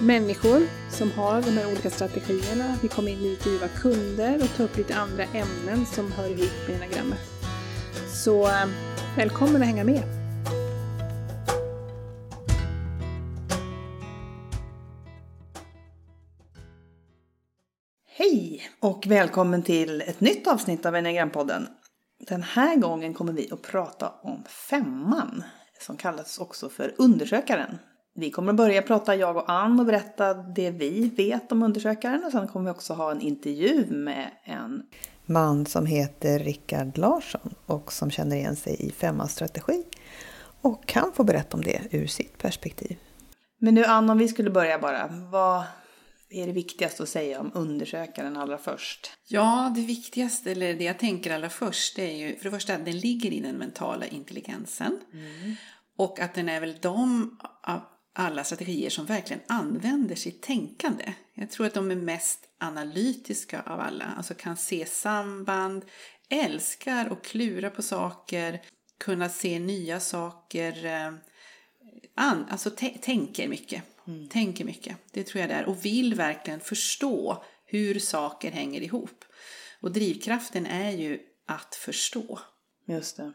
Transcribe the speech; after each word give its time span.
människor 0.00 0.66
som 0.90 1.12
har 1.12 1.42
de 1.42 1.50
här 1.50 1.66
olika 1.66 1.90
strategierna. 1.90 2.76
Vi 2.82 2.88
kommer 2.88 3.12
in 3.12 3.26
intervjua 3.26 3.68
kunder 3.68 4.42
och 4.42 4.56
ta 4.56 4.62
upp 4.62 4.76
lite 4.76 4.96
andra 4.96 5.24
ämnen 5.24 5.86
som 5.86 6.12
hör 6.12 6.28
ihop 6.28 6.68
med 6.68 6.76
enagrammet. 6.76 7.18
Så 8.24 8.46
eh, 8.46 8.66
välkommen 9.16 9.62
att 9.62 9.68
hänga 9.68 9.84
med! 9.84 10.02
Hej 18.06 18.62
och 18.80 19.04
välkommen 19.06 19.62
till 19.62 20.00
ett 20.00 20.20
nytt 20.20 20.46
avsnitt 20.46 20.86
av 20.86 20.96
Enagrampodden. 20.96 21.66
Den 22.28 22.42
här 22.42 22.76
gången 22.76 23.14
kommer 23.14 23.32
vi 23.32 23.50
att 23.52 23.62
prata 23.62 24.12
om 24.22 24.44
femman, 24.70 25.44
som 25.80 25.96
kallas 25.96 26.38
också 26.38 26.68
för 26.68 26.94
undersökaren. 26.98 27.78
Vi 28.14 28.30
kommer 28.30 28.50
att 28.50 28.56
börja 28.56 28.82
prata, 28.82 29.16
jag 29.16 29.36
och 29.36 29.50
Ann, 29.50 29.80
och 29.80 29.86
berätta 29.86 30.34
det 30.34 30.70
vi 30.70 31.08
vet 31.16 31.52
om 31.52 31.62
undersökaren. 31.62 32.24
Och 32.24 32.32
sen 32.32 32.48
kommer 32.48 32.64
vi 32.64 32.70
också 32.70 32.94
ha 32.94 33.10
en 33.10 33.20
intervju 33.20 33.86
med 33.90 34.30
en 34.44 34.82
man 35.26 35.66
som 35.66 35.86
heter 35.86 36.38
Rickard 36.38 36.98
Larsson 36.98 37.54
och 37.66 37.92
som 37.92 38.10
känner 38.10 38.36
igen 38.36 38.56
sig 38.56 38.76
i 38.80 38.90
femmans 38.92 39.32
strategi. 39.32 39.84
Och 40.60 40.92
han 40.92 41.12
får 41.12 41.24
berätta 41.24 41.56
om 41.56 41.62
det 41.62 41.80
ur 41.90 42.06
sitt 42.06 42.38
perspektiv. 42.38 42.96
Men 43.58 43.74
nu 43.74 43.84
Ann, 43.84 44.10
om 44.10 44.18
vi 44.18 44.28
skulle 44.28 44.50
börja 44.50 44.78
bara. 44.78 45.06
Vad 45.30 45.62
är 46.30 46.46
det 46.46 46.52
viktigaste 46.52 47.02
att 47.02 47.08
säga 47.08 47.40
om 47.40 47.50
undersökaren 47.54 48.36
allra 48.36 48.58
först? 48.58 49.10
Ja, 49.28 49.72
det 49.74 49.80
viktigaste, 49.80 50.50
eller 50.50 50.74
det 50.74 50.84
jag 50.84 50.98
tänker 50.98 51.34
allra 51.34 51.48
först, 51.48 51.96
det 51.96 52.02
är 52.02 52.16
ju 52.16 52.36
för 52.36 52.44
det 52.44 52.50
första 52.50 52.74
att 52.74 52.84
den 52.84 52.98
ligger 52.98 53.32
i 53.32 53.40
den 53.40 53.56
mentala 53.56 54.06
intelligensen. 54.06 55.00
Mm. 55.12 55.54
Och 55.96 56.20
att 56.20 56.34
den 56.34 56.48
är 56.48 56.60
väl 56.60 56.76
de 56.80 57.36
alla 58.12 58.44
strategier 58.44 58.90
som 58.90 59.06
verkligen 59.06 59.42
använder 59.46 60.14
sitt 60.14 60.42
tänkande. 60.42 61.12
Jag 61.34 61.50
tror 61.50 61.66
att 61.66 61.74
de 61.74 61.90
är 61.90 61.96
mest 61.96 62.40
analytiska 62.58 63.62
av 63.62 63.80
alla, 63.80 64.04
alltså 64.04 64.34
kan 64.34 64.56
se 64.56 64.86
samband, 64.86 65.84
älskar 66.28 67.08
och 67.08 67.24
klura 67.24 67.70
på 67.70 67.82
saker, 67.82 68.62
kunna 68.98 69.28
se 69.28 69.58
nya 69.58 70.00
saker, 70.00 70.84
eh, 70.84 71.12
alltså 72.48 72.70
tänker 73.00 73.48
mycket. 73.48 73.82
Mm. 74.06 74.28
Tänker 74.28 74.64
mycket, 74.64 74.96
det 75.10 75.24
tror 75.24 75.40
jag 75.40 75.50
det 75.50 75.54
är. 75.54 75.64
Och 75.64 75.84
vill 75.84 76.14
verkligen 76.14 76.60
förstå 76.60 77.44
hur 77.66 77.98
saker 77.98 78.50
hänger 78.50 78.80
ihop. 78.80 79.24
Och 79.80 79.92
drivkraften 79.92 80.66
är 80.66 80.90
ju 80.90 81.20
att 81.46 81.74
förstå. 81.74 82.40
Just 82.86 83.16
det. 83.16 83.32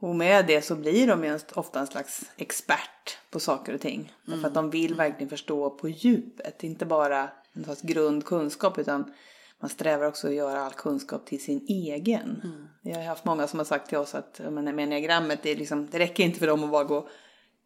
Och 0.00 0.16
med 0.16 0.46
det 0.46 0.62
så 0.62 0.76
blir 0.76 1.06
de 1.06 1.24
ju 1.24 1.38
ofta 1.54 1.80
en 1.80 1.86
slags 1.86 2.24
expert 2.36 3.18
på 3.30 3.40
saker 3.40 3.74
och 3.74 3.80
ting. 3.80 4.00
Mm. 4.00 4.12
Därför 4.24 4.48
att 4.48 4.54
de 4.54 4.70
vill 4.70 4.94
verkligen 4.94 5.28
förstå 5.28 5.70
på 5.70 5.88
djupet, 5.88 6.64
inte 6.64 6.86
bara 6.86 7.30
en 7.52 7.64
slags 7.64 7.82
grundkunskap 7.82 8.78
utan 8.78 9.14
man 9.60 9.70
strävar 9.70 10.06
också 10.06 10.26
att 10.26 10.34
göra 10.34 10.60
all 10.60 10.72
kunskap 10.72 11.26
till 11.26 11.42
sin 11.42 11.66
egen. 11.68 12.40
Mm. 12.44 12.68
Jag 12.82 12.96
har 12.96 13.04
haft 13.04 13.24
många 13.24 13.46
som 13.46 13.58
har 13.58 13.64
sagt 13.64 13.88
till 13.88 13.98
oss 13.98 14.14
att 14.14 14.40
med 14.50 14.68
enneagrammet, 14.68 15.42
det, 15.42 15.54
liksom, 15.54 15.88
det 15.90 15.98
räcker 15.98 16.24
inte 16.24 16.38
för 16.38 16.46
dem 16.46 16.64
att 16.64 16.70
bara 16.70 16.84
gå 16.84 17.08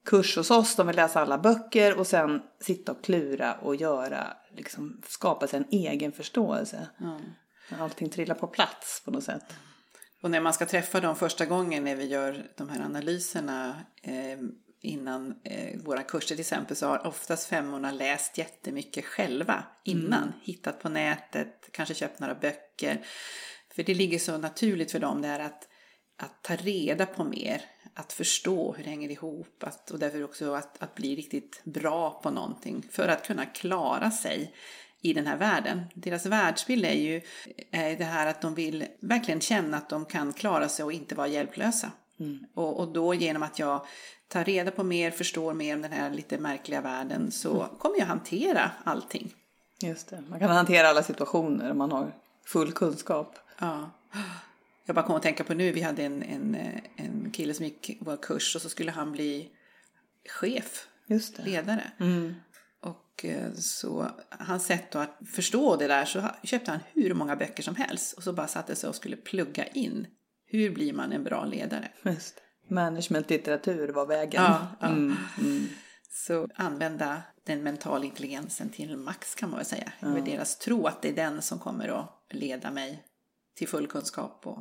kurs 0.05 0.37
hos 0.37 0.51
oss, 0.51 0.77
de 0.77 0.87
vill 0.87 0.97
läsa 0.97 1.21
alla 1.21 1.39
böcker 1.39 1.99
och 1.99 2.07
sen 2.07 2.43
sitta 2.61 2.93
och 2.93 3.05
klura 3.05 3.55
och 3.55 3.77
göra, 3.77 4.27
liksom 4.57 5.03
skapa 5.07 5.47
sig 5.47 5.59
en 5.59 5.67
egen 5.71 6.13
förståelse. 6.13 6.89
Mm. 7.01 7.23
Allting 7.81 8.09
trillar 8.09 8.35
på 8.35 8.47
plats 8.47 9.03
på 9.05 9.11
något 9.11 9.25
sätt. 9.25 9.45
Och 10.23 10.31
när 10.31 10.41
man 10.41 10.55
ska 10.55 10.67
träffa 10.67 11.01
dem 11.01 11.17
första 11.17 11.47
gången 11.47 11.85
när 11.85 11.97
vi 11.97 12.05
gör 12.05 12.51
de 12.57 12.69
här 12.69 12.81
analyserna 12.81 13.81
eh, 14.03 14.39
innan 14.81 15.35
eh, 15.45 15.81
våra 15.81 16.03
kurser 16.03 16.35
till 16.35 16.41
exempel 16.41 16.77
så 16.77 16.87
har 16.87 17.07
oftast 17.07 17.49
femmorna 17.49 17.93
läst 17.93 18.39
jättemycket 18.39 19.05
själva 19.05 19.65
innan. 19.85 20.23
Mm. 20.23 20.35
Hittat 20.43 20.81
på 20.81 20.89
nätet, 20.89 21.69
kanske 21.73 21.95
köpt 21.95 22.21
några 22.21 22.35
böcker. 22.35 23.07
För 23.75 23.83
det 23.83 23.95
ligger 23.95 24.19
så 24.19 24.39
naturligt 24.39 24.93
för 24.93 24.99
dem 24.99 25.23
det 25.23 25.29
här 25.29 25.41
att, 25.41 25.69
att 26.17 26.43
ta 26.43 26.57
reda 26.57 27.07
på 27.07 27.25
mer, 27.25 27.63
att 27.95 28.13
förstå 28.13 28.73
hur 28.73 28.85
det 28.85 28.91
hänger 28.91 29.11
ihop 29.11 29.63
att, 29.63 29.91
och 29.91 29.99
därför 29.99 30.25
också 30.25 30.55
att, 30.55 30.83
att 30.83 30.95
bli 30.95 31.17
riktigt 31.17 31.61
bra 31.65 32.21
på 32.23 32.31
någonting 32.31 32.87
för 32.91 33.09
att 33.09 33.27
kunna 33.27 33.47
klara 33.47 34.11
sig 34.11 34.55
i 35.03 35.13
den 35.13 35.27
här 35.27 35.37
världen. 35.37 35.83
Deras 35.95 36.27
världsbild 36.27 36.85
är 36.85 36.93
ju 36.93 37.21
det 37.71 38.05
här 38.05 38.27
att 38.27 38.41
de 38.41 38.55
vill 38.55 38.87
verkligen 39.01 39.41
känna 39.41 39.77
att 39.77 39.89
de 39.89 40.05
kan 40.05 40.33
klara 40.33 40.69
sig 40.69 40.85
och 40.85 40.93
inte 40.93 41.15
vara 41.15 41.29
hjälplösa. 41.29 41.91
Mm. 42.21 42.47
Och, 42.55 42.81
och, 42.81 42.93
då 42.93 43.15
genom 43.15 43.43
att 43.43 43.59
jag 43.59 43.87
tar 44.29 44.45
reda 44.45 44.71
på 44.71 44.85
mer, 44.85 45.11
förstår 45.11 45.55
mer 45.55 45.77
om 45.77 45.83
den 45.83 45.93
här 45.93 46.11
lite 46.11 46.39
märkliga 46.39 46.81
världen 46.81 47.31
så 47.31 47.63
mm. 47.63 47.77
kommer 47.79 47.99
jag 47.99 48.07
hantera 48.07 48.71
allting. 48.85 49.35
Just 49.83 50.09
det, 50.09 50.25
man 50.29 50.39
kan 50.39 50.51
hantera 50.51 50.89
alla 50.89 51.03
situationer 51.03 51.71
om 51.71 51.79
man 51.79 51.93
har 51.93 52.15
full 52.47 52.73
kunskap. 52.73 53.39
Ja. 53.59 53.91
Jag 54.85 54.95
bara 54.95 55.07
kom 55.07 55.17
att 55.17 55.23
tänka 55.23 55.45
på 55.45 55.55
nu, 55.55 55.73
vi 55.73 55.81
hade 55.81 56.03
en, 56.03 56.23
en, 56.23 56.57
en 56.97 57.31
kille 57.31 57.55
som 57.55 57.65
gick 57.65 57.99
vår 58.01 58.17
kurs 58.17 58.57
och 58.57 58.63
så 58.63 58.69
skulle 58.69 58.91
han 58.91 59.13
bli 59.13 59.51
chef, 60.29 60.87
ledare. 61.37 61.93
Mm. 62.01 62.35
Och 63.13 63.25
eh, 63.25 63.53
så 63.55 64.11
hans 64.31 64.67
sätt 64.67 64.95
att 64.95 65.19
förstå 65.35 65.77
det 65.77 65.87
där 65.87 66.05
så 66.05 66.29
köpte 66.43 66.71
han 66.71 66.81
hur 66.93 67.15
många 67.15 67.37
böcker 67.37 67.63
som 67.63 67.77
helst 67.77 68.13
och 68.13 68.23
så 68.23 68.33
bara 68.33 68.49
satte 68.49 68.77
sig 68.77 68.89
och 68.89 68.95
skulle 68.95 69.17
plugga 69.17 69.67
in. 69.67 70.07
Hur 70.47 70.71
blir 70.71 70.93
man 70.93 71.13
en 71.13 71.25
bra 71.25 71.45
ledare? 71.45 71.89
Just 72.03 72.35
Managementlitteratur 72.69 73.89
var 73.89 74.07
vägen. 74.07 74.43
Ja, 74.43 74.67
ja. 74.81 74.87
Mm, 74.87 75.17
mm. 75.39 75.69
Så 76.11 76.49
använda 76.55 77.23
den 77.45 77.63
mentala 77.63 78.05
intelligensen 78.05 78.71
till 78.71 78.97
max 78.97 79.35
kan 79.35 79.51
man 79.51 79.59
väl 79.59 79.67
säga. 79.67 79.93
Ja. 80.01 80.09
Det 80.09 80.21
deras 80.21 80.59
tro 80.59 80.87
att 80.87 81.03
det 81.03 81.09
är 81.09 81.17
den 81.17 81.43
som 81.43 81.59
kommer 81.59 81.89
att 81.89 82.25
leda 82.31 82.71
mig 82.71 83.05
till 83.57 83.69
full 83.69 83.87
kunskap 83.87 84.47
och 84.47 84.59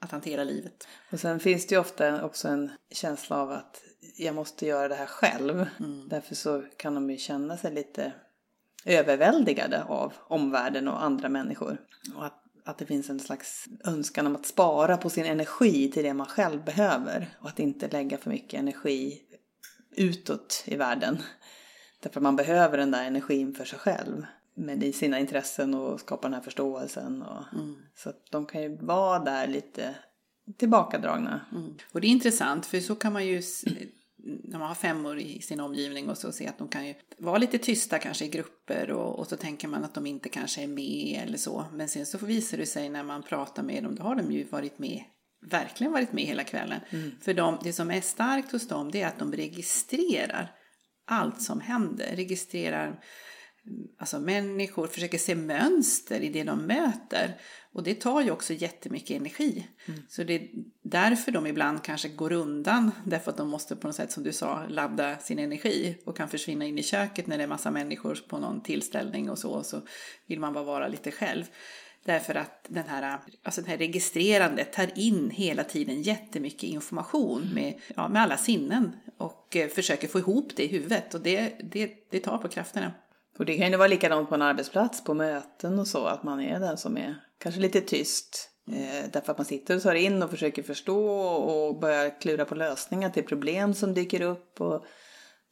att 0.00 0.10
hantera 0.10 0.44
livet. 0.44 0.88
Och 1.10 1.20
sen 1.20 1.40
finns 1.40 1.66
det 1.66 1.74
ju 1.74 1.80
ofta 1.80 2.24
också 2.24 2.48
en 2.48 2.70
känsla 2.90 3.36
av 3.36 3.50
att 3.50 3.82
jag 4.16 4.34
måste 4.34 4.66
göra 4.66 4.88
det 4.88 4.94
här 4.94 5.06
själv. 5.06 5.66
Mm. 5.80 6.08
Därför 6.08 6.34
så 6.34 6.62
kan 6.76 6.94
de 6.94 7.10
ju 7.10 7.16
känna 7.16 7.56
sig 7.56 7.74
lite 7.74 8.12
överväldigade 8.84 9.84
av 9.84 10.12
omvärlden 10.28 10.88
och 10.88 11.02
andra 11.02 11.28
människor. 11.28 11.78
Och 12.16 12.26
att, 12.26 12.42
att 12.64 12.78
det 12.78 12.86
finns 12.86 13.10
en 13.10 13.20
slags 13.20 13.64
önskan 13.84 14.26
om 14.26 14.36
att 14.36 14.46
spara 14.46 14.96
på 14.96 15.10
sin 15.10 15.26
energi 15.26 15.90
till 15.90 16.04
det 16.04 16.14
man 16.14 16.26
själv 16.26 16.64
behöver. 16.64 17.28
Och 17.40 17.48
att 17.48 17.58
inte 17.58 17.88
lägga 17.88 18.18
för 18.18 18.30
mycket 18.30 18.60
energi 18.60 19.22
utåt 19.96 20.64
i 20.66 20.76
världen. 20.76 21.18
Därför 22.02 22.20
man 22.20 22.36
behöver 22.36 22.78
den 22.78 22.90
där 22.90 23.04
energin 23.04 23.54
för 23.54 23.64
sig 23.64 23.78
själv. 23.78 24.26
Med 24.54 24.94
sina 24.94 25.18
intressen 25.18 25.74
och 25.74 26.00
skapa 26.00 26.22
den 26.22 26.34
här 26.34 26.40
förståelsen. 26.40 27.22
Och, 27.22 27.54
mm. 27.54 27.76
Så 27.96 28.08
att 28.08 28.30
de 28.30 28.46
kan 28.46 28.62
ju 28.62 28.76
vara 28.76 29.18
där 29.18 29.46
lite 29.46 29.94
tillbakadragna. 30.56 31.40
Mm. 31.52 31.74
Och 31.92 32.00
det 32.00 32.06
är 32.06 32.10
intressant 32.10 32.66
för 32.66 32.80
så 32.80 32.94
kan 32.94 33.12
man 33.12 33.26
ju 33.26 33.42
när 34.44 34.58
man 34.58 34.68
har 34.68 34.74
femmor 34.74 35.18
i 35.18 35.40
sin 35.42 35.60
omgivning 35.60 36.08
och 36.08 36.18
så 36.18 36.32
se 36.32 36.46
att 36.46 36.58
de 36.58 36.68
kan 36.68 36.86
ju 36.86 36.94
vara 37.18 37.38
lite 37.38 37.58
tysta 37.58 37.98
kanske 37.98 38.24
i 38.24 38.28
grupper 38.28 38.90
och, 38.90 39.18
och, 39.18 39.26
så 39.26 39.36
tänker 39.36 39.68
man 39.68 39.84
att 39.84 39.94
de 39.94 40.06
inte 40.06 40.28
kanske 40.28 40.62
är 40.62 40.66
med 40.66 41.20
eller 41.22 41.38
så. 41.38 41.64
Men 41.72 41.88
sen 41.88 42.06
så 42.06 42.18
visar 42.18 42.58
det 42.58 42.66
sig 42.66 42.88
när 42.88 43.02
man 43.02 43.22
pratar 43.22 43.62
med 43.62 43.82
dem, 43.82 43.94
då 43.94 44.02
har 44.02 44.14
de 44.14 44.32
ju 44.32 44.44
varit 44.44 44.78
med, 44.78 45.02
verkligen 45.50 45.92
varit 45.92 46.12
med 46.12 46.24
hela 46.24 46.44
kvällen. 46.44 46.80
Mm. 46.90 47.10
För 47.20 47.34
de, 47.34 47.58
det 47.62 47.72
som 47.72 47.90
är 47.90 48.00
starkt 48.00 48.52
hos 48.52 48.68
dem 48.68 48.90
det 48.90 49.02
är 49.02 49.06
att 49.06 49.18
de 49.18 49.32
registrerar 49.32 50.52
allt 51.06 51.42
som 51.42 51.60
händer, 51.60 52.16
registrerar 52.16 53.00
alltså 53.98 54.20
människor, 54.20 54.86
försöker 54.86 55.18
se 55.18 55.34
mönster 55.34 56.20
i 56.20 56.28
det 56.28 56.44
de 56.44 56.66
möter. 56.66 57.40
Och 57.72 57.82
det 57.82 57.94
tar 57.94 58.20
ju 58.22 58.30
också 58.30 58.52
jättemycket 58.52 59.16
energi. 59.16 59.66
Mm. 59.86 60.00
Så 60.08 60.24
det 60.24 60.34
är 60.34 60.48
därför 60.82 61.32
de 61.32 61.46
ibland 61.46 61.82
kanske 61.82 62.08
går 62.08 62.32
undan, 62.32 62.90
därför 63.04 63.30
att 63.30 63.36
de 63.36 63.48
måste 63.48 63.76
på 63.76 63.86
något 63.86 63.96
sätt 63.96 64.12
som 64.12 64.22
du 64.22 64.32
sa 64.32 64.66
ladda 64.68 65.18
sin 65.18 65.38
energi 65.38 65.98
och 66.04 66.16
kan 66.16 66.28
försvinna 66.28 66.64
in 66.64 66.78
i 66.78 66.82
köket 66.82 67.26
när 67.26 67.38
det 67.38 67.42
är 67.42 67.48
massa 67.48 67.70
människor 67.70 68.18
på 68.28 68.38
någon 68.38 68.60
tillställning 68.60 69.30
och 69.30 69.38
så, 69.38 69.62
så 69.62 69.82
vill 70.26 70.40
man 70.40 70.52
bara 70.52 70.64
vara 70.64 70.88
lite 70.88 71.10
själv. 71.10 71.44
Därför 72.04 72.34
att 72.34 72.66
den 72.68 72.88
här, 72.88 73.18
alltså 73.42 73.62
det 73.62 73.70
här 73.70 73.78
registrerandet 73.78 74.72
tar 74.72 74.98
in 74.98 75.30
hela 75.30 75.64
tiden 75.64 76.02
jättemycket 76.02 76.62
information 76.62 77.50
med, 77.54 77.80
ja, 77.96 78.08
med 78.08 78.22
alla 78.22 78.36
sinnen 78.36 78.96
och 79.16 79.56
eh, 79.56 79.68
försöker 79.68 80.08
få 80.08 80.18
ihop 80.18 80.56
det 80.56 80.64
i 80.64 80.66
huvudet 80.66 81.14
och 81.14 81.20
det, 81.20 81.54
det, 81.72 81.90
det 82.10 82.20
tar 82.20 82.38
på 82.38 82.48
krafterna. 82.48 82.92
Och 83.38 83.46
det 83.46 83.58
kan 83.58 83.70
ju 83.70 83.76
vara 83.76 83.88
likadant 83.88 84.28
på 84.28 84.34
en 84.34 84.42
arbetsplats, 84.42 85.04
på 85.04 85.14
möten 85.14 85.78
och 85.78 85.86
så, 85.86 86.06
att 86.06 86.22
man 86.22 86.40
är 86.40 86.60
den 86.60 86.76
som 86.76 86.96
är 86.96 87.14
kanske 87.38 87.60
lite 87.60 87.80
tyst. 87.80 88.50
Eh, 88.70 89.10
därför 89.12 89.32
att 89.32 89.38
man 89.38 89.44
sitter 89.44 89.76
och 89.76 89.82
tar 89.82 89.94
in 89.94 90.22
och 90.22 90.30
försöker 90.30 90.62
förstå 90.62 91.08
och 91.18 91.80
börjar 91.80 92.20
klura 92.20 92.44
på 92.44 92.54
lösningar 92.54 93.10
till 93.10 93.24
problem 93.24 93.74
som 93.74 93.94
dyker 93.94 94.20
upp. 94.20 94.60
Och 94.60 94.84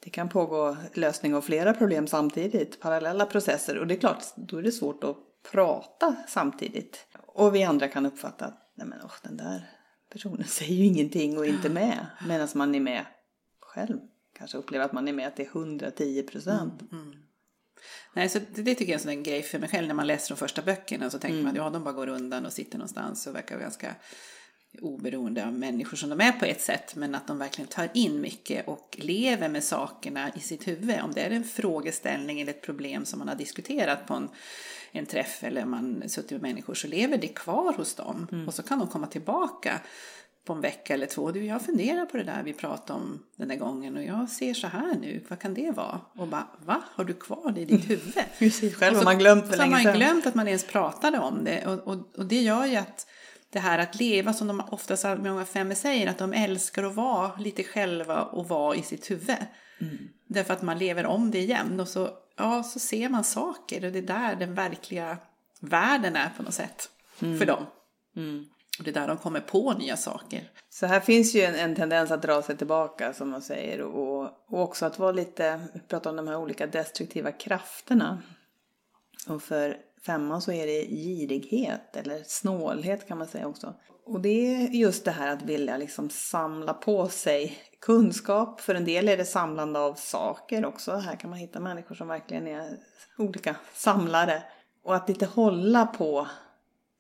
det 0.05 0.11
kan 0.11 0.29
pågå 0.29 0.77
lösning 0.95 1.35
av 1.35 1.41
flera 1.41 1.75
problem 1.75 2.07
samtidigt, 2.07 2.81
parallella 2.81 3.27
processer. 3.27 3.79
Och 3.79 3.87
det 3.87 3.95
är 3.95 4.01
klart, 4.01 4.25
då 4.37 4.57
är 4.57 4.63
det 4.63 4.73
svårt 4.73 5.05
att 5.05 5.17
prata 5.53 6.17
samtidigt. 6.29 7.07
Och 7.27 7.55
vi 7.55 7.65
andra 7.65 7.89
kan 7.89 8.07
uppfatta 8.07 8.45
att 8.45 8.71
nej 8.75 8.87
men, 8.87 9.01
oh, 9.01 9.13
den 9.23 9.37
där 9.37 9.71
personen 10.13 10.45
säger 10.49 10.75
ju 10.75 10.85
ingenting 10.85 11.39
och 11.39 11.47
är 11.47 11.51
inte 11.51 11.71
med. 11.71 12.07
Medan 12.29 12.49
man 12.55 12.75
är 12.75 12.81
med 12.81 13.05
själv. 13.61 13.99
Kanske 14.39 14.59
upplever 14.59 14.85
att 14.85 14.93
man 14.93 15.09
är 15.09 15.13
med 15.13 15.37
till 15.37 15.47
110 15.47 16.23
procent. 16.23 16.83
Mm, 16.93 17.05
mm. 17.05 17.24
Nej, 18.13 18.29
så 18.29 18.39
det, 18.39 18.63
det 18.63 18.75
tycker 18.75 18.93
jag 18.93 19.01
är 19.01 19.09
en 19.09 19.15
sån 19.15 19.23
grej 19.23 19.43
för 19.43 19.59
mig 19.59 19.69
själv. 19.69 19.89
När 19.89 19.95
man 19.95 20.07
läser 20.07 20.35
de 20.35 20.39
första 20.39 20.63
böckerna 20.63 21.11
så 21.11 21.19
tänker 21.19 21.35
mm. 21.35 21.45
man 21.45 21.51
att 21.51 21.57
ja, 21.57 21.71
de 21.71 21.85
bara 21.85 21.95
går 21.95 22.09
undan 22.09 22.47
och 22.47 22.53
sitter 22.53 22.79
någonstans 22.79 23.27
och 23.27 23.35
verkar 23.35 23.59
ganska 23.59 23.95
oberoende 24.81 25.47
av 25.47 25.53
människor 25.53 25.97
som 25.97 26.11
de 26.11 26.21
är 26.21 26.33
på 26.33 26.45
ett 26.45 26.61
sätt, 26.61 26.97
men 26.97 27.15
att 27.15 27.27
de 27.27 27.39
verkligen 27.39 27.69
tar 27.69 27.89
in 27.95 28.21
mycket 28.21 28.69
och 28.69 28.97
lever 29.01 29.49
med 29.49 29.65
sakerna 29.65 30.31
i 30.37 30.41
sitt 30.41 30.69
huvud. 30.69 31.01
Om 31.03 31.13
det 31.13 31.21
är 31.21 31.31
en 31.31 31.45
frågeställning 31.45 32.41
eller 32.41 32.53
ett 32.53 32.63
problem 32.63 33.05
som 33.05 33.19
man 33.19 33.29
har 33.29 33.35
diskuterat 33.35 34.07
på 34.07 34.15
en, 34.15 34.29
en 34.93 35.07
träff 35.07 35.45
eller 35.45 35.65
man 35.65 36.09
suttit 36.09 36.31
med 36.31 36.43
människor 36.43 36.75
så 36.75 36.89
lever 36.89 37.19
det 37.19 37.29
kvar 37.29 37.73
hos 37.73 37.95
dem 37.95 38.29
mm. 38.33 38.49
och 38.49 38.55
så 38.55 38.63
kan 38.63 38.79
de 38.79 38.89
komma 38.89 39.07
tillbaka 39.07 39.81
på 40.45 40.53
en 40.53 40.61
vecka 40.61 40.95
eller 40.95 41.07
två. 41.07 41.31
Du, 41.31 41.45
jag 41.45 41.63
funderar 41.63 42.07
på 42.07 42.17
det 42.17 42.23
där 42.23 42.43
vi 42.43 42.53
pratade 42.53 42.99
om 42.99 43.23
den 43.37 43.49
där 43.49 43.57
gången 43.57 43.97
och 43.97 44.05
jag 44.05 44.29
ser 44.29 44.55
så 44.55 44.67
här 44.67 44.95
nu, 44.95 45.25
vad 45.29 45.39
kan 45.39 45.55
det 45.55 45.71
vara? 45.71 46.01
Och 46.15 46.29
bara, 46.29 46.47
va? 46.65 46.83
Har 46.91 47.05
du 47.05 47.15
kvar 47.15 47.53
det 47.55 47.61
i 47.61 47.65
ditt 47.65 47.91
huvud? 47.91 48.15
Precis, 48.39 48.75
själv 48.75 48.97
har 48.97 49.05
man 49.05 49.19
glömt 49.19 49.49
för 49.49 49.57
länge 49.57 49.77
sedan. 49.77 49.85
man 49.85 49.97
glömt 49.97 50.27
att 50.27 50.35
man 50.35 50.49
ens 50.49 50.67
pratade 50.67 51.19
om 51.19 51.45
det 51.45 51.67
och, 51.67 51.89
och, 51.89 52.19
och 52.19 52.27
det 52.27 52.43
gör 52.43 52.67
ju 52.67 52.77
att 52.77 53.07
det 53.51 53.59
här 53.59 53.79
att 53.79 54.01
leva 54.01 54.33
som 54.33 54.47
de 54.47 54.63
oftast 54.71 55.05
många 55.05 55.45
femmer 55.45 55.75
säger, 55.75 56.07
att 56.07 56.19
de 56.19 56.33
älskar 56.33 56.85
att 56.85 56.95
vara 56.95 57.37
lite 57.39 57.65
själva 57.65 58.23
och 58.23 58.49
vara 58.49 58.77
i 58.77 58.83
sitt 58.83 59.11
huvud. 59.11 59.37
Mm. 59.81 59.99
Därför 60.27 60.55
att 60.55 60.63
man 60.63 60.79
lever 60.79 61.07
om 61.07 61.31
det 61.31 61.39
igen 61.39 61.81
och 61.81 61.89
så, 61.89 62.11
ja, 62.37 62.63
så 62.63 62.79
ser 62.79 63.09
man 63.09 63.25
saker 63.25 63.85
och 63.85 63.93
det 63.93 63.99
är 63.99 64.03
där 64.03 64.37
den 64.37 64.55
verkliga 64.55 65.19
världen 65.61 66.17
är 66.17 66.31
på 66.37 66.43
något 66.43 66.55
sätt 66.55 66.91
mm. 67.23 67.39
för 67.39 67.47
dem. 67.47 67.67
Mm. 68.17 68.45
Och 68.79 68.85
det 68.85 68.91
är 68.91 68.95
där 68.95 69.09
de 69.09 69.17
kommer 69.17 69.41
på 69.41 69.73
nya 69.73 69.97
saker. 69.97 70.51
Så 70.71 70.87
här 70.87 71.01
finns 71.01 71.35
ju 71.35 71.43
en, 71.43 71.55
en 71.55 71.77
tendens 71.77 72.11
att 72.11 72.23
dra 72.23 72.43
sig 72.43 72.57
tillbaka 72.57 73.13
som 73.13 73.31
man 73.31 73.43
säger 73.43 73.81
och, 73.81 74.23
och 74.49 74.63
också 74.63 74.87
att 74.87 74.99
vara 74.99 75.13
lite, 75.13 75.61
vi 75.75 75.81
pratar 75.81 76.11
om 76.11 76.17
de 76.17 76.29
här 76.29 76.37
olika 76.37 76.67
destruktiva 76.67 77.33
krafterna. 77.33 78.23
Och 79.29 79.43
för 79.43 79.77
femman 80.07 80.43
så 80.43 80.53
är 80.53 80.67
det 80.67 80.87
girighet 80.87 81.97
eller 81.97 82.23
snålhet 82.27 83.09
kan 83.09 83.19
man 83.19 83.27
säga 83.27 83.47
också. 83.47 83.75
Och 84.07 84.21
det 84.21 84.55
är 84.55 84.69
just 84.69 85.05
det 85.05 85.11
här 85.11 85.33
att 85.33 85.43
vilja 85.43 85.77
liksom 85.77 86.11
samla 86.11 86.75
på 86.75 87.09
sig 87.09 87.59
kunskap. 87.81 88.61
För 88.61 88.75
en 88.75 88.85
del 88.85 89.09
är 89.09 89.17
det 89.17 89.25
samlande 89.25 89.79
av 89.79 89.95
saker 89.95 90.65
också. 90.65 90.93
Här 90.97 91.17
kan 91.17 91.31
man 91.31 91.39
hitta 91.39 91.61
människor 91.61 91.95
som 91.95 92.09
verkligen 92.09 92.47
är 92.47 92.79
olika 93.19 93.57
samlare. 93.75 94.43
Och 94.85 94.95
att 94.95 95.09
inte 95.09 95.27
hålla 95.27 95.87
på 95.87 96.27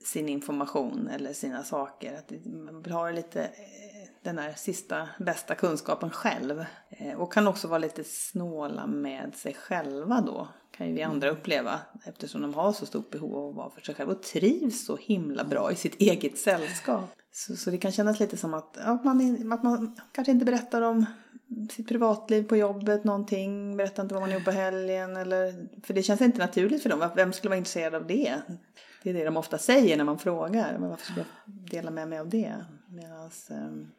sin 0.04 0.28
information 0.28 1.08
eller 1.08 1.32
sina 1.32 1.62
saker. 1.62 2.14
Att 2.18 2.32
man 2.46 2.82
vill 2.82 2.92
ha 2.92 3.10
lite 3.10 3.42
eh, 3.42 4.08
den 4.22 4.38
här 4.38 4.52
sista 4.56 5.08
bästa 5.18 5.54
kunskapen 5.54 6.10
själv. 6.10 6.64
Eh, 6.88 7.20
och 7.20 7.32
kan 7.32 7.48
också 7.48 7.68
vara 7.68 7.78
lite 7.78 8.04
snåla 8.04 8.86
med 8.86 9.34
sig 9.34 9.54
själva 9.54 10.20
då. 10.20 10.48
Kan 10.76 10.88
ju 10.88 10.94
vi 10.94 11.02
andra 11.02 11.28
mm. 11.28 11.40
uppleva 11.40 11.80
eftersom 12.04 12.42
de 12.42 12.54
har 12.54 12.72
så 12.72 12.86
stort 12.86 13.10
behov 13.10 13.36
av 13.36 13.48
att 13.48 13.56
vara 13.56 13.70
för 13.70 13.80
sig 13.80 13.94
själva 13.94 14.12
och 14.12 14.22
trivs 14.22 14.86
så 14.86 14.96
himla 14.96 15.44
bra 15.44 15.72
i 15.72 15.76
sitt 15.76 16.00
eget 16.00 16.38
sällskap. 16.38 17.04
Så, 17.32 17.56
så 17.56 17.70
det 17.70 17.78
kan 17.78 17.92
kännas 17.92 18.20
lite 18.20 18.36
som 18.36 18.54
att, 18.54 18.78
ja, 18.84 19.00
man, 19.04 19.52
att 19.52 19.62
man 19.62 19.96
kanske 20.12 20.32
inte 20.32 20.44
berättar 20.44 20.82
om 20.82 21.06
sitt 21.70 21.88
privatliv 21.88 22.42
på 22.42 22.56
jobbet 22.56 23.04
någonting, 23.04 23.76
berättar 23.76 24.02
inte 24.02 24.14
vad 24.14 24.22
man 24.22 24.30
gör 24.30 24.40
på 24.40 24.50
helgen 24.50 25.16
eller, 25.16 25.68
för 25.86 25.94
det 25.94 26.02
känns 26.02 26.20
inte 26.20 26.38
naturligt 26.38 26.82
för 26.82 26.90
dem. 26.90 27.10
Vem 27.16 27.32
skulle 27.32 27.48
vara 27.48 27.58
intresserad 27.58 27.94
av 27.94 28.06
det? 28.06 28.42
Det 29.04 29.10
är 29.10 29.14
det 29.14 29.24
de 29.24 29.36
ofta 29.36 29.58
säger 29.58 29.96
när 29.96 30.04
man 30.04 30.18
frågar. 30.18 30.78
Men 30.78 30.88
varför 30.90 31.04
ska 31.04 31.14
jag 31.16 31.26
dela 31.70 31.90
med 31.90 32.08
mig 32.08 32.18
av 32.18 32.28
det? 32.28 32.64
Medans, 32.88 33.50
um... 33.50 33.92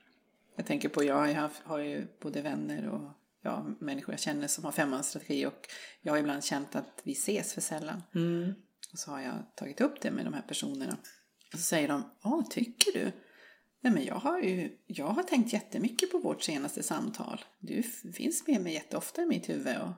Jag 0.56 0.66
tänker 0.66 0.90
på, 0.90 1.04
jag 1.04 1.16
har, 1.16 1.52
har 1.64 1.78
ju 1.78 2.08
både 2.22 2.42
vänner 2.42 2.90
och 2.90 3.12
ja, 3.42 3.66
människor 3.80 4.14
jag 4.14 4.20
känner 4.20 4.48
som 4.48 4.66
har 4.66 4.72
femårsstrategi 4.72 5.46
och 5.46 5.68
jag 6.02 6.14
har 6.14 6.18
ibland 6.18 6.44
känt 6.44 6.76
att 6.76 7.02
vi 7.04 7.12
ses 7.12 7.54
för 7.54 7.62
sällan. 7.62 8.04
Mm. 8.16 8.54
Och 8.92 9.00
så 9.00 9.12
har 9.12 9.22
jag 9.22 9.56
tagit 9.56 9.82
upp 9.82 10.02
det 10.02 10.12
med 10.12 10.26
de 10.26 10.34
här 10.34 10.42
personerna. 10.42 10.98
Och 11.54 11.60
så 11.60 11.66
säger 11.66 11.88
de, 11.88 12.04
ja 12.24 12.44
tycker 12.50 12.92
du? 12.92 13.12
Nej 13.82 13.94
men 13.94 14.06
jag 14.06 14.16
har 14.16 14.40
ju, 14.40 14.78
jag 14.88 15.08
har 15.08 15.24
tänkt 15.24 15.54
jättemycket 15.54 16.12
på 16.12 16.18
vårt 16.18 16.42
senaste 16.42 16.84
samtal. 16.84 17.46
Du 17.60 17.84
finns 18.14 18.48
med 18.48 18.62
mig 18.62 18.74
jätteofta 18.74 19.22
i 19.22 19.26
mitt 19.26 19.50
huvud 19.50 19.78
och 19.78 19.92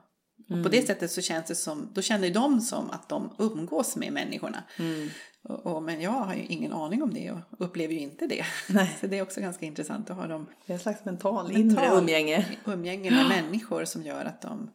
Mm. 0.50 0.60
Och 0.60 0.64
på 0.66 0.76
det 0.76 0.86
sättet 0.86 1.10
så 1.10 1.20
känns 1.20 1.46
det 1.46 1.54
som, 1.54 1.90
då 1.94 2.02
känner 2.02 2.30
de 2.30 2.60
som 2.60 2.90
att 2.90 3.08
de 3.08 3.30
umgås 3.38 3.96
med 3.96 4.12
människorna. 4.12 4.64
Mm. 4.78 5.08
Och, 5.42 5.66
och, 5.66 5.82
men 5.82 6.00
jag 6.00 6.10
har 6.10 6.34
ju 6.34 6.44
ingen 6.44 6.72
aning 6.72 7.02
om 7.02 7.14
det 7.14 7.30
och 7.30 7.40
upplever 7.58 7.94
ju 7.94 8.00
inte 8.00 8.26
det. 8.26 8.44
Nej. 8.68 8.96
Så 9.00 9.06
det 9.06 9.18
är 9.18 9.22
också 9.22 9.40
ganska 9.40 9.66
intressant 9.66 10.10
att 10.10 10.16
ha 10.16 10.26
dem. 10.26 10.46
Det 10.66 10.72
är 10.72 10.74
en 10.74 10.80
slags 10.80 11.04
mental, 11.04 11.52
mental 11.52 11.60
inre 11.60 11.98
umgänge. 11.98 12.46
Umgänge 12.64 13.10
med 13.10 13.28
människor 13.42 13.84
som 13.84 14.02
gör 14.02 14.24
att 14.24 14.42
de 14.42 14.70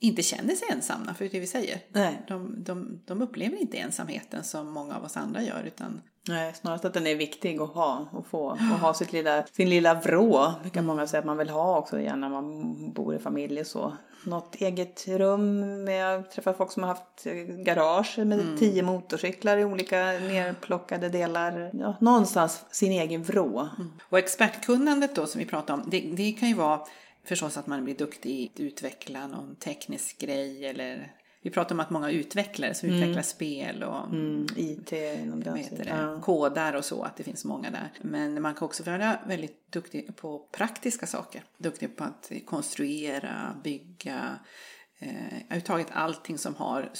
inte 0.00 0.22
känner 0.22 0.54
sig 0.54 0.68
ensamma, 0.70 1.14
för 1.14 1.24
det 1.24 1.30
det 1.30 1.40
vi 1.40 1.46
säger. 1.46 1.78
Nej. 1.88 2.22
De, 2.28 2.64
de, 2.64 3.02
de 3.04 3.22
upplever 3.22 3.56
inte 3.56 3.76
ensamheten 3.76 4.44
som 4.44 4.70
många 4.70 4.96
av 4.96 5.04
oss 5.04 5.16
andra 5.16 5.42
gör, 5.42 5.62
utan 5.66 6.02
Nej, 6.28 6.54
snarast 6.54 6.84
att 6.84 6.94
den 6.94 7.06
är 7.06 7.14
viktig 7.14 7.60
att 7.60 7.74
ha 7.74 8.08
och 8.12 8.26
få. 8.26 8.46
Och 8.46 8.58
ha 8.58 8.94
sitt 8.94 9.12
lilla, 9.12 9.46
sin 9.46 9.70
lilla 9.70 9.94
vrå, 9.94 10.52
vilka 10.62 10.82
många 10.82 11.06
säger 11.06 11.22
att 11.22 11.26
man 11.26 11.36
vill 11.36 11.48
ha 11.48 11.78
också 11.78 12.00
igen 12.00 12.20
när 12.20 12.28
man 12.28 12.74
bor 12.92 13.14
i 13.14 13.18
familj 13.18 13.60
och 13.60 13.66
så. 13.66 13.92
Något 14.26 14.54
eget 14.54 15.08
rum 15.08 15.84
med, 15.84 16.14
jag 16.14 16.30
träffar 16.30 16.52
folk 16.52 16.72
som 16.72 16.82
har 16.82 16.88
haft 16.88 17.24
garage 17.64 18.18
med 18.18 18.40
mm. 18.40 18.58
tio 18.58 18.82
motorcyklar 18.82 19.58
i 19.58 19.64
olika 19.64 19.96
nerplockade 19.96 21.08
delar. 21.08 21.70
Ja, 21.72 21.96
någonstans 22.00 22.64
sin 22.70 22.92
egen 22.92 23.22
vrå. 23.22 23.68
Mm. 23.78 23.92
Och 24.08 24.18
expertkunnandet 24.18 25.14
då 25.14 25.26
som 25.26 25.38
vi 25.38 25.46
pratade 25.46 25.82
om, 25.82 25.90
det, 25.90 26.00
det 26.00 26.32
kan 26.32 26.48
ju 26.48 26.54
vara 26.54 26.80
förstås 27.24 27.56
att 27.56 27.66
man 27.66 27.84
blir 27.84 27.94
duktig 27.94 28.50
att 28.54 28.60
utveckla 28.60 29.26
någon 29.26 29.56
teknisk 29.56 30.18
grej 30.18 30.66
eller 30.66 31.12
vi 31.44 31.50
pratar 31.50 31.74
om 31.74 31.80
att 31.80 31.90
många 31.90 32.10
utvecklare 32.10 32.74
som 32.74 32.88
mm. 32.88 33.00
utvecklar 33.00 33.22
spel 33.22 33.82
och 33.82 34.04
mm, 34.04 34.46
IT 34.56 34.92
inom 34.92 35.42
det, 35.42 35.84
ja. 35.86 36.20
kodar 36.20 36.72
och 36.74 36.84
så, 36.84 37.02
att 37.02 37.16
det 37.16 37.22
finns 37.22 37.44
många 37.44 37.70
där. 37.70 37.92
Men 38.00 38.42
man 38.42 38.54
kan 38.54 38.66
också 38.66 38.82
vara 38.82 39.18
väldigt 39.26 39.72
duktig 39.72 40.16
på 40.16 40.38
praktiska 40.52 41.06
saker. 41.06 41.44
Duktig 41.58 41.96
på 41.96 42.04
att 42.04 42.32
konstruera, 42.46 43.56
bygga, 43.64 44.38
eh, 44.98 45.34
överhuvudtaget 45.34 45.88
allting 45.92 46.38
som 46.38 46.54
har 46.54 46.90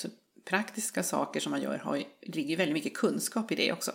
praktiska 0.44 1.02
saker 1.02 1.40
som 1.40 1.50
man 1.50 1.62
gör 1.62 1.78
har, 1.78 2.02
ligger 2.22 2.56
väldigt 2.56 2.74
mycket 2.74 2.94
kunskap 2.94 3.52
i 3.52 3.54
det 3.54 3.72
också. 3.72 3.92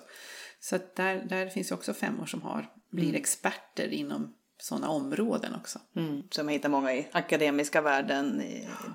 Så 0.60 0.80
där, 0.96 1.26
där 1.30 1.48
finns 1.48 1.72
ju 1.72 1.76
också 1.76 1.94
femmor 1.94 2.26
som 2.26 2.42
har, 2.42 2.74
blir 2.90 3.10
mm. 3.10 3.16
experter 3.16 3.88
inom 3.88 4.34
sådana 4.62 4.90
områden 4.90 5.56
också. 5.56 5.80
Mm. 5.96 6.24
Så 6.32 6.44
man 6.44 6.54
hittar 6.54 6.70
många 6.70 6.94
i 6.94 7.08
akademiska 7.12 7.82
världen 7.82 8.44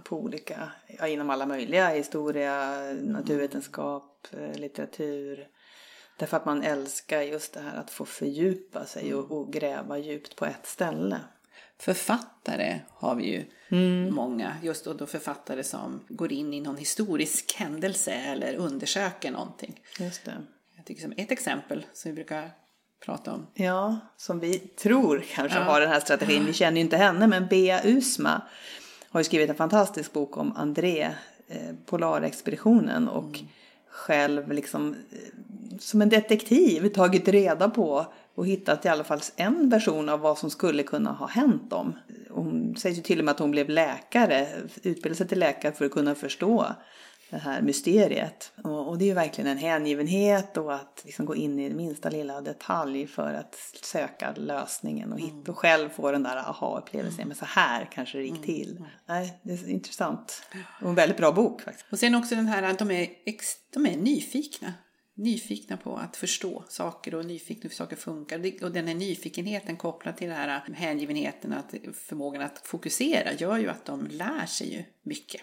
på 0.05 0.17
olika, 0.17 0.73
ja, 0.99 1.09
inom 1.09 1.31
alla 1.31 1.47
möjliga, 1.47 1.89
historia, 1.89 2.79
naturvetenskap, 3.03 4.27
eh, 4.31 4.59
litteratur. 4.59 5.49
Därför 6.17 6.37
att 6.37 6.45
man 6.45 6.63
älskar 6.63 7.23
just 7.23 7.55
det 7.55 7.61
här 7.61 7.77
att 7.77 7.91
få 7.91 8.05
fördjupa 8.05 8.85
sig 8.85 9.15
och, 9.15 9.31
och 9.31 9.53
gräva 9.53 9.99
djupt 9.99 10.37
på 10.37 10.47
ett 10.47 10.67
ställe. 10.67 11.21
Författare 11.79 12.81
har 12.89 13.15
vi 13.15 13.25
ju 13.25 13.45
mm. 13.69 14.15
många, 14.15 14.57
just 14.63 14.85
då 14.85 15.07
författare 15.07 15.65
som 15.65 16.01
går 16.09 16.33
in 16.33 16.55
i 16.55 16.61
någon 16.61 16.77
historisk 16.77 17.55
händelse 17.55 18.13
eller 18.13 18.55
undersöker 18.57 19.31
någonting. 19.31 19.81
Just 19.99 20.25
det. 20.25 20.43
Jag 20.77 20.85
tycker 20.85 21.03
som 21.03 21.13
ett 21.17 21.31
exempel 21.31 21.87
som 21.93 22.11
vi 22.11 22.15
brukar 22.15 22.51
prata 23.05 23.33
om. 23.33 23.47
Ja, 23.55 23.99
som 24.17 24.41
vi 24.41 24.59
tror 24.59 25.25
kanske 25.35 25.59
ja. 25.59 25.65
har 25.65 25.81
den 25.81 25.91
här 25.91 26.01
strategin. 26.01 26.47
Vi 26.47 26.53
känner 26.53 26.77
ju 26.77 26.81
inte 26.81 26.97
henne, 26.97 27.27
men 27.27 27.47
Bea 27.47 27.81
Usma 27.85 28.43
har 29.11 29.21
ju 29.21 29.25
skrivit 29.25 29.51
en 29.51 29.57
fantastisk 29.57 30.13
bok 30.13 30.37
om 30.37 30.57
André 30.57 31.11
eh, 31.49 31.75
polarexpeditionen 31.87 33.09
och 33.09 33.41
själv 33.89 34.53
liksom 34.53 34.95
eh, 35.11 35.19
som 35.79 36.03
en 36.03 36.09
detektiv 36.09 36.89
tagit 36.89 37.29
reda 37.29 37.71
på 37.71 38.07
och 38.35 38.47
hittat 38.47 38.85
i 38.85 38.89
alla 38.89 39.05
fall 39.05 39.21
en 39.37 39.71
version 39.71 40.09
av 40.09 40.21
vad 40.21 40.39
som 40.39 40.51
skulle 40.51 40.83
kunna 40.83 41.13
ha 41.13 41.27
hänt 41.27 41.71
dem. 41.71 41.97
Hon 42.31 42.77
säger 42.77 42.97
ju 42.97 43.03
till 43.03 43.19
och 43.19 43.25
med 43.25 43.33
att 43.33 43.39
hon 43.39 43.51
blev 43.51 43.69
läkare, 43.69 44.47
utbildade 44.83 45.15
sig 45.15 45.29
till 45.29 45.39
läkare 45.39 45.73
för 45.73 45.85
att 45.85 45.93
kunna 45.93 46.15
förstå 46.15 46.67
det 47.35 47.41
här 47.41 47.63
mysteriet. 47.63 48.53
Och, 48.63 48.89
och 48.89 48.99
det 48.99 49.05
är 49.05 49.07
ju 49.07 49.15
verkligen 49.15 49.51
en 49.51 49.59
hängivenhet 49.59 50.57
och 50.57 50.75
att 50.75 51.03
liksom 51.05 51.27
gå 51.27 51.35
in 51.35 51.59
i 51.59 51.71
minsta 51.71 52.11
lilla 52.11 52.41
detalj 52.41 53.07
för 53.07 53.35
att 53.35 53.55
söka 53.83 54.33
lösningen 54.37 55.13
och 55.13 55.21
hitta 55.21 55.53
och 55.53 55.59
själv 55.59 55.89
få 55.89 56.11
den 56.11 56.23
där 56.23 56.37
aha-upplevelsen. 56.37 57.29
Men 57.29 57.37
så 57.37 57.45
här 57.45 57.89
kanske 57.93 58.19
det 58.19 58.25
gick 58.25 58.43
till. 58.43 58.85
Nej, 59.07 59.41
det 59.43 59.53
är 59.53 59.71
intressant. 59.71 60.43
Och 60.83 60.89
en 60.89 60.95
väldigt 60.95 61.17
bra 61.17 61.33
bok 61.33 61.63
faktiskt. 61.63 61.87
Och 61.91 61.99
sen 61.99 62.15
också 62.15 62.35
den 62.35 62.47
här 62.47 62.63
att 62.63 62.79
de 62.79 62.91
är, 62.91 63.09
de 63.75 63.87
är 63.87 63.97
nyfikna. 63.97 64.73
Nyfikna 65.17 65.77
på 65.77 65.97
att 65.97 66.17
förstå 66.17 66.65
saker 66.69 67.15
och 67.15 67.25
nyfikna 67.25 67.63
på 67.63 67.69
hur 67.69 67.75
saker 67.75 67.97
funkar. 67.97 68.65
Och 68.65 68.73
den 68.73 68.87
här 68.87 68.95
nyfikenheten 68.95 69.77
kopplad 69.77 70.17
till 70.17 70.29
den 70.29 70.37
här 70.37 70.61
hängivenheten, 70.75 71.53
att 71.53 71.75
förmågan 71.95 72.43
att 72.43 72.67
fokusera, 72.67 73.33
gör 73.33 73.59
ju 73.59 73.69
att 73.69 73.85
de 73.85 74.07
lär 74.07 74.47
sig 74.47 74.75
ju 74.75 74.85
mycket. 75.03 75.41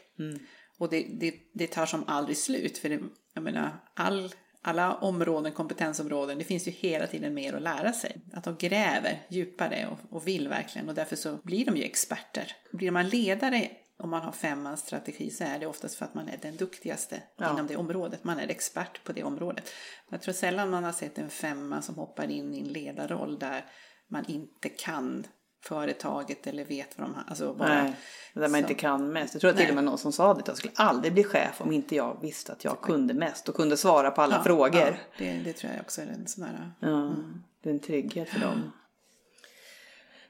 Och 0.81 0.89
det, 0.89 1.07
det, 1.19 1.33
det 1.53 1.67
tar 1.67 1.85
som 1.85 2.03
aldrig 2.07 2.37
slut. 2.37 2.77
För 2.77 2.89
det, 2.89 2.99
jag 3.33 3.43
menar, 3.43 3.69
all, 3.93 4.33
alla 4.61 4.95
områden, 4.95 5.51
kompetensområden, 5.51 6.37
det 6.37 6.43
finns 6.43 6.67
ju 6.67 6.71
hela 6.71 7.07
tiden 7.07 7.33
mer 7.33 7.53
att 7.53 7.61
lära 7.61 7.93
sig. 7.93 8.21
Att 8.33 8.43
de 8.43 8.55
gräver 8.59 9.25
djupare 9.29 9.87
och, 9.87 10.15
och 10.15 10.27
vill 10.27 10.47
verkligen. 10.47 10.89
Och 10.89 10.95
därför 10.95 11.15
så 11.15 11.37
blir 11.43 11.65
de 11.65 11.77
ju 11.77 11.83
experter. 11.83 12.55
Blir 12.71 12.91
man 12.91 13.09
ledare 13.09 13.69
om 13.97 14.09
man 14.09 14.21
har 14.21 14.31
femmans 14.31 14.79
strategi 14.79 15.29
så 15.29 15.43
är 15.43 15.59
det 15.59 15.65
oftast 15.65 15.95
för 15.95 16.05
att 16.05 16.13
man 16.13 16.29
är 16.29 16.37
den 16.41 16.55
duktigaste 16.55 17.23
Ja. 17.37 17.53
inom 17.53 17.67
det 17.67 17.75
området. 17.75 18.23
Man 18.23 18.39
är 18.39 18.47
expert 18.47 19.03
på 19.03 19.11
det 19.11 19.23
området. 19.23 19.69
Jag 20.09 20.21
tror 20.21 20.33
sällan 20.33 20.69
man 20.69 20.83
har 20.83 20.91
sett 20.91 21.17
en 21.17 21.29
femma 21.29 21.81
som 21.81 21.95
hoppar 21.95 22.31
in 22.31 22.53
i 22.53 22.59
en 22.59 22.67
ledarroll 22.67 23.39
där 23.39 23.65
man 24.07 24.25
inte 24.25 24.69
kan 24.69 25.27
företaget 25.61 26.47
eller 26.47 26.65
vet 26.65 26.97
vad 26.97 27.07
de 27.07 27.15
har. 27.15 27.23
Alltså 27.27 27.53
bara, 27.53 27.83
Nej, 27.83 27.93
där 28.33 28.41
man 28.41 28.51
Så. 28.51 28.57
inte 28.57 28.73
kan 28.73 29.13
mest. 29.13 29.33
Jag 29.33 29.41
tror 29.41 29.51
att 29.51 29.57
till 29.57 29.69
och 29.69 29.75
med 29.75 29.83
någon 29.83 29.97
som 29.97 30.11
sa 30.11 30.33
det, 30.33 30.41
jag 30.45 30.57
skulle 30.57 30.73
aldrig 30.75 31.13
bli 31.13 31.23
chef 31.23 31.61
om 31.61 31.71
inte 31.71 31.95
jag 31.95 32.17
visste 32.21 32.51
att 32.51 32.63
jag 32.63 32.81
kunde 32.81 33.13
mest 33.13 33.49
och 33.49 33.55
kunde 33.55 33.77
svara 33.77 34.11
på 34.11 34.21
alla 34.21 34.35
Ja, 34.35 34.43
frågor. 34.43 34.81
Ja, 34.81 34.93
det, 35.17 35.33
det 35.45 35.53
tror 35.53 35.71
jag 35.73 35.81
också 35.81 36.01
är 36.01 36.07
en 36.07 36.27
sån 36.27 36.43
här... 36.43 36.71
Ja, 36.79 37.15
det 37.63 37.69
är 37.69 37.73
en 37.73 37.79
trygghet 37.79 38.29
för 38.29 38.39
dem. 38.39 38.71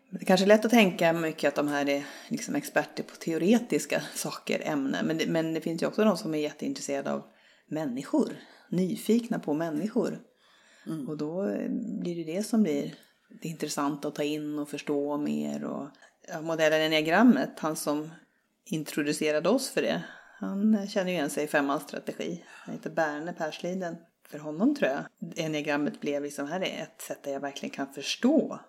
Det 0.09 0.21
är 0.21 0.25
kanske 0.25 0.43
är 0.43 0.47
lätt 0.47 0.65
att 0.65 0.71
tänka 0.71 1.13
mycket 1.13 1.47
att 1.47 1.55
de 1.55 1.67
här 1.67 1.89
är 1.89 2.03
liksom 2.27 2.55
experter 2.55 3.03
på 3.03 3.15
teoretiska 3.15 4.01
saker, 4.15 4.61
ämnen. 4.65 5.05
Men 5.05 5.17
det, 5.17 5.27
men 5.27 5.53
det 5.53 5.61
finns 5.61 5.81
ju 5.83 5.87
också 5.87 6.03
de 6.03 6.17
som 6.17 6.33
är 6.33 6.39
jätteintresserade 6.39 7.11
av 7.13 7.23
människor. 7.67 8.29
Nyfikna 8.69 9.39
på 9.39 9.53
människor. 9.53 10.19
Och 11.07 11.17
då 11.17 11.43
blir 12.01 12.15
det 12.25 12.33
det 12.35 12.43
som 12.43 12.63
blir 12.63 12.93
det 13.41 13.47
intressanta 13.47 14.07
att 14.07 14.15
ta 14.15 14.23
in 14.23 14.59
och 14.59 14.69
förstå 14.69 15.17
mer. 15.17 15.63
Och, 15.63 15.87
ja, 16.27 16.41
modellen 16.41 16.81
enneagrammet, 16.81 17.59
han 17.59 17.75
som 17.75 18.09
introducerade 18.65 19.49
oss 19.49 19.69
för 19.69 19.81
det. 19.81 20.03
Han 20.39 20.87
känner 20.87 21.11
ju 21.11 21.17
igen 21.17 21.29
sig 21.29 21.43
i 21.43 21.47
femmans 21.47 21.83
strategi. 21.83 22.43
Han 22.47 22.75
heter 22.75 22.89
Berne 22.89 23.33
Persliden. 23.33 23.95
För 24.29 24.39
honom 24.39 24.75
tror 24.75 24.91
jag 24.91 25.03
enneagrammet 25.45 26.01
blev 26.01 26.23
liksom, 26.23 26.47
här 26.47 26.61
är 26.61 26.83
ett 26.83 27.01
sätt 27.01 27.23
där 27.23 27.31
jag 27.31 27.39
verkligen 27.39 27.75
kan 27.75 27.93
förstå 27.93 28.59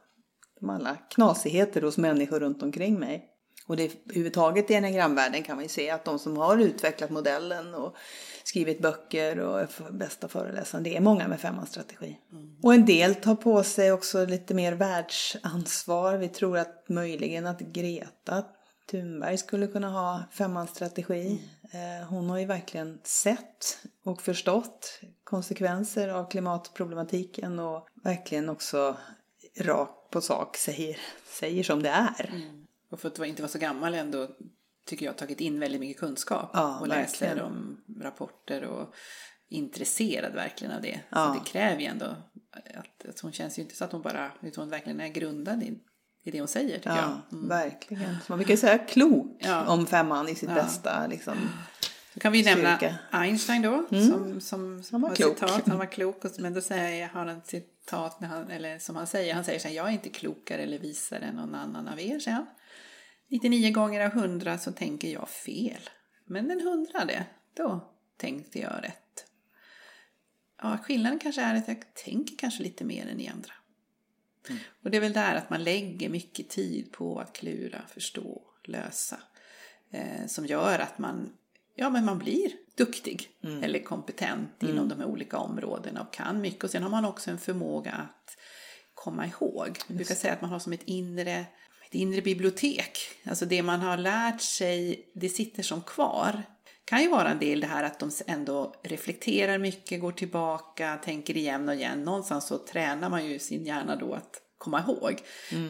de 0.61 0.71
alla 0.71 0.97
knasigheter 0.97 1.83
hos 1.83 1.99
människor 1.99 2.41
runt 2.41 2.63
omkring 2.63 2.99
mig. 2.99 3.32
Och 3.67 3.77
det, 3.77 3.91
överhuvudtaget 4.05 4.71
i 4.71 4.75
enneagramvärlden 4.75 5.43
kan 5.43 5.57
man 5.57 5.63
ju 5.63 5.69
se 5.69 5.91
att 5.91 6.05
de 6.05 6.19
som 6.19 6.37
har 6.37 6.59
utvecklat 6.59 7.11
modellen 7.11 7.75
och 7.75 7.97
skrivit 8.45 8.83
böcker 8.83 9.39
och 9.41 9.61
är 9.61 9.67
för- 9.67 9.91
bästa 9.93 10.29
föreläsaren, 10.29 10.85
det 10.85 10.97
är 10.97 11.01
många 11.01 11.29
med 11.29 11.41
femmans 11.41 11.71
strategi. 11.71 12.19
Och 12.63 12.75
en 12.75 12.87
del 12.87 13.15
tar 13.15 13.35
på 13.35 13.63
sig 13.63 13.93
också 13.93 14.25
lite 14.27 14.55
mer 14.55 14.73
världsansvar. 14.73 16.17
Vi 16.17 16.29
tror 16.29 16.59
att 16.59 16.89
möjligen 16.89 17.47
att 17.47 17.61
Greta 17.61 18.45
Thunberg 18.91 19.39
skulle 19.39 19.67
kunna 19.67 19.91
ha 19.91 20.23
femmans 20.33 20.71
strategi. 20.71 21.43
Eh, 21.73 22.07
Hon 22.09 22.31
har 22.31 22.39
ju 22.39 22.47
verkligen 22.47 22.99
sett 23.05 23.79
och 24.05 24.23
förstått 24.23 25.01
konsekvenser 25.25 26.09
av 26.09 26.31
klimatproblematiken 26.31 27.59
och 27.59 27.87
verkligen 28.05 28.49
också 28.49 28.97
rakt 29.61 30.11
på 30.11 30.21
sak 30.21 30.57
säger, 30.57 30.97
säger 31.39 31.63
som 31.63 31.83
det 31.83 31.89
är. 31.89 32.31
Och 32.93 33.01
för 33.01 33.09
att 33.09 33.19
inte 33.27 33.43
vara 33.43 33.51
så 33.53 33.59
gammal 33.59 33.95
ändå 33.95 34.29
tycker 34.87 35.07
jag 35.07 35.17
tagit 35.19 35.41
in 35.41 35.61
väldigt 35.61 35.81
mycket 35.81 36.01
kunskap. 36.01 36.51
Ja, 36.53 36.79
och 36.81 36.89
läser 36.89 37.43
om 37.43 37.85
rapporter 38.01 38.65
och 38.65 38.95
intresserad 39.49 40.33
verkligen 40.35 40.73
av 40.75 40.83
det. 40.83 41.01
Ja. 41.09 41.27
Så 41.35 41.41
det 41.41 41.51
kräver 41.51 41.81
ju 41.81 41.87
ändå 41.87 42.07
att, 42.75 43.09
att 43.09 43.21
hon 43.21 43.33
känns 43.33 43.59
ju 43.59 43.63
inte 43.63 43.77
så 43.77 43.85
att 43.85 43.93
hon 43.93 44.03
bara, 44.03 44.33
utan 44.43 44.63
hon 44.63 44.71
verkligen 44.71 45.01
är 45.01 45.09
grundad 45.09 45.63
i, 45.63 45.79
i 46.25 46.31
det 46.31 46.39
hon 46.39 46.49
säger 46.49 46.77
tycker 46.77 46.91
Ja, 46.91 47.21
jag. 47.31 47.39
Mm. 47.39 47.49
verkligen. 47.49 48.17
Så 48.27 48.33
man 48.33 48.39
brukar 48.39 48.55
ju 48.55 48.59
säga 48.59 48.79
klok 48.79 49.37
Ja. 49.41 49.67
om 49.67 49.87
femman 49.87 50.29
i 50.29 50.35
sitt 50.35 50.49
Ja. 50.49 50.55
bästa 50.55 51.07
liksom. 51.07 51.35
Då 52.15 52.21
kan 52.21 52.33
vi 52.33 52.43
nämna 52.45 52.77
Styrka. 52.77 52.95
Einstein 53.11 53.63
då, 53.63 53.85
som, 54.11 54.41
som, 54.41 54.83
Han 54.93 55.01
var 55.01 55.09
har 55.09 55.17
klok. 55.17 55.39
citat, 55.39 55.63
han 55.69 55.79
var 55.79 55.87
klok. 55.87 56.25
och- 56.25 56.31
Men 56.39 56.55
då 56.55 56.61
säger 56.61 57.09
har 57.09 57.27
han 57.27 57.39
ett 57.39 57.47
citat, 57.47 58.21
när 58.21 58.29
han, 58.29 58.51
eller 58.51 58.79
som 58.79 58.97
han 58.97 59.07
säger, 59.07 59.35
han 59.35 59.45
säger 59.45 59.59
så 59.59 59.69
här, 59.69 59.75
jag 59.75 59.89
är 59.89 59.93
inte 59.93 60.09
klokare 60.09 60.63
eller 60.63 60.79
visare 60.79 61.25
än 61.25 61.35
någon 61.37 61.55
annan 61.55 61.89
av 61.89 62.01
er, 62.01 62.19
säger 62.19 62.37
han. 62.37 62.47
99 63.33 63.73
gånger 63.73 64.01
av 64.01 64.13
100 64.13 64.59
så 64.59 64.73
tänker 64.73 65.09
jag 65.09 65.29
fel. 65.29 65.91
Men 66.25 66.49
den 66.49 66.61
hundrade, 66.61 67.27
då 67.55 67.93
tänkte 68.17 68.59
jag 68.59 68.85
rätt. 68.85 69.27
Ja, 70.63 70.79
skillnaden 70.83 71.19
kanske 71.19 71.43
är 71.43 71.55
att 71.55 71.69
jag 71.69 71.95
tänker 71.95 72.37
kanske 72.37 72.63
lite 72.63 72.85
mer 72.85 73.07
än 73.07 73.17
ni 73.17 73.29
andra. 73.29 73.53
Och 74.83 74.91
det 74.91 74.97
är 74.97 75.01
väl 75.01 75.13
där 75.13 75.35
att 75.35 75.51
man 75.51 75.65
lägger 75.65 76.09
mycket 76.09 76.49
tid 76.49 76.93
på 76.93 77.21
att 77.21 77.33
klura, 77.33 77.83
förstå, 77.89 78.43
lösa. 78.65 79.21
Eh, 79.91 80.27
som 80.27 80.47
gör 80.47 80.79
att 80.79 80.99
man, 80.99 81.33
ja, 81.75 81.91
men 81.91 82.05
man 82.05 82.19
blir 82.19 82.53
duktig 82.77 83.31
eller 83.63 83.83
kompetent 83.83 84.63
inom 84.63 84.89
de 84.89 84.99
här 84.99 85.07
olika 85.07 85.39
områdena 85.39 86.03
och 86.03 86.13
kan 86.13 86.41
mycket. 86.41 86.65
Och 86.65 86.71
sen 86.71 86.83
har 86.83 86.91
man 86.91 87.05
också 87.05 87.31
en 87.31 87.39
förmåga 87.39 87.93
att 87.93 88.37
komma 88.95 89.27
ihåg. 89.27 89.79
Jag 89.89 89.97
brukar 89.97 90.15
säga 90.15 90.33
att 90.33 90.41
man 90.41 90.51
har 90.51 90.59
som 90.59 90.73
ett 90.73 90.83
inre, 90.85 91.47
ett 91.93 91.97
inre 91.97 92.23
bibliotek. 92.23 92.99
Alltså 93.25 93.47
det 93.47 93.63
man 93.63 93.81
har 93.81 93.97
lärt 93.97 94.41
sig, 94.41 95.07
det 95.15 95.29
sitter 95.29 95.63
som 95.63 95.83
kvar. 95.83 96.43
kan 96.85 97.03
ju 97.03 97.09
vara 97.09 97.31
en 97.31 97.39
del 97.39 97.61
det 97.61 97.67
här 97.67 97.85
att 97.85 97.99
de 97.99 98.11
ändå 98.27 98.75
reflekterar 98.83 99.59
mycket, 99.59 100.01
går 100.01 100.13
tillbaka, 100.13 100.99
tänker 101.05 101.37
igen 101.37 101.69
och 101.69 101.75
igen. 101.75 102.03
Någonstans 102.03 102.47
så 102.47 102.59
tränar 102.59 103.11
man 103.11 103.27
ju 103.27 103.39
sin 103.39 103.65
hjärna 103.65 103.97
då 103.97 104.15
att 104.15 104.41
komma 104.59 104.81
ihåg. 104.81 105.21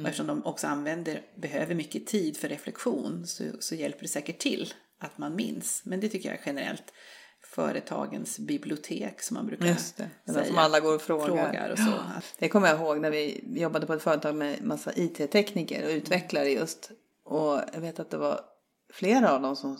Och 0.00 0.08
eftersom 0.08 0.26
de 0.26 0.46
också 0.46 0.66
använder, 0.66 1.22
behöver 1.36 1.74
mycket 1.74 2.06
tid 2.06 2.36
för 2.36 2.48
reflektion 2.48 3.26
så, 3.26 3.44
så 3.60 3.74
hjälper 3.74 4.02
det 4.02 4.08
säkert 4.08 4.38
till 4.38 4.72
att 4.98 5.18
man 5.18 5.36
minns. 5.36 5.82
Men 5.84 6.00
det 6.00 6.08
tycker 6.08 6.28
jag 6.28 6.38
generellt 6.46 6.92
företagens 7.54 8.38
bibliotek 8.38 9.22
som 9.22 9.34
man 9.34 9.46
brukar 9.46 9.66
Just 9.66 9.96
det, 9.96 10.10
det 10.24 10.32
säga. 10.32 10.46
som 10.46 10.58
alla 10.58 10.80
går 10.80 10.94
och 10.94 11.02
frågar. 11.02 11.26
frågar 11.26 11.70
och 11.70 11.78
så. 11.78 11.92
Det 12.38 12.48
kommer 12.48 12.68
jag 12.68 12.80
ihåg 12.80 13.00
när 13.00 13.10
vi 13.10 13.44
jobbade 13.60 13.86
på 13.86 13.92
ett 13.92 14.02
företag 14.02 14.34
med 14.34 14.64
massa 14.64 14.92
IT-tekniker 14.96 15.84
och 15.84 15.90
utvecklare 15.90 16.48
just. 16.48 16.90
Och 17.24 17.60
jag 17.72 17.80
vet 17.80 18.00
att 18.00 18.10
det 18.10 18.16
var 18.16 18.40
flera 18.92 19.32
av 19.32 19.42
dem 19.42 19.56
som 19.56 19.76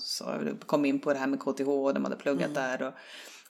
kom 0.67 0.85
in 0.85 1.01
på 1.01 1.13
det 1.13 1.19
här 1.19 1.27
med 1.27 1.41
KTH 1.41 1.69
och 1.69 1.95
de 1.95 2.05
hade 2.05 2.17
pluggat 2.17 2.55
där. 2.55 2.83
Och, 2.83 2.93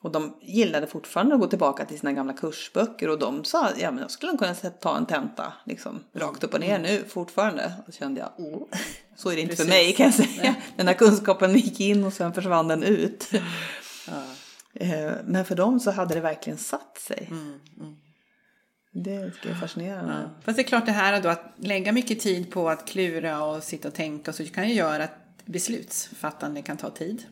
och 0.01 0.13
de 0.13 0.37
gillade 0.41 0.87
fortfarande 0.87 1.35
att 1.35 1.41
gå 1.41 1.47
tillbaka 1.47 1.85
till 1.85 1.99
sina 1.99 2.13
gamla 2.13 2.33
kursböcker 2.33 3.09
och 3.09 3.19
de 3.19 3.45
sa 3.45 3.69
ja 3.79 3.91
men 3.91 4.01
jag 4.01 4.11
skulle 4.11 4.39
kunna 4.39 4.55
ta 4.55 4.97
en 4.97 5.07
tenta 5.07 5.53
liksom 5.65 6.05
rakt 6.15 6.45
upp 6.45 6.55
och 6.55 6.61
ner 6.61 6.79
nu 6.79 7.05
fortfarande. 7.09 7.73
Och 7.79 7.85
då 7.87 7.93
kände 7.93 8.21
jag, 8.21 8.47
oh, 8.47 8.69
så 9.17 9.31
är 9.31 9.37
det 9.37 9.43
inte 9.43 9.57
för 9.57 9.65
Precis. 9.65 9.85
mig 9.85 9.93
kan 9.93 10.07
jag 10.07 10.15
säga. 10.15 10.55
Den 10.77 10.87
här 10.87 10.95
kunskapen 10.95 11.55
gick 11.55 11.81
in 11.81 12.05
och 12.05 12.13
sen 12.13 12.33
försvann 12.33 12.69
den 12.69 12.83
ut. 12.83 13.31
Eh, 14.75 15.13
Men 15.25 15.45
för 15.45 15.55
dem 15.55 15.81
så 15.81 15.91
hade 15.91 16.15
det 16.15 16.21
verkligen 16.21 16.59
satt 16.59 16.99
sig. 16.99 17.29
Mm, 17.31 17.61
mm. 17.81 17.97
Det 18.93 19.31
tycker 19.31 19.49
jag 19.49 19.57
är 19.57 19.61
fascinerande. 19.61 20.13
Ja. 20.13 20.41
Fast 20.45 20.57
det 20.57 20.63
är 20.63 20.67
klart 20.67 20.87
det 20.87 20.93
här 20.93 21.23
då 21.23 21.29
att 21.29 21.53
lägga 21.57 21.93
mycket 21.93 22.21
tid 22.21 22.51
på 22.51 22.71
att 22.71 22.89
klura 22.89 23.45
och 23.45 23.63
sitta 23.63 23.89
och 23.89 23.95
tänka 23.95 24.31
och 24.31 24.35
så 24.35 24.45
kan 24.45 24.69
ju 24.69 24.75
göra 24.75 25.05
att 25.05 25.45
beslutsfattande 25.45 26.63
kan 26.63 26.77
ta 26.77 26.91
tid. 26.91 27.25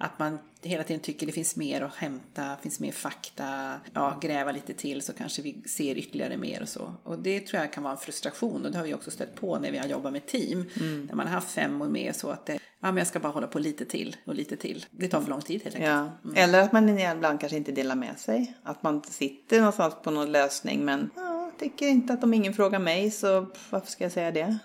Att 0.00 0.18
man 0.18 0.38
hela 0.62 0.82
tiden 0.82 1.02
tycker 1.02 1.26
det 1.26 1.32
finns 1.32 1.56
mer 1.56 1.80
att 1.80 1.94
hämta, 1.94 2.56
finns 2.62 2.80
mer 2.80 2.92
fakta, 2.92 3.74
ja, 3.92 4.18
gräva 4.20 4.52
lite 4.52 4.74
till 4.74 5.02
så 5.02 5.12
kanske 5.12 5.42
vi 5.42 5.62
ser 5.66 5.98
ytterligare 5.98 6.36
mer 6.36 6.62
och 6.62 6.68
så. 6.68 6.94
Och 7.02 7.18
det 7.18 7.40
tror 7.40 7.62
jag 7.62 7.72
kan 7.72 7.82
vara 7.82 7.92
en 7.92 7.98
frustration 7.98 8.64
och 8.64 8.72
det 8.72 8.78
har 8.78 8.84
vi 8.84 8.94
också 8.94 9.10
stött 9.10 9.34
på 9.34 9.58
när 9.58 9.70
vi 9.70 9.78
har 9.78 9.86
jobbat 9.86 10.12
med 10.12 10.26
team. 10.26 10.70
När 11.08 11.14
man 11.14 11.26
har 11.26 11.34
haft 11.34 11.50
fem 11.50 11.82
och 11.82 11.90
med 11.90 12.16
så 12.16 12.30
att 12.30 12.46
det, 12.46 12.52
ja 12.52 12.58
men 12.80 12.96
jag 12.96 13.06
ska 13.06 13.20
bara 13.20 13.32
hålla 13.32 13.46
på 13.46 13.58
lite 13.58 13.84
till 13.84 14.16
och 14.24 14.34
lite 14.34 14.56
till. 14.56 14.86
Det 14.90 15.08
tar 15.08 15.20
för 15.20 15.30
lång 15.30 15.42
tid 15.42 15.62
helt 15.62 15.76
enkelt. 15.76 16.12
Ja. 16.22 16.42
Eller 16.42 16.62
att 16.62 16.72
man 16.72 16.98
ibland 16.98 17.40
kanske 17.40 17.56
inte 17.56 17.72
delar 17.72 17.94
med 17.94 18.18
sig. 18.18 18.54
Att 18.62 18.82
man 18.82 19.02
sitter 19.02 19.58
någonstans 19.58 19.94
på 20.02 20.10
någon 20.10 20.32
lösning 20.32 20.84
men 20.84 21.10
ja, 21.16 21.50
tycker 21.58 21.88
inte 21.88 22.12
att 22.12 22.24
om 22.24 22.34
ingen 22.34 22.54
frågar 22.54 22.78
mig 22.78 23.10
så 23.10 23.46
varför 23.70 23.90
ska 23.90 24.04
jag 24.04 24.12
säga 24.12 24.30
det? 24.30 24.58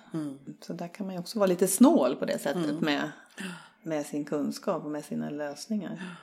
Så 0.62 0.74
där 0.74 0.88
kan 0.88 1.06
man 1.06 1.16
ju 1.16 1.22
också 1.22 1.40
vara 1.40 1.48
lite 1.48 1.68
snål 1.68 2.16
på 2.16 2.26
det 2.26 2.40
sättet 2.40 2.82
med 2.82 3.12
med 3.86 4.06
sin 4.06 4.26
kunskap 4.26 4.86
och 4.86 4.92
med 4.92 5.06
sina 5.06 5.30
lösningar. 5.30 6.18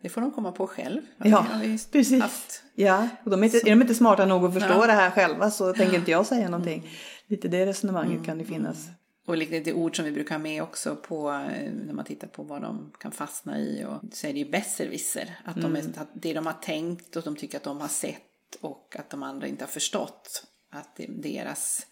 Det 0.00 0.08
får 0.08 0.20
de 0.20 0.32
komma 0.32 0.52
på 0.52 0.66
själv. 0.66 1.02
Ja, 1.16 1.46
precis. 1.92 2.22
haft. 2.22 2.62
Ja, 2.74 3.08
och 3.24 3.30
de 3.30 3.42
är, 3.42 3.44
inte, 3.44 3.58
är 3.58 3.70
de 3.70 3.82
inte 3.82 3.94
smarta 3.94 4.26
nog 4.26 4.44
att 4.44 4.54
förstå 4.54 4.74
Ja. 4.74 4.86
det 4.86 4.92
här 4.92 5.10
själva 5.10 5.50
så 5.50 5.72
tänker 5.72 5.96
inte 5.96 6.10
jag 6.10 6.26
säga 6.26 6.48
någonting. 6.48 6.90
Lite 7.26 7.48
det 7.48 7.66
resonemanget 7.66 8.24
kan 8.26 8.38
det 8.38 8.44
finnas. 8.44 8.86
Och 9.26 9.36
lite 9.36 9.72
ord 9.72 9.96
som 9.96 10.04
vi 10.04 10.12
brukar 10.12 10.34
ha 10.34 10.42
med 10.42 10.62
också 10.62 10.96
på 10.96 11.30
eh, 11.30 11.72
när 11.86 11.92
man 11.92 12.04
tittar 12.04 12.26
på 12.28 12.42
vad 12.42 12.62
de 12.62 12.92
kan 12.98 13.12
fastna 13.12 13.58
i. 13.58 13.84
Och 13.84 14.14
så 14.14 14.26
är 14.26 14.32
det 14.32 14.38
ju 14.38 14.50
besserwisser. 14.50 15.38
Att 15.44 15.60
de 15.60 15.76
är, 15.76 15.80
att 15.80 16.08
det 16.14 16.32
de 16.32 16.46
har 16.46 16.52
tänkt 16.52 17.16
och 17.16 17.22
de 17.22 17.36
tycker 17.36 17.56
att 17.56 17.64
de 17.64 17.80
har 17.80 17.88
sett 17.88 18.22
och 18.60 18.96
att 18.98 19.10
de 19.10 19.22
andra 19.22 19.46
inte 19.46 19.64
har 19.64 19.68
förstått. 19.68 20.44
Att 20.70 21.00
deras 21.08 21.86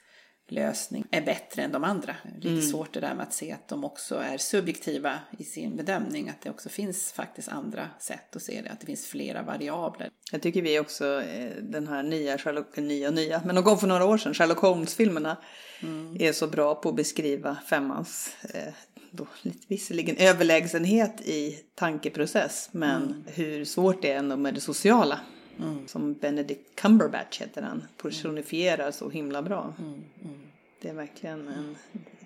lösning 0.48 1.04
är 1.10 1.20
bättre 1.20 1.62
än 1.62 1.72
de 1.72 1.84
andra. 1.84 2.16
Lite 2.40 2.62
svårt 2.62 2.92
det 2.92 3.00
där 3.00 3.14
med 3.14 3.22
att 3.22 3.32
se 3.32 3.52
att 3.52 3.68
de 3.68 3.84
också 3.84 4.16
är 4.16 4.38
subjektiva 4.38 5.18
i 5.38 5.44
sin 5.44 5.76
bedömning. 5.76 6.28
Att 6.28 6.40
det 6.42 6.50
också 6.50 6.68
finns 6.68 7.12
faktiskt 7.12 7.48
andra 7.48 7.88
sätt 7.98 8.36
att 8.36 8.42
se 8.42 8.62
det. 8.62 8.70
Att 8.70 8.80
det 8.80 8.86
finns 8.86 9.06
flera 9.06 9.42
variabler. 9.42 10.10
Jag 10.32 10.42
tycker 10.42 10.62
vi 10.62 10.80
också, 10.80 11.22
eh, 11.22 11.50
den 11.62 11.88
här 11.88 12.02
nya 12.02 12.38
Sherlock, 12.38 12.76
nya 12.76 13.08
och 13.08 13.14
nya, 13.14 13.42
men 13.44 13.54
de 13.54 13.64
kom 13.64 13.78
för 13.78 13.86
några 13.86 14.04
år 14.04 14.18
sedan, 14.18 14.34
Sherlock 14.34 14.58
Holmes-filmerna 14.58 15.36
är 16.18 16.32
så 16.32 16.46
bra 16.46 16.74
på 16.74 16.88
att 16.88 16.96
beskriva 16.96 17.56
femmans, 17.66 18.36
eh, 18.54 18.74
då, 19.10 19.26
lite, 19.42 19.58
visserligen 19.68 20.16
överlägsenhet 20.16 21.20
i 21.20 21.60
tankeprocess, 21.74 22.68
men 22.72 23.24
hur 23.26 23.64
svårt 23.64 24.02
det 24.02 24.12
är 24.12 24.16
ändå 24.16 24.36
med 24.36 24.54
det 24.54 24.60
sociala. 24.60 25.20
Som 25.86 26.14
Benedict 26.14 26.74
Cumberbatch 26.74 27.40
heter 27.40 27.62
han, 27.62 27.84
personifierar 28.02 28.90
så 28.90 29.10
himla 29.10 29.42
bra. 29.42 29.74
Det 30.80 30.88
är 30.88 30.94
verkligen 30.94 31.48
en 31.48 31.76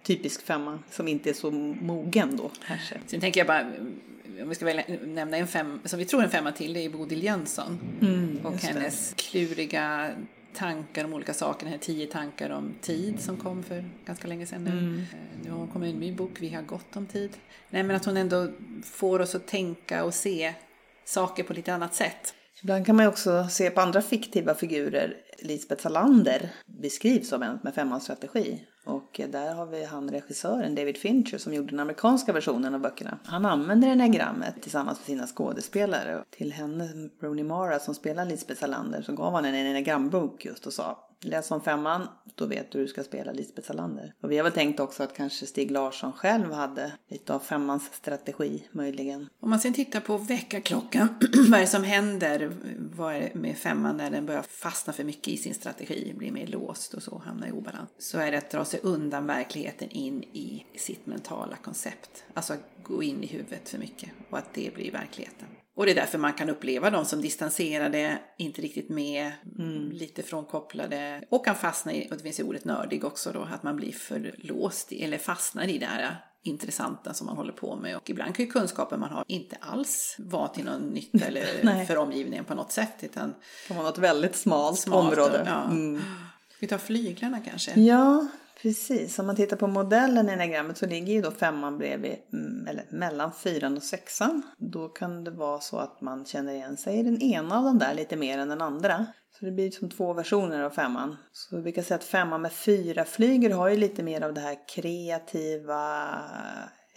typisk 0.03 0.43
femma 0.43 0.79
som 0.91 1.09
inte 1.09 1.31
är 1.31 1.35
så 1.35 1.51
mogen 1.51 2.37
då 2.37 2.51
kanske. 2.67 3.01
Sen 3.07 3.21
tänker 3.21 3.41
jag 3.41 3.47
bara, 3.47 3.67
om 4.43 4.49
vi 4.49 4.55
ska 4.55 4.65
väl 4.65 4.81
nämna 5.05 5.37
en 5.37 5.47
fem, 5.47 5.81
som 5.85 5.99
vi 5.99 6.05
tror 6.05 6.23
en 6.25 6.31
femma 6.31 6.53
till, 6.53 6.73
det 6.73 6.85
är 6.85 6.91
Bodil 6.91 7.25
Jönsson. 7.25 7.79
och 8.45 8.53
just 8.53 8.63
det. 8.67 8.73
hennes 8.73 9.15
kluriga 9.17 10.11
tankar 10.55 11.05
om 11.05 11.15
olika 11.15 11.35
saker, 11.35 11.65
den 11.65 11.73
här 11.73 11.79
tio 11.79 12.07
tankar 12.07 12.51
om 12.51 12.75
tid 12.81 13.21
som 13.21 13.37
kom 13.37 13.63
för 13.63 13.85
ganska 14.07 14.29
länge 14.29 14.47
sedan 14.47 14.65
nu. 14.65 14.71
Mm. 14.71 14.99
Eh, 14.99 15.19
Nu 15.45 15.51
har 15.51 15.59
hon 15.59 15.69
kommit 15.69 15.95
en 15.95 16.01
ny 16.01 16.13
bok, 16.13 16.31
Vi 16.39 16.49
har 16.49 16.63
gott 16.63 16.97
om 16.97 17.07
tid. 17.07 17.31
Nej 17.71 17.83
men 17.83 17.97
att 17.97 18.05
hon 18.05 18.17
ändå 18.17 18.49
får 18.85 19.21
oss 19.21 19.35
att 19.35 19.47
tänka 19.47 20.05
och 20.05 20.15
se 20.15 20.55
saker 21.05 21.43
på 21.43 21.53
lite 21.53 21.75
annat 21.75 21.95
sätt. 21.95 22.35
Ibland 22.63 22.87
kan 22.87 22.97
man 22.97 23.05
ju 23.05 23.09
också 23.09 23.47
se 23.51 23.71
på 23.71 23.81
andra 23.81 24.03
fiktiva 24.03 24.55
figurer. 24.55 25.17
Lisbeth 25.39 25.83
Salander 25.83 26.51
beskrivs 26.67 27.29
som 27.29 27.43
en 27.43 27.59
med 27.63 27.75
femmans 27.75 28.05
strategi. 28.05 28.65
Och 28.85 29.21
där 29.29 29.55
har 29.55 29.67
vi 29.67 29.85
han 29.85 30.11
regissören 30.11 30.75
David 30.75 30.97
Fincher 30.97 31.39
som 31.39 31.55
gjorde 31.55 31.71
den 31.71 31.81
amerikanska 31.81 32.33
versionen 32.33 32.75
av 32.75 32.81
böckerna. 32.81 33.19
Han 33.25 33.47
använder 33.47 33.89
enagrammet 33.89 34.63
tillsammans 34.63 34.99
med 34.99 35.07
sina 35.07 35.27
skådespelare. 35.27 36.25
Till 36.31 36.53
henne, 36.53 36.89
Rooney 37.21 37.45
Mara, 37.45 37.79
som 37.79 37.95
spelar 37.95 38.25
Lisbeth 38.25 38.61
Salander, 38.61 39.03
så 39.03 39.13
gav 39.13 39.33
han 39.33 39.45
en 39.45 39.55
enagrambok 39.55 40.45
just 40.45 40.67
och 40.67 40.73
sa 40.73 41.08
Läs 41.21 41.51
om 41.51 41.61
femman, 41.61 42.09
då 42.35 42.47
vet 42.47 42.73
du 42.73 42.79
hur 42.79 42.85
du 42.85 42.91
ska 42.91 43.05
spela 43.05 43.33
Lisbeth 43.33 43.69
Salander. 43.69 44.15
Och 44.23 44.31
vi 44.31 44.37
har 44.37 44.45
väl 44.45 44.53
tänkt 44.53 44.81
också 44.81 45.03
att 45.03 45.17
kanske 45.17 45.47
Stig 45.47 45.71
Larsson 45.71 46.13
själv 46.13 46.53
hade 46.53 46.93
lite 47.09 47.35
av 47.35 47.39
femmans 47.39 47.91
strategi 47.93 48.69
möjligen. 48.73 49.29
Om 49.41 49.51
man 49.51 49.61
sen 49.61 49.73
tittar 49.73 50.01
på 50.01 50.17
väckarklockan, 50.17 51.09
vad 51.51 51.59
är 51.59 51.61
det 51.61 51.67
som 51.67 51.85
händer 51.85 52.53
vad 52.97 53.15
är 53.15 53.21
det 53.21 53.35
med 53.35 53.57
femman 53.57 53.97
när 53.97 54.11
den 54.11 54.27
börjar 54.27 54.43
fastna 54.43 54.93
för 54.93 55.05
mycket 55.05 55.29
i 55.29 55.37
sin 55.37 55.55
strategi, 55.55 56.15
blir 56.17 56.33
mer 56.33 56.47
låst 56.47 56.95
och 56.95 57.03
så, 57.03 57.19
hamnar 57.19 57.47
i 57.47 57.53
obalans. 57.53 57.91
Så 57.99 58.19
är 58.19 58.31
det 58.31 58.39
att 58.39 58.51
dra 58.51 58.65
sig 58.65 58.81
undan 58.83 59.27
verkligheten 59.27 59.91
in 59.91 60.23
i 60.23 60.67
sitt 60.77 61.07
mentala 61.07 61.57
koncept. 61.57 62.25
Alltså 62.35 62.53
att 62.53 62.61
gå 62.83 63.03
in 63.03 63.25
i 63.25 63.27
huvudet 63.27 63.69
för 63.69 63.79
mycket 63.79 64.11
och 64.31 64.39
att 64.39 64.55
det 64.55 64.75
blir 64.75 64.93
verkligheten. 64.93 65.49
Och 65.79 65.87
det 65.87 65.93
är 65.93 65.95
därför 65.95 66.19
man 66.19 66.33
kan 66.33 66.51
uppleva 66.51 66.91
dem 66.91 67.05
som 67.05 67.21
distanserade, 67.21 68.19
inte 68.39 68.63
riktigt 68.63 68.89
med, 68.89 69.33
lite 69.93 70.23
frånkopplade 70.23 71.25
och 71.31 71.45
kan 71.45 71.55
fastna 71.55 71.93
i, 71.93 72.09
och 72.11 72.17
det 72.17 72.23
finns 72.23 72.41
ju 72.41 72.45
ordet 72.45 72.65
nördig 72.65 73.05
också 73.05 73.33
då, 73.33 73.49
att 73.53 73.63
man 73.63 73.77
blir 73.77 73.93
för 73.93 74.35
låst 74.39 74.93
i, 74.93 75.05
eller 75.05 75.19
fastnar 75.19 75.69
i 75.69 75.79
det 75.79 75.87
här 75.87 76.17
intressanta 76.43 77.15
som 77.15 77.27
man 77.27 77.37
håller 77.37 77.53
på 77.53 77.77
med. 77.77 77.97
Och 77.97 78.11
ibland 78.11 78.35
kan 78.35 78.45
ju 78.45 78.51
kunskapen 78.51 79.01
man 79.01 79.11
har 79.11 79.25
inte 79.29 79.57
alls 79.61 80.17
vara 80.19 80.49
till 80.49 80.65
någon 80.65 80.81
nytta 80.81 81.25
eller 81.25 81.85
för 81.87 81.97
omgivningen 81.97 82.45
på 82.45 82.55
något 82.55 82.73
sätt. 82.73 82.95
Utan 83.01 83.35
Det 83.69 83.75
var 83.75 83.83
något 83.83 83.99
väldigt 83.99 84.37
smalt, 84.37 84.79
smalt 84.79 85.19
område. 85.19 85.41
Och, 85.41 85.49
ja. 85.49 85.65
Mm. 85.65 86.03
Ska 86.49 86.57
vi 86.61 86.67
ta 86.67 86.79
flyglarna 86.79 87.41
kanske? 87.41 87.81
Ja, 87.81 88.27
precis. 88.63 89.19
Om 89.19 89.27
man 89.27 89.37
tittar 89.37 89.57
på 89.57 89.67
modellen 89.67 90.29
i 90.29 90.33
enagrammet 90.33 90.79
så 90.79 90.87
ligger 90.87 91.13
ju 91.13 91.23
då 91.23 91.31
femman 91.31 91.79
bredvid, 91.79 92.17
mm, 92.33 92.67
eller 92.67 92.85
mellan 92.91 93.33
fyran 93.33 93.77
och 93.77 93.83
sexan. 93.83 94.43
Då 94.59 94.89
kan 94.89 95.25
det 95.25 95.31
vara 95.31 95.61
så 95.61 95.79
att 95.79 96.01
man 96.01 96.25
känner 96.25 96.53
igen 96.53 96.77
sig 96.77 96.99
i 96.99 97.03
den 97.03 97.23
ena 97.23 97.59
av 97.59 97.65
de 97.65 97.79
där 97.79 97.95
lite 97.95 98.17
mer 98.17 98.39
än 98.39 98.49
den 98.49 98.63
andra. 98.63 99.07
Så 99.39 99.45
det 99.45 99.51
blir 99.51 99.71
som 99.71 99.91
två 99.91 100.13
versioner 100.13 100.63
av 100.63 100.71
femman. 100.71 101.17
Så 101.33 101.61
vi 101.61 101.73
kan 101.73 101.85
säga 101.85 101.99
att 101.99 102.05
femman 102.05 102.43
med 102.43 102.53
fyra 102.53 103.05
flyger 103.05 103.51
har 103.51 103.69
ju 103.69 103.77
lite 103.77 104.03
mer 104.03 104.21
av 104.21 104.35
det 104.35 104.41
här 104.41 104.69
kreativa, 104.69 106.09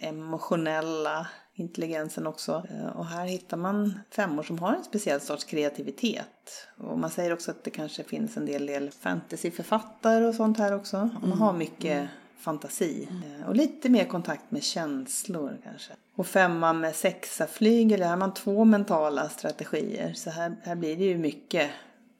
emotionella 0.00 1.26
intelligensen 1.54 2.26
också. 2.26 2.64
Eh, 2.70 2.86
Och 2.86 3.06
här 3.06 3.26
hittar 3.26 3.56
man 3.56 4.00
femmor 4.10 4.42
som 4.42 4.58
har 4.58 4.74
en 4.74 4.84
speciell 4.84 5.20
sorts 5.20 5.44
kreativitet. 5.44 6.66
Och 6.78 6.98
man 6.98 7.10
säger 7.10 7.32
också 7.32 7.50
att 7.50 7.64
det 7.64 7.70
kanske 7.70 8.04
finns 8.04 8.36
en 8.36 8.46
del, 8.46 8.66
del 8.66 8.90
fantasyförfattare 8.90 10.26
och 10.26 10.34
sånt 10.34 10.58
här 10.58 10.74
också. 10.74 11.10
Och 11.22 11.28
man 11.28 11.38
har 11.38 11.52
mycket 11.52 12.08
fantasi. 12.38 13.08
Eh, 13.40 13.48
Och 13.48 13.56
lite 13.56 13.88
mer 13.88 14.04
kontakt 14.04 14.50
med 14.50 14.62
känslor 14.62 15.58
kanske. 15.64 15.92
Och 16.14 16.26
femma 16.26 16.72
med 16.72 16.94
sexa 16.94 17.46
flygel, 17.46 18.00
där 18.00 18.08
har 18.08 18.16
man 18.16 18.34
två 18.34 18.64
mentala 18.64 19.28
strategier. 19.28 20.12
Så 20.12 20.30
här, 20.30 20.56
här 20.62 20.74
blir 20.74 20.96
det 20.96 21.04
ju 21.04 21.18
mycket 21.18 21.70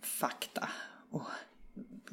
fakta. 0.01 0.69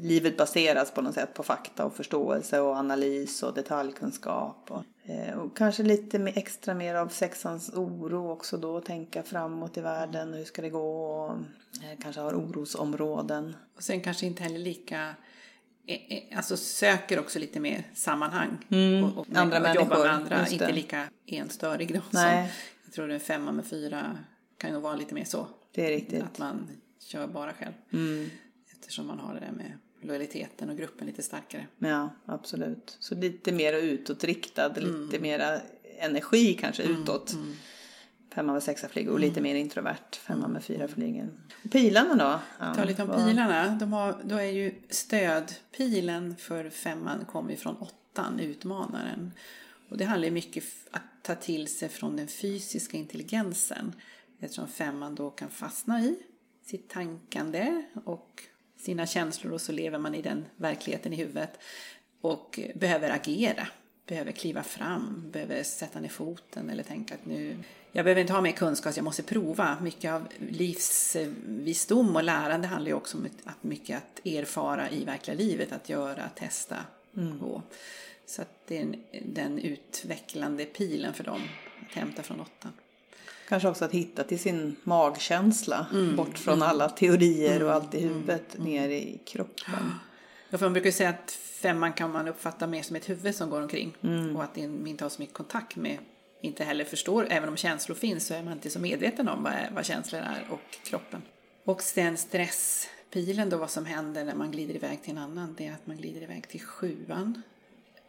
Livet 0.01 0.38
baseras 0.38 0.91
på 0.91 1.01
något 1.01 1.13
sätt 1.13 1.33
på 1.33 1.43
fakta 1.43 1.85
och 1.85 1.95
förståelse 1.95 2.59
och 2.59 2.75
analys 2.75 3.43
och 3.43 3.53
detaljkunskap. 3.53 4.71
Och, 4.71 5.09
eh, 5.09 5.39
och 5.39 5.57
kanske 5.57 5.83
lite 5.83 6.17
extra 6.17 6.73
mer 6.73 6.95
av 6.95 7.07
sexans 7.07 7.69
oro 7.73 8.31
också 8.31 8.57
då. 8.57 8.81
Tänka 8.81 9.23
framåt 9.23 9.77
i 9.77 9.81
världen, 9.81 10.33
hur 10.33 10.45
ska 10.45 10.62
det 10.62 10.69
gå? 10.69 11.12
Och, 11.12 11.31
eh, 11.83 11.99
kanske 12.01 12.21
har 12.21 12.33
orosområden. 12.33 13.55
Och 13.75 13.83
sen 13.83 14.01
kanske 14.01 14.25
inte 14.25 14.43
heller 14.43 14.59
lika 14.59 15.15
eh, 15.88 16.17
eh, 16.17 16.38
Alltså 16.38 16.57
söker 16.57 17.19
också 17.19 17.39
lite 17.39 17.59
mer 17.59 17.83
sammanhang. 17.93 18.57
Och, 19.03 19.17
och, 19.17 19.27
Andra 19.35 19.69
och 19.69 19.75
jobbar 19.75 19.97
människor, 19.97 20.03
med 20.03 20.13
andra, 20.13 20.47
inte 20.47 20.71
lika 20.71 21.09
enstörig 21.25 21.93
då. 21.93 22.01
Nej. 22.09 22.47
Som, 22.47 22.51
jag 22.85 22.93
tror 22.93 23.12
en 23.12 23.19
femma 23.19 23.51
med 23.51 23.65
fyra 23.65 24.17
kan 24.57 24.73
nog 24.73 24.81
vara 24.81 24.95
lite 24.95 25.13
mer 25.13 25.25
så. 25.25 25.47
Det 25.73 25.85
är 25.85 25.89
riktigt. 25.89 26.23
Att 26.23 26.39
man 26.39 26.69
kör 26.99 27.27
bara 27.27 27.53
själv. 27.53 27.73
Mm. 27.93 28.29
Eftersom 28.71 29.07
man 29.07 29.19
har 29.19 29.33
det 29.33 29.39
där 29.39 29.51
med 29.51 29.77
lojaliteten 30.01 30.69
och 30.69 30.77
gruppen 30.77 31.07
lite 31.07 31.23
starkare. 31.23 31.67
Ja, 31.79 32.09
absolut. 32.25 32.97
Så 32.99 33.15
lite 33.15 33.51
mer 33.51 33.73
utåtriktad, 33.73 34.67
lite 34.75 35.19
mera 35.19 35.59
energi 35.99 36.53
kanske 36.53 36.83
utåt. 36.83 37.35
Femma 38.33 38.53
med 38.53 38.63
sexa 38.63 38.88
flyger 38.89 39.12
och 39.12 39.19
lite 39.19 39.41
mer 39.41 39.55
introvert. 39.55 40.15
Femma 40.27 40.47
med 40.47 40.63
fyra 40.63 40.88
flyger. 40.88 41.29
Och 41.65 41.71
pilarna 41.71 42.15
då? 42.15 42.39
Ja, 42.65 42.73
Ta 42.73 42.83
lite 42.83 43.01
om 43.03 43.07
vad- 43.09 43.27
pilarna. 43.29 43.77
De 43.79 43.93
har, 43.93 44.21
då 44.23 44.35
är 44.35 44.51
ju 44.51 44.73
stödpilen 44.89 46.35
för 46.35 46.69
femman 46.69 47.25
kommer 47.25 47.55
från 47.55 47.75
åttan, 47.77 48.39
utmanaren. 48.39 49.31
Och 49.89 49.97
det 49.97 50.05
handlar 50.05 50.25
ju 50.27 50.31
mycket 50.33 50.63
f- 50.63 50.88
att 50.91 51.23
ta 51.23 51.35
till 51.35 51.67
sig 51.67 51.89
från 51.89 52.15
den 52.17 52.27
fysiska 52.27 52.97
intelligensen. 52.97 53.93
Eftersom 54.39 54.67
femman 54.67 55.15
då 55.15 55.29
kan 55.29 55.49
fastna 55.49 56.01
i 56.01 56.19
sitt 56.65 56.89
tankande 56.89 57.83
och 58.05 58.43
sina 58.79 59.05
känslor 59.05 59.53
och 59.53 59.61
så 59.61 59.71
lever 59.71 59.97
man 59.97 60.15
i 60.15 60.21
den 60.21 60.45
verkligheten 60.55 61.13
i 61.13 61.15
huvudet. 61.15 61.59
Och 62.21 62.59
behöver 62.75 63.09
agera, 63.09 63.67
behöver 64.07 64.31
kliva 64.31 64.63
fram, 64.63 65.29
behöver 65.31 65.63
sätta 65.63 65.99
ner 65.99 66.09
foten 66.09 66.69
eller 66.69 66.83
tänka 66.83 67.13
att 67.13 67.25
nu 67.25 67.57
jag 67.91 68.05
behöver 68.05 68.21
inte 68.21 68.33
ha 68.33 68.41
mer 68.41 68.51
kunskap, 68.51 68.95
jag 68.95 69.03
måste 69.05 69.23
prova. 69.23 69.77
Mycket 69.81 70.11
av 70.11 70.27
livsvisdom 70.49 72.15
och 72.15 72.23
lärande 72.23 72.67
handlar 72.67 72.89
ju 72.89 72.95
också 72.95 73.17
om 73.17 73.27
att 73.45 73.63
mycket 73.63 73.97
att 73.97 74.25
erfara 74.25 74.89
i 74.89 75.05
verkliga 75.05 75.37
livet, 75.37 75.71
att 75.71 75.89
göra, 75.89 76.29
testa. 76.29 76.77
Och, 77.41 77.61
så 78.25 78.41
att 78.41 78.67
det 78.67 78.77
är 78.77 78.81
en, 78.81 78.95
den 79.25 79.59
utvecklande 79.59 80.65
pilen 80.65 81.13
för 81.13 81.23
dem 81.23 81.41
att 81.89 81.95
hämta 81.95 82.23
från 82.23 82.39
åttan. 82.39 82.71
Kanske 83.49 83.69
också 83.69 83.85
att 83.85 83.91
hitta 83.91 84.23
till 84.23 84.39
sin 84.39 84.75
magkänsla. 84.83 85.88
Bort 86.17 86.38
från 86.38 86.62
alla 86.62 86.89
teorier 86.89 87.63
och 87.63 87.73
allt 87.73 87.95
i 87.95 87.99
huvudet. 87.99 88.57
Ner 88.57 88.89
i 88.89 89.19
kroppen. 89.25 89.93
Ja, 90.49 90.57
för 90.57 90.65
man 90.65 90.73
brukar 90.73 90.85
ju 90.88 90.91
säga 90.91 91.09
att 91.09 91.31
femman 91.31 91.93
kan 91.93 92.12
man 92.12 92.27
uppfatta 92.27 92.67
mer 92.67 92.83
som 92.83 92.95
ett 92.95 93.09
huvud 93.09 93.35
som 93.35 93.49
går 93.49 93.62
omkring. 93.62 93.95
Och 94.35 94.43
att 94.43 94.53
det 94.55 94.62
inte 94.62 95.03
har 95.03 95.09
så 95.09 95.21
mycket 95.21 95.35
kontakt 95.35 95.75
med, 95.75 95.97
inte 96.41 96.63
heller 96.63 96.85
förstår, 96.85 97.27
även 97.29 97.49
om 97.49 97.57
känslor 97.57 97.95
finns 97.95 98.27
så 98.27 98.33
är 98.33 98.43
man 98.43 98.53
inte 98.53 98.69
så 98.69 98.79
medveten 98.79 99.27
om 99.27 99.43
vad, 99.43 99.53
vad 99.75 99.85
känslor 99.85 100.21
är 100.21 100.47
och 100.49 100.77
kroppen. 100.83 101.21
Och 101.63 101.81
sen 101.81 102.17
stresspilen 102.17 103.49
då, 103.49 103.57
vad 103.57 103.69
som 103.69 103.85
händer 103.85 104.25
när 104.25 104.35
man 104.35 104.51
glider 104.51 104.75
iväg 104.75 105.01
till 105.03 105.12
en 105.12 105.17
annan, 105.17 105.55
det 105.57 105.67
är 105.67 105.71
att 105.73 105.88
man 105.88 105.97
glider 105.97 106.21
iväg 106.21 106.47
till 106.47 106.62
sjuan. 106.62 107.41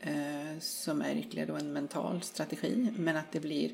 eh, 0.00 0.58
som 0.60 1.02
är 1.02 1.16
ytterligare 1.16 1.48
då 1.48 1.56
en 1.56 1.72
mental 1.72 2.22
strategi. 2.22 2.92
Men 2.96 3.16
att 3.16 3.32
det 3.32 3.40
blir, 3.40 3.70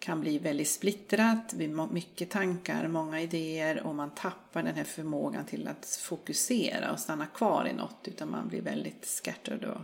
kan 0.00 0.20
bli 0.20 0.38
väldigt 0.38 0.68
splittrat, 0.68 1.54
mycket 1.90 2.30
tankar, 2.30 2.88
många 2.88 3.20
idéer 3.20 3.82
och 3.86 3.94
man 3.94 4.10
tappar 4.10 4.62
den 4.62 4.74
här 4.74 4.84
förmågan 4.84 5.44
till 5.44 5.68
att 5.68 6.00
fokusera 6.02 6.92
och 6.92 6.98
stanna 6.98 7.26
kvar 7.26 7.68
i 7.70 7.72
något 7.72 7.98
utan 8.04 8.30
man 8.30 8.48
blir 8.48 8.62
väldigt 8.62 9.04
scattered 9.06 9.64
och 9.64 9.80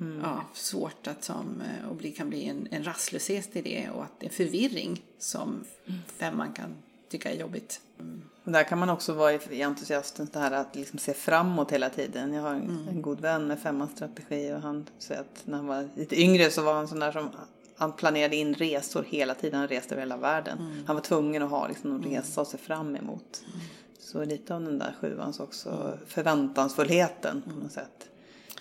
mm. 0.00 0.20
ja, 0.22 0.44
svårt 0.52 1.06
att 1.06 1.24
som, 1.24 1.60
eh, 1.60 1.88
och 1.88 1.96
bli, 1.96 2.10
kan 2.12 2.28
bli 2.28 2.44
en, 2.44 2.68
en 2.70 2.84
rastlöshet 2.84 3.56
i 3.56 3.62
det 3.62 3.90
och 3.90 4.04
att 4.04 4.20
det 4.20 4.26
är 4.26 4.30
förvirring 4.30 5.02
som 5.18 5.64
mm. 5.86 6.00
femman 6.18 6.52
kan 6.52 6.74
tycka 7.08 7.32
är 7.32 7.40
jobbigt. 7.40 7.80
Mm. 8.00 8.22
Där 8.44 8.64
kan 8.64 8.78
man 8.78 8.90
också 8.90 9.12
vara 9.12 9.32
i 9.32 9.62
entusiasten 9.62 10.28
det 10.32 10.38
här 10.38 10.52
att 10.52 10.76
liksom 10.76 10.98
se 10.98 11.14
framåt 11.14 11.72
hela 11.72 11.90
tiden. 11.90 12.32
Jag 12.32 12.42
har 12.42 12.54
en, 12.54 12.62
mm. 12.62 12.88
en 12.88 13.02
god 13.02 13.20
vän 13.20 13.46
med 13.46 13.60
femmans 13.60 13.92
strategi 13.92 14.52
och 14.52 14.60
han 14.60 14.86
säger 14.98 15.20
att 15.20 15.42
när 15.44 15.56
han 15.56 15.66
var 15.66 15.88
lite 15.94 16.20
yngre 16.20 16.50
så 16.50 16.62
var 16.62 16.74
han 16.74 16.88
sån 16.88 16.98
där 16.98 17.12
som 17.12 17.30
han 17.76 17.92
planerade 17.92 18.36
in 18.36 18.54
resor 18.54 19.02
hela 19.08 19.34
tiden, 19.34 19.58
han 19.58 19.68
reste 19.68 19.94
över 19.94 20.02
hela 20.02 20.16
världen. 20.16 20.58
Mm. 20.58 20.86
Han 20.86 20.96
var 20.96 21.02
tvungen 21.02 21.42
att 21.42 21.50
ha 21.50 21.68
liksom, 21.68 21.92
en 21.92 22.02
resa 22.02 22.40
att 22.40 22.48
se 22.48 22.58
fram 22.58 22.96
emot. 22.96 23.42
Mm. 23.46 23.60
Så 23.98 24.24
lite 24.24 24.54
av 24.54 24.62
den 24.62 24.78
där 24.78 24.94
sjuans 25.00 25.40
också 25.40 25.70
mm. 25.70 25.98
förväntansfullheten 26.06 27.42
på 27.42 27.50
något 27.50 27.72
sätt. 27.72 28.08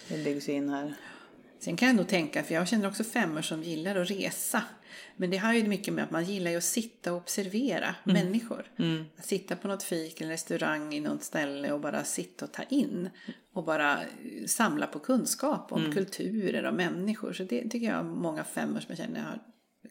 Det 0.07 0.23
byggs 0.23 0.49
in 0.49 0.69
här. 0.69 0.93
Sen 1.63 1.75
kan 1.75 1.87
jag 1.87 1.97
nog 1.97 2.07
tänka, 2.07 2.43
för 2.43 2.53
jag 2.53 2.67
känner 2.67 2.87
också 2.87 3.03
femmor 3.03 3.41
som 3.41 3.63
gillar 3.63 3.95
att 3.95 4.11
resa. 4.11 4.63
Men 5.15 5.29
det 5.29 5.37
har 5.37 5.53
ju 5.53 5.67
mycket 5.67 5.93
med 5.93 6.03
att 6.03 6.11
man 6.11 6.25
gillar 6.25 6.51
ju 6.51 6.57
att 6.57 6.63
sitta 6.63 7.11
och 7.11 7.17
observera 7.17 7.95
mm. 8.05 8.23
människor. 8.23 8.71
Mm. 8.79 9.05
Att 9.17 9.25
sitta 9.25 9.55
på 9.55 9.67
något 9.67 9.83
fik 9.83 10.21
eller 10.21 10.31
restaurang 10.31 10.93
i 10.93 10.99
något 10.99 11.23
ställe 11.23 11.71
och 11.71 11.79
bara 11.79 12.03
sitta 12.03 12.45
och 12.45 12.51
ta 12.51 12.63
in. 12.63 13.09
Och 13.53 13.63
bara 13.63 13.99
samla 14.45 14.87
på 14.87 14.99
kunskap 14.99 15.71
om 15.71 15.81
mm. 15.81 15.93
kulturer 15.93 16.65
och 16.65 16.73
människor. 16.73 17.33
Så 17.33 17.43
det 17.43 17.69
tycker 17.69 17.87
jag 17.87 18.05
många 18.05 18.43
femmor 18.43 18.79
som 18.79 18.87
jag 18.89 18.97
känner 18.97 19.21
har 19.21 19.39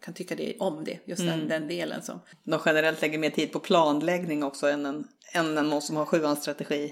kan 0.03 0.15
tycka 0.15 0.35
det 0.35 0.57
om 0.59 0.85
det, 0.85 0.99
just 1.05 1.23
den, 1.23 1.35
mm. 1.35 1.49
den 1.49 1.69
delen. 1.69 2.03
Som. 2.03 2.21
De 2.45 2.61
generellt 2.67 3.03
lägger 3.03 3.19
mer 3.19 3.31
tid 3.31 3.53
på 3.53 3.59
planläggning 3.59 4.43
också 4.43 4.69
än 4.69 4.87
en, 4.87 5.09
än 5.33 5.59
en 5.59 5.69
någon 5.69 5.83
som 5.83 5.97
har 5.97 6.05
sjuans 6.05 6.43
strategi 6.43 6.85
eh, 6.85 6.91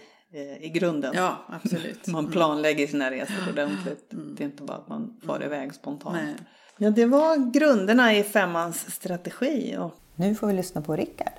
i 0.61 0.69
grunden. 0.69 1.13
Ja, 1.15 1.37
absolut. 1.49 2.07
man 2.07 2.25
mm. 2.25 2.33
planlägger 2.33 2.87
sina 2.87 3.11
resor 3.11 3.51
ordentligt. 3.53 4.13
Mm. 4.13 4.35
Det 4.35 4.43
är 4.43 4.47
inte 4.47 4.63
bara 4.63 4.77
att 4.77 4.89
man 4.89 5.21
far 5.27 5.37
mm. 5.37 5.47
iväg 5.47 5.75
spontant. 5.75 6.17
Nej. 6.17 6.35
Ja, 6.79 6.91
det 6.91 7.07
var 7.07 7.53
grunderna 7.53 8.17
i 8.17 8.23
femmans 8.23 8.95
strategi. 8.95 9.77
Och 9.79 9.95
nu 10.17 10.35
får 10.35 10.47
vi 10.47 10.53
lyssna 10.53 10.83
på 10.83 10.97
Rickard. 10.97 11.33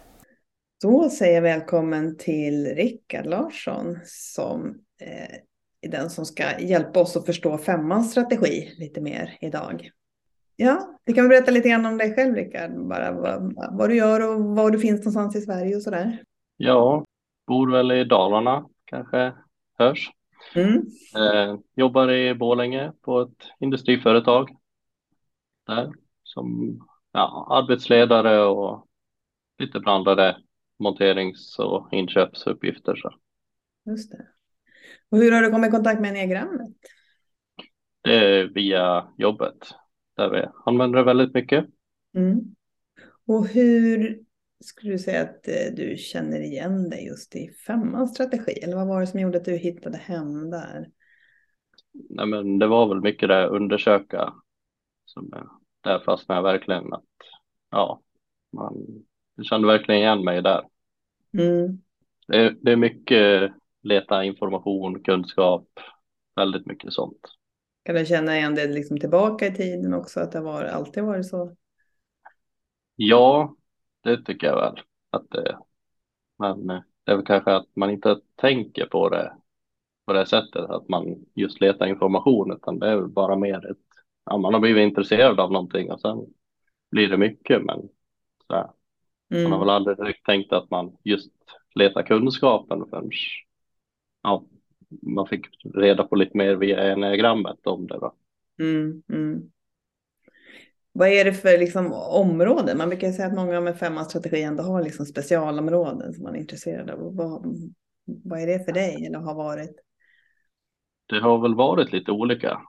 Då 0.82 1.10
säger 1.10 1.36
jag 1.36 1.42
välkommen 1.42 2.18
till 2.18 2.66
Rickard 2.66 3.26
Larsson 3.26 4.00
som 4.06 4.76
eh, 5.02 5.36
är 5.82 5.92
den 5.92 6.10
som 6.10 6.26
ska 6.26 6.60
hjälpa 6.60 7.00
oss 7.00 7.18
att 7.18 7.26
förstå 7.26 7.58
femmans 7.58 8.12
strategi 8.12 8.74
lite 8.78 9.02
mer 9.02 9.38
idag. 9.42 9.90
Ja, 10.56 11.00
du 11.04 11.14
kan 11.14 11.30
berätta 11.30 11.52
lite 11.52 11.70
grann 11.70 11.86
om 11.86 11.98
dig 11.98 12.16
själv 12.16 12.36
Rickard, 12.36 12.88
bara 12.88 13.12
vad, 13.12 13.56
vad, 13.78 13.90
du 13.90 13.96
gör 13.96 14.30
och 14.30 14.44
var 14.44 14.72
du 14.72 14.80
finns 14.80 15.00
någonstans 15.00 15.36
i 15.36 15.42
Sverige 15.42 15.76
och 15.76 15.82
sådär. 15.82 16.24
Ja, 16.58 17.06
bor 17.48 17.72
väl 17.72 17.92
i 17.92 18.04
Dalarna 18.04 18.66
kanske 18.92 19.34
hörs. 19.78 20.12
Mm. 20.56 20.86
Eh, 21.16 21.60
jobbar 21.76 22.12
i 22.12 22.36
Bålänge 22.36 22.94
på 23.02 23.22
ett 23.22 23.48
industriföretag 23.60 24.50
där 25.68 25.92
som 26.24 26.80
ja, 27.12 27.48
arbetsledare 27.52 28.44
och 28.46 28.88
lite 29.58 29.80
blandade 29.80 30.38
monterings 30.80 31.60
och 31.60 31.88
inköpsuppgifter. 31.92 32.96
Så. 32.96 33.14
Just 33.86 34.12
det. 34.12 34.28
Och 35.10 35.18
hur 35.18 35.32
har 35.32 35.42
du 35.42 35.52
kommit 35.52 35.68
i 35.68 35.72
kontakt 35.72 36.02
med 36.02 36.14
diagrammet? 36.14 36.72
Det 38.02 38.16
är 38.16 38.44
via 38.48 39.08
jobbet 39.18 39.58
där 40.18 40.30
vi 40.30 40.46
använder 40.66 41.00
det 41.00 41.06
väldigt 41.06 41.34
mycket. 41.34 41.66
Mm. 42.16 42.56
Och 43.28 43.48
hur 43.48 44.20
skulle 44.62 44.92
du 44.92 45.00
säga 45.00 45.22
att 45.22 45.48
eh, 45.48 45.74
du 45.76 45.98
känner 45.98 46.40
igen 46.40 46.90
dig 46.90 47.06
just 47.06 47.36
i 47.36 47.50
femmans 47.50 48.14
strategi? 48.14 48.52
Eller 48.52 48.76
vad 48.76 48.88
var 48.88 49.02
det 49.02 49.08
som 49.08 49.20
gjorde 49.20 49.38
att 49.38 49.46
du 49.46 49.56
hittade 49.56 49.98
hem 49.98 50.50
där? 50.50 50.90
Nej, 52.10 52.26
men 52.26 52.60
det 52.60 52.68
var 52.68 52.88
väl 52.88 53.02
mycket 53.02 53.30
det 53.30 53.48
undersöka 53.48 54.34
som 55.06 55.30
där 55.84 56.00
fastnade 56.00 56.38
jag 56.38 56.44
verkligen 56.44 56.94
att 56.94 57.06
ja, 57.70 58.02
man 58.52 59.04
jag 59.36 59.46
kände 59.46 59.68
verkligen 59.68 60.02
igen 60.02 60.24
mig 60.24 60.42
där. 60.42 60.64
Mm. 61.34 61.82
Det, 62.28 62.38
är, 62.38 62.56
det 62.62 62.72
är 62.72 62.76
mycket 62.76 63.52
leta 63.82 64.24
information, 64.24 65.04
kunskap, 65.04 65.68
väldigt 66.36 66.66
mycket 66.66 66.94
sånt. 66.94 67.22
Kan 67.84 67.96
du 67.96 68.06
känna 68.06 68.38
igen 68.38 68.56
det 68.56 68.68
liksom 68.68 69.00
tillbaka 69.00 69.48
i 69.48 69.54
tiden 69.54 69.94
också, 69.94 70.20
att 70.20 70.32
det 70.32 70.42
var, 70.42 70.64
alltid 70.64 71.04
varit 71.04 71.26
så? 71.26 71.56
Ja, 72.96 73.56
det 74.04 74.24
tycker 74.24 74.48
jag 74.48 74.56
väl 74.56 74.82
att 75.10 75.30
det 75.30 75.50
är. 75.50 75.58
Men 76.40 76.70
eh, 76.70 76.82
det 77.04 77.12
är 77.12 77.16
väl 77.16 77.26
kanske 77.26 77.52
att 77.56 77.76
man 77.76 77.90
inte 77.90 78.20
tänker 78.36 78.86
på 78.86 79.10
det 79.10 79.34
på 80.06 80.14
det 80.14 80.26
sättet, 80.26 80.70
att 80.70 80.90
man 80.90 81.26
just 81.36 81.62
letar 81.62 81.86
information, 81.86 82.52
utan 82.52 82.80
det 82.80 82.88
är 82.88 82.96
väl 82.96 83.08
bara 83.08 83.36
mer 83.36 83.72
ett, 83.72 83.78
ja, 84.26 84.38
man 84.38 84.54
har 84.54 84.62
blivit 84.62 84.82
intresserad 84.82 85.40
av 85.40 85.52
någonting 85.52 85.92
och 85.92 86.02
sen 86.02 86.26
blir 86.92 87.10
det 87.10 87.18
mycket, 87.18 87.64
men 87.64 87.90
så 88.48 88.54
här. 88.54 88.70
Mm. 89.30 89.44
Man 89.44 89.52
har 89.52 89.58
mm. 89.58 89.60
väl 89.60 89.76
aldrig 89.76 89.98
direkt 89.98 90.26
tänkt 90.26 90.54
att 90.54 90.72
man 90.72 90.98
just 91.04 91.32
letar 91.76 92.04
kunskapen 92.04 92.86
förrän 92.90 93.10
ja, 94.24 94.46
man 95.02 95.28
fick 95.28 95.48
reda 95.64 96.04
på 96.04 96.16
lite 96.16 96.38
mer 96.38 96.56
via 96.56 96.92
enagrammet 96.92 97.68
om 97.68 97.88
det. 97.88 97.98
Då. 98.00 98.16
Mm, 98.60 99.04
mm. 99.10 99.52
Vad 100.94 101.08
är 101.08 101.26
det 101.26 101.34
för 101.34 101.58
liksom, 101.58 101.94
områden? 101.94 102.78
Man 102.78 102.90
brukar 102.90 103.12
säga 103.12 103.28
att 103.28 103.36
många 103.36 103.62
med 103.62 103.78
femman 103.78 104.06
strategi 104.06 104.42
ändå 104.42 104.64
har 104.64 104.84
liksom 104.84 105.06
specialområden 105.06 106.14
som 106.14 106.24
man 106.24 106.36
är 106.36 106.40
intresserad 106.40 106.90
av. 106.90 107.16
Vad, 107.16 107.58
vad 108.06 108.42
är 108.42 108.48
det 108.48 108.66
för 108.66 108.72
dig 108.72 109.06
eller 109.06 109.20
har 109.20 109.36
varit? 109.36 109.76
Det 111.06 111.20
har 111.20 111.42
väl 111.42 111.56
varit 111.56 111.92
lite 111.92 112.12
olika. 112.12 112.62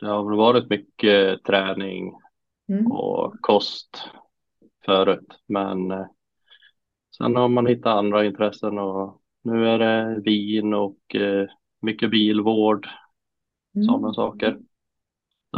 Det 0.00 0.06
har 0.06 0.28
väl 0.28 0.38
varit 0.38 0.70
mycket 0.70 1.44
träning 1.44 2.12
mm. 2.68 2.92
och 2.92 3.34
kost 3.40 4.10
förut, 4.84 5.40
men 5.46 5.90
eh, 5.90 6.06
sen 7.16 7.36
har 7.36 7.48
man 7.48 7.66
hittat 7.66 7.96
andra 7.96 8.24
intressen 8.24 8.78
och 8.78 9.22
nu 9.42 9.68
är 9.68 9.78
det 9.78 10.20
vin 10.20 10.74
och 10.74 11.14
eh, 11.14 11.48
mycket 11.80 12.10
bilvård, 12.10 12.88
mm. 13.74 13.86
sådana 13.86 14.14
saker. 14.14 14.58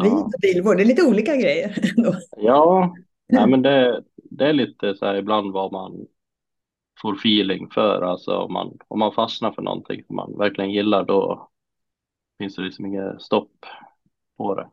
Vin 0.03 0.13
och 0.13 0.33
bilvård, 0.43 0.77
det 0.77 0.83
är 0.83 0.87
lite 0.87 1.07
olika 1.07 1.37
grejer. 1.37 1.75
ja, 2.37 2.95
nej, 3.29 3.47
men 3.49 3.63
det, 3.63 4.03
det 4.17 4.45
är 4.45 4.53
lite 4.53 4.95
så 4.95 5.07
här 5.07 5.15
ibland 5.15 5.53
vad 5.53 5.73
man 5.73 6.07
får 7.03 7.15
feeling 7.15 7.71
för. 7.71 8.03
Alltså 8.03 8.37
om 8.37 8.53
man, 8.53 8.79
om 8.89 8.99
man 8.99 9.13
fastnar 9.13 9.53
för 9.53 9.63
någonting 9.63 10.05
som 10.07 10.17
man 10.17 10.39
verkligen 10.39 10.71
gillar 10.71 11.05
då 11.05 11.49
finns 12.39 12.57
det 12.57 12.63
liksom 12.63 12.87
inget 12.87 13.23
stopp 13.23 13.53
på 14.37 14.55
det. 14.55 14.69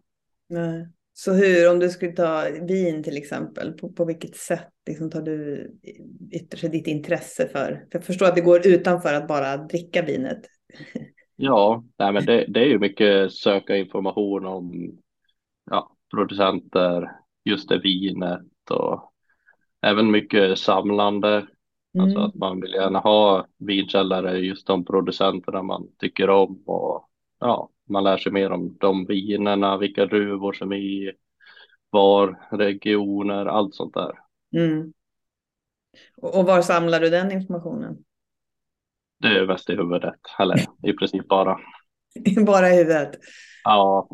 Nej. 0.50 0.88
Så 1.14 1.34
hur, 1.34 1.72
om 1.72 1.80
du 1.80 1.90
skulle 1.90 2.12
ta 2.12 2.44
vin 2.62 3.04
till 3.04 3.18
exempel, 3.18 3.72
på, 3.72 3.92
på 3.92 4.06
vilket 4.06 4.36
sätt 4.36 4.70
liksom 4.88 5.10
tar 5.10 5.22
du 5.22 5.70
ytterst 6.32 6.72
ditt 6.72 6.88
intresse 6.88 7.48
för? 7.48 7.68
För 7.92 7.98
jag 7.98 8.04
förstår 8.04 8.26
att 8.26 8.36
det 8.36 8.42
går 8.42 8.68
utanför 8.68 9.14
att 9.14 9.28
bara 9.28 9.58
dricka 9.58 10.02
vinet. 10.02 10.42
Ja, 11.44 11.84
nej, 12.00 12.14
men 12.14 12.26
det, 12.26 12.46
det 12.48 12.60
är 12.60 12.66
ju 12.66 12.80
mycket 12.80 13.32
söka 13.32 13.78
information 13.78 14.46
om 14.46 14.98
ja, 15.72 15.96
producenter, 16.12 17.12
just 17.44 17.70
det 17.70 17.78
vinet 17.78 18.72
och 18.72 19.14
även 19.82 20.12
mycket 20.12 20.60
samlande. 20.60 21.36
Alltså 21.38 21.50
mm. 21.98 22.06
Alltså 22.06 22.20
att 22.20 22.36
man 22.36 22.62
vill 22.62 22.74
gärna 22.74 23.00
ha 23.00 23.48
vinkällare, 23.58 24.38
just 24.38 24.68
de 24.68 24.86
producenterna 24.86 25.64
man 25.64 25.88
tycker 25.98 26.30
om 26.30 26.64
och 26.66 27.10
ja, 27.40 27.70
man 27.90 28.04
lär 28.04 28.18
sig 28.18 28.32
mer 28.32 28.52
om 28.52 28.78
de 28.80 29.06
vinerna, 29.06 29.78
vilka 29.78 30.06
druvor 30.06 30.54
som 30.54 30.72
är 30.72 30.78
i 30.78 31.12
var, 31.90 32.48
regioner, 32.52 33.46
allt 33.46 33.76
sånt 33.76 33.94
där. 33.94 34.20
Mm. 34.56 34.94
Och 36.18 36.46
var 36.46 36.62
samlar 36.62 37.00
du 37.00 37.10
den 37.10 37.32
informationen? 37.32 37.98
Det 39.20 39.28
är 39.28 39.48
mest 39.48 39.70
i 39.70 39.76
huvudet, 39.76 40.20
eller 40.40 40.58
i 40.84 40.94
princip 40.94 41.28
bara. 41.28 41.60
bara 42.46 42.70
i 42.70 42.76
huvudet? 42.76 43.12
Ja, 43.64 44.10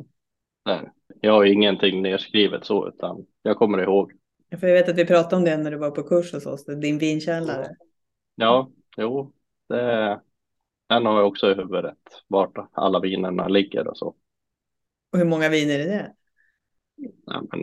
där. 0.66 0.92
Jag 1.22 1.32
har 1.34 1.46
ingenting 1.46 2.02
nedskrivet 2.02 2.66
så, 2.66 2.88
utan 2.88 3.26
jag 3.42 3.58
kommer 3.58 3.78
ihåg. 3.78 4.12
För 4.60 4.68
jag 4.68 4.74
vet 4.74 4.90
att 4.90 4.98
vi 4.98 5.06
pratade 5.06 5.36
om 5.36 5.44
det 5.44 5.58
när 5.58 5.72
du 5.72 5.78
var 5.78 5.92
på 5.92 6.04
kurs 6.04 6.34
hos 6.34 6.46
oss, 6.46 6.66
din 6.66 6.98
vinkällare. 6.98 7.70
Ja, 8.36 8.72
jo, 8.98 9.34
det, 9.70 10.22
den 10.88 11.06
har 11.06 11.18
jag 11.18 11.28
också 11.28 11.52
i 11.52 11.54
huvudet, 11.54 11.98
vart 12.28 12.70
alla 12.72 13.00
vinerna 13.00 13.48
ligger 13.48 13.88
och 13.88 13.98
så. 13.98 14.16
Och 15.12 15.18
hur 15.20 15.26
många 15.26 15.50
viner 15.50 15.80
är 15.80 15.86
det? 15.86 16.14
Ja, 17.26 17.44
men 17.52 17.60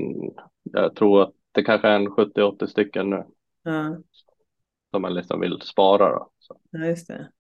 jag 0.62 0.96
tror 0.96 1.22
att 1.22 1.32
det 1.52 1.62
kanske 1.62 1.88
är 1.88 1.96
en 1.96 2.08
70-80 2.08 2.66
stycken 2.66 3.10
nu. 3.10 3.24
Ja. 3.62 3.96
Som 4.90 5.02
man 5.02 5.14
liksom 5.14 5.40
vill 5.40 5.60
spara 5.60 6.08
då. 6.08 6.30
Så. 6.38 6.60
Ja, 6.70 6.86
just 6.86 7.08
det. 7.08 7.30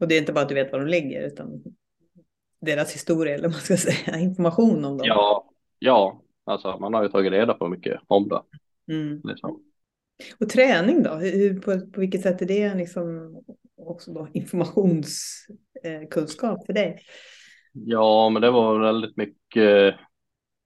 Och 0.00 0.08
det 0.08 0.14
är 0.14 0.18
inte 0.18 0.32
bara 0.32 0.40
att 0.40 0.48
du 0.48 0.54
vet 0.54 0.72
var 0.72 0.78
de 0.78 0.86
ligger 0.86 1.26
utan 1.26 1.62
deras 2.60 2.94
historia 2.94 3.34
eller 3.34 3.48
vad 3.48 3.52
man 3.52 3.60
ska 3.60 3.76
säga, 3.92 4.18
information 4.18 4.84
om 4.84 4.98
dem. 4.98 5.06
Ja, 5.06 5.50
ja, 5.78 6.22
alltså 6.44 6.78
man 6.78 6.94
har 6.94 7.02
ju 7.02 7.08
tagit 7.08 7.32
reda 7.32 7.54
på 7.54 7.68
mycket 7.68 8.00
om 8.06 8.28
det. 8.28 8.42
Mm. 8.94 9.20
Liksom. 9.24 9.62
Och 10.40 10.48
träning 10.48 11.02
då? 11.02 11.14
Hur, 11.14 11.60
på, 11.60 11.80
på 11.92 12.00
vilket 12.00 12.22
sätt 12.22 12.42
är 12.42 12.46
det 12.46 12.74
liksom 12.74 13.36
också 13.76 14.12
då 14.12 14.28
informationskunskap 14.32 16.66
för 16.66 16.72
dig? 16.72 16.98
Ja, 17.72 18.30
men 18.30 18.42
det 18.42 18.50
var 18.50 18.78
väldigt 18.78 19.16
mycket 19.16 19.94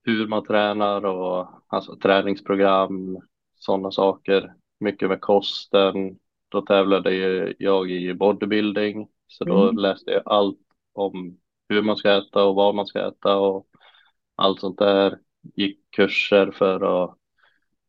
hur 0.05 0.29
man 0.29 0.45
tränar 0.45 1.05
och 1.05 1.49
alltså 1.67 1.97
träningsprogram, 1.97 3.19
sådana 3.57 3.91
saker. 3.91 4.53
Mycket 4.81 5.09
med 5.09 5.21
kosten. 5.21 6.19
Då 6.49 6.63
tävlade 6.63 7.15
jag 7.59 7.91
i 7.91 8.15
bodybuilding, 8.15 9.09
så 9.27 9.45
då 9.45 9.63
Mm. 9.63 9.79
läste 9.79 10.11
jag 10.11 10.23
allt 10.25 10.59
om 10.93 11.39
hur 11.69 11.83
man 11.83 11.97
ska 11.97 12.19
äta 12.19 12.45
och 12.45 12.55
vad 12.55 12.75
man 12.75 12.87
ska 12.87 13.09
äta 13.09 13.37
och 13.37 13.67
allt 14.43 14.61
sånt 14.61 14.79
där. 14.79 15.19
Gick 15.57 15.81
kurser 15.97 16.51
för 16.51 17.05
att 17.05 17.19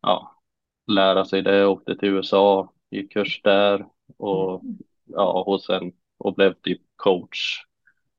ja, 0.01 0.41
lära 0.87 1.25
sig 1.25 1.41
det. 1.41 1.65
Åkte 1.67 1.97
till 1.97 2.09
USA, 2.09 2.73
gick 2.91 3.13
kurs 3.13 3.41
där 3.43 3.87
och 4.17 4.65
ja, 5.05 5.43
och 5.47 5.61
sen 5.63 5.91
och 6.17 6.35
blev 6.35 6.53
typ 6.53 6.81
coach. 6.95 7.63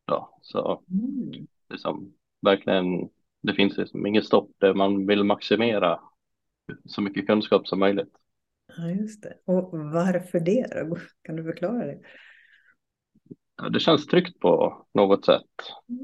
Ja, 0.07 0.39
så 0.43 0.83
Mm. 0.91 1.47
liksom 1.71 2.15
verkligen, 2.43 3.11
det 3.43 3.55
finns 3.55 3.77
liksom 3.77 4.07
inget 4.07 4.27
stopp 4.27 4.51
där 4.59 4.75
man 4.75 5.07
vill 5.07 5.25
maximera 5.25 6.01
så 6.87 7.03
mycket 7.03 7.27
kunskap 7.27 7.69
som 7.69 7.79
möjligt. 7.79 8.17
Ja, 8.77 8.91
just 8.91 9.23
det. 9.23 9.39
Och 9.45 9.71
varför 9.79 10.41
det 10.41 10.67
då? 10.89 10.97
Kan 11.23 11.37
du 11.37 11.45
förklara 11.45 11.87
det? 11.87 12.01
Ja, 13.57 13.69
Det 13.69 13.81
känns 13.81 14.07
tryggt 14.07 14.39
på 14.41 14.87
något 14.95 15.25
sätt 15.25 15.43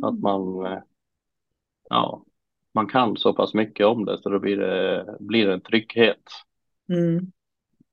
att 0.02 0.18
man, 0.20 0.66
eh, 0.66 0.78
ja, 1.90 2.24
man 2.74 2.88
kan 2.88 3.16
så 3.16 3.32
pass 3.32 3.54
mycket 3.54 3.86
om 3.86 4.04
det 4.04 4.22
så 4.22 4.28
då 4.28 4.38
blir 4.38 4.56
det, 4.56 5.06
blir 5.20 5.46
det 5.46 5.52
en 5.52 5.60
trygghet. 5.60 6.22
Mm. 6.88 7.32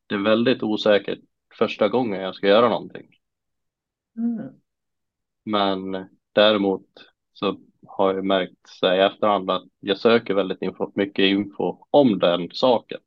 Det 0.08 0.16
är 0.16 0.20
väldigt 0.20 0.64
osäkert 0.64 1.20
första 1.58 1.90
gången 1.90 2.22
jag 2.22 2.36
ska 2.36 2.48
göra 2.48 2.70
någonting. 2.70 3.08
Mm. 4.18 4.54
Men 5.44 6.08
däremot 6.32 6.88
så 7.34 7.60
har 7.88 8.14
jag 8.14 8.26
märkt 8.26 8.68
så 8.68 8.94
i 8.94 9.00
efterhand 9.00 9.52
att 9.52 9.68
jag 9.80 9.98
söker 9.98 10.34
väldigt 10.34 10.62
info, 10.62 10.92
mycket 10.96 11.24
info 11.24 11.88
om 11.90 12.20
den 12.20 12.50
saken. 12.52 13.00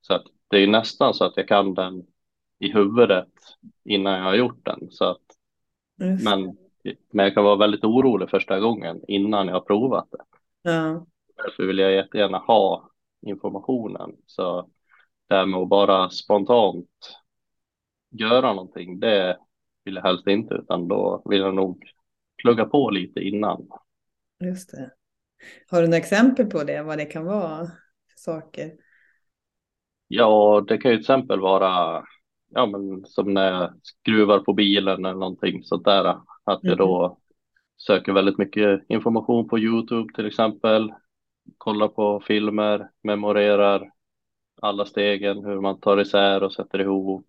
Så 0.00 0.14
att 0.14 0.24
det 0.48 0.56
är 0.56 0.66
nästan 0.66 1.14
så 1.14 1.24
att 1.24 1.36
jag 1.36 1.48
kan 1.48 1.74
den 1.74 2.06
i 2.58 2.72
huvudet 2.72 3.32
innan 3.84 4.18
jag 4.18 4.24
har 4.24 4.34
gjort 4.34 4.64
den. 4.64 4.90
Så 4.90 5.04
att, 5.04 5.22
Just 5.98 6.24
men, 6.24 6.56
men 7.10 7.24
jag 7.24 7.34
kan 7.34 7.44
vara 7.44 7.56
väldigt 7.56 7.84
orolig 7.84 8.30
första 8.30 8.60
gången 8.60 9.00
innan 9.08 9.46
jag 9.46 9.54
har 9.54 9.60
provat 9.60 10.08
det. 10.10 10.24
Ja. 10.70 11.06
Därför 11.36 11.66
vill 11.66 11.78
jag 11.78 11.92
jättegärna 11.92 12.38
ha 12.38 12.90
informationen. 13.20 14.16
Så 14.26 14.70
det 15.28 15.34
här 15.34 15.46
med 15.46 15.60
att 15.60 15.68
bara 15.68 16.10
spontant 16.10 16.88
göra 18.10 18.52
någonting, 18.52 19.00
det 19.00 19.38
vill 19.84 19.94
jag 19.94 20.02
helst 20.02 20.26
inte, 20.26 20.54
utan 20.54 20.88
då 20.88 21.22
vill 21.24 21.40
jag 21.40 21.54
nog 21.54 21.84
plugga 22.42 22.64
på 22.64 22.90
lite 22.90 23.20
innan. 23.20 23.68
Just 24.40 24.70
det. 24.70 24.90
Har 25.70 25.82
du 25.82 25.86
några 25.86 25.98
exempel 25.98 26.46
på 26.46 26.64
det, 26.64 26.82
vad 26.82 26.98
det 26.98 27.04
kan 27.04 27.24
vara 27.24 27.66
för 28.10 28.16
saker? 28.16 28.72
Ja, 30.08 30.64
det 30.68 30.78
kan 30.78 30.90
ju 30.90 30.96
till 30.96 31.02
exempel 31.02 31.40
vara 31.40 32.04
ja, 32.54 32.66
men 32.66 33.04
som 33.04 33.34
när 33.34 33.52
jag 33.52 33.70
skruvar 33.82 34.38
på 34.38 34.52
bilen 34.52 35.04
eller 35.04 35.18
någonting 35.18 35.64
sånt 35.64 35.84
där. 35.84 36.04
Att 36.44 36.60
jag 36.62 36.78
då 36.78 37.18
söker 37.76 38.12
väldigt 38.12 38.38
mycket 38.38 38.84
information 38.88 39.48
på 39.48 39.58
Youtube 39.58 40.14
till 40.14 40.26
exempel. 40.26 40.92
Kollar 41.58 41.88
på 41.88 42.20
filmer, 42.20 42.90
memorerar 43.02 43.90
alla 44.62 44.84
stegen, 44.84 45.44
hur 45.44 45.60
man 45.60 45.80
tar 45.80 46.00
isär 46.00 46.42
och 46.42 46.52
sätter 46.52 46.80
ihop. 46.80 47.26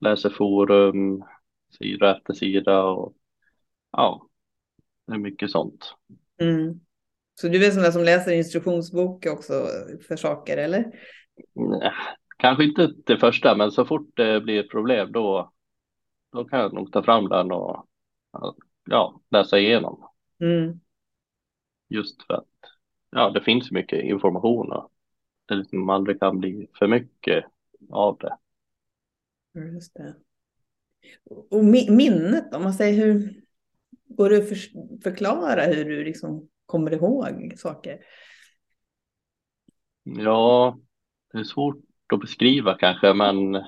Läser 0.00 0.30
forum, 0.30 1.24
sida 1.78 2.16
efter 2.16 2.34
sida 2.34 2.82
och 2.84 3.14
ja, 3.92 4.28
det 5.06 5.14
är 5.14 5.18
mycket 5.18 5.50
sånt. 5.50 5.94
Mm. 6.40 6.80
Så 7.34 7.48
du 7.48 7.66
är 7.66 7.70
sån 7.70 7.82
där 7.82 7.90
som 7.90 8.04
läser 8.04 8.32
instruktionsbok 8.32 9.26
också 9.26 9.52
för 10.08 10.16
saker, 10.16 10.56
eller? 10.56 10.92
Nej, 11.54 11.92
Kanske 12.42 12.64
inte 12.64 12.94
det 13.06 13.18
första, 13.18 13.56
men 13.56 13.72
så 13.72 13.84
fort 13.84 14.10
det 14.16 14.40
blir 14.40 14.60
ett 14.60 14.70
problem 14.70 15.12
då, 15.12 15.52
då 16.32 16.44
kan 16.44 16.60
jag 16.60 16.72
nog 16.72 16.92
ta 16.92 17.02
fram 17.02 17.28
den 17.28 17.52
och 17.52 17.86
ja, 18.84 19.20
läsa 19.30 19.58
igenom. 19.58 20.08
Mm. 20.40 20.80
Just 21.88 22.22
för 22.22 22.34
att 22.34 22.48
ja, 23.10 23.30
det 23.30 23.40
finns 23.40 23.70
mycket 23.70 24.04
information 24.04 24.72
och 24.72 24.92
det 25.46 25.54
liksom 25.54 25.90
aldrig 25.90 26.20
kan 26.20 26.38
bli 26.38 26.66
för 26.78 26.86
mycket 26.86 27.44
av 27.90 28.18
det. 28.18 28.36
Just 29.74 29.94
det. 29.94 30.14
Och 31.50 31.64
mi- 31.64 31.90
minnet, 31.90 32.54
om 32.54 32.62
man 32.62 32.74
säger 32.74 33.06
hur 33.06 33.42
går 34.08 34.30
det 34.30 34.38
att 34.38 34.48
för- 34.48 35.02
förklara 35.02 35.62
hur 35.62 35.84
du 35.84 36.04
liksom 36.04 36.48
kommer 36.66 36.94
ihåg 36.94 37.54
saker? 37.56 38.04
Ja, 40.02 40.78
det 41.32 41.38
är 41.38 41.44
svårt 41.44 41.91
att 42.12 42.20
beskriva 42.20 42.74
kanske, 42.74 43.14
men 43.14 43.52
det 43.52 43.62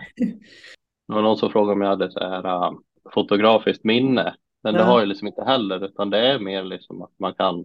var 1.07 1.23
någon 1.23 1.37
som 1.37 1.51
frågade 1.51 1.73
om 1.73 1.81
jag 1.81 1.89
hade 1.89 2.11
så 2.11 2.21
här 2.21 2.45
äh, 2.67 2.73
fotografiskt 3.15 3.85
minne. 3.85 4.35
Men 4.63 4.75
det 4.75 4.81
Ja. 4.81 4.87
har 4.87 4.99
jag 4.99 5.09
liksom 5.09 5.29
inte 5.29 5.45
heller, 5.45 5.85
utan 5.85 6.11
det 6.11 6.19
är 6.19 6.39
mer 6.39 6.65
liksom 6.65 7.03
att 7.03 7.19
man 7.19 7.35
kan 7.35 7.65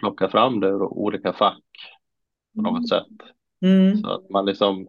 plocka 0.00 0.28
fram 0.28 0.60
det 0.60 0.68
ur 0.68 0.82
olika 0.82 1.32
fack 1.32 1.62
på 2.56 2.62
något 2.62 2.88
sätt. 2.88 3.06
Mm. 3.64 3.96
Så 3.96 4.10
att 4.10 4.30
man 4.30 4.46
liksom, 4.46 4.88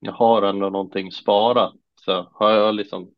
jag 0.00 0.12
har 0.12 0.42
ändå 0.42 0.70
någonting 0.70 1.12
sparat. 1.12 1.74
Så 2.04 2.28
har 2.32 2.50
jag 2.50 2.74
liksom 2.74 3.10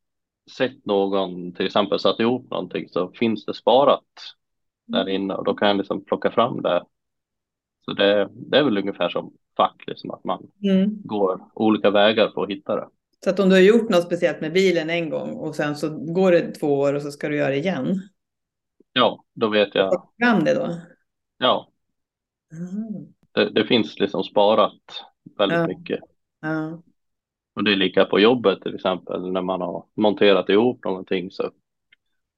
sett 0.51 0.87
någon 0.87 1.53
till 1.55 1.67
exempel 1.67 1.99
satt 1.99 2.21
ihop 2.21 2.51
någonting 2.51 2.89
så 2.89 3.09
finns 3.13 3.45
det 3.45 3.55
sparat 3.55 4.05
där 4.85 5.09
inne 5.09 5.35
och 5.35 5.45
då 5.45 5.55
kan 5.55 5.69
jag 5.69 5.77
liksom 5.77 6.05
plocka 6.05 6.31
fram 6.31 6.63
det. 6.63 6.85
Så 7.85 7.93
det, 7.93 8.29
det 8.33 8.59
är 8.59 8.65
väl 8.65 8.79
ungefär 8.79 9.09
som 9.09 9.33
fack, 9.57 9.83
liksom 9.87 10.11
att 10.11 10.25
man 10.25 10.51
Mm. 10.65 11.03
går 11.05 11.41
olika 11.55 11.91
vägar 11.91 12.31
för 12.35 12.43
att 12.43 12.51
hitta 12.51 12.77
det. 12.77 12.89
Så 13.25 13.31
att 13.31 13.41
om 13.41 13.49
du 13.49 13.55
har 13.55 13.63
gjort 13.63 13.89
något 13.91 14.03
speciellt 14.03 14.41
med 14.41 14.53
bilen 14.53 14.91
en 14.91 15.11
gång 15.11 15.31
och 15.31 15.55
sen 15.57 15.77
så 15.77 15.89
går 16.15 16.33
det 16.33 16.53
två 16.55 16.79
år 16.79 16.95
och 16.95 17.03
så 17.03 17.11
ska 17.11 17.29
du 17.29 17.37
göra 17.37 17.49
det 17.51 17.57
igen. 17.57 18.01
Ja, 18.93 19.25
då 19.35 19.49
vet 19.49 19.75
jag, 19.75 19.91
Plocka 19.91 20.09
fram 20.33 20.45
det 20.45 20.55
då. 20.55 20.77
ja, 21.39 21.69
Mm. 22.53 23.07
det, 23.33 23.51
det 23.51 23.67
finns 23.67 23.99
liksom 23.99 24.25
sparat 24.25 24.81
väldigt 25.39 25.59
Ja. 25.59 25.67
mycket. 25.67 26.01
Ja. 26.41 26.83
Och 27.55 27.65
det 27.65 27.73
är 27.73 27.77
lika 27.77 28.05
på 28.05 28.21
jobbet 28.21 28.61
till 28.63 28.75
exempel 28.75 29.33
när 29.33 29.43
man 29.43 29.61
har 29.61 29.85
monterat 29.95 30.49
ihop 30.49 30.85
någonting 30.85 31.31
så 31.31 31.51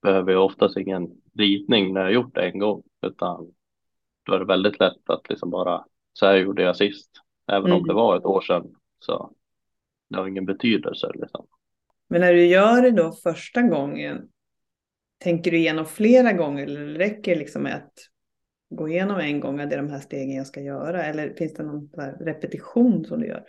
behöver 0.02 0.32
jag 0.32 0.44
oftast 0.44 0.76
ingen 0.76 1.10
ritning 1.34 1.92
när 1.94 2.00
jag 2.00 2.12
gjort 2.12 2.34
det 2.34 2.42
en 2.42 2.58
gång 2.58 2.82
utan 3.06 3.52
då 4.26 4.34
är 4.34 4.38
det 4.38 4.44
väldigt 4.44 4.80
lätt 4.80 5.10
att 5.10 5.28
liksom 5.28 5.50
bara 5.50 5.84
så 6.12 6.26
här 6.26 6.34
gjorde 6.36 6.62
jag 6.62 6.76
sist. 6.76 7.10
Även 7.52 7.72
om 7.72 7.78
Mm. 7.78 7.86
det 7.88 7.94
var 7.94 8.16
ett 8.16 8.24
år 8.24 8.40
sedan 8.40 8.74
så 8.98 9.32
det 10.10 10.16
har 10.16 10.28
ingen 10.28 10.46
betydelse 10.46 11.10
liksom. 11.14 11.46
Men 12.08 12.20
när 12.20 12.34
du 12.34 12.46
gör 12.46 12.82
det 12.82 12.90
då 12.90 13.12
första 13.12 13.62
gången, 13.62 14.28
tänker 15.18 15.50
du 15.50 15.56
igenom 15.56 15.86
flera 15.86 16.32
gånger 16.32 16.66
eller 16.66 16.86
räcker 16.86 17.32
det 17.32 17.38
liksom 17.38 17.62
med 17.62 17.74
att 17.74 17.92
gå 18.70 18.88
igenom 18.88 19.20
en 19.20 19.40
gång 19.40 19.60
att 19.60 19.70
det 19.70 19.76
är 19.76 19.82
de 19.82 19.90
här 19.90 20.00
stegen 20.00 20.36
jag 20.36 20.46
ska 20.46 20.60
göra? 20.60 21.04
Eller 21.04 21.34
finns 21.34 21.54
det 21.54 21.62
någon 21.62 21.90
repetition 22.20 23.04
som 23.04 23.20
du 23.20 23.26
gör? 23.26 23.44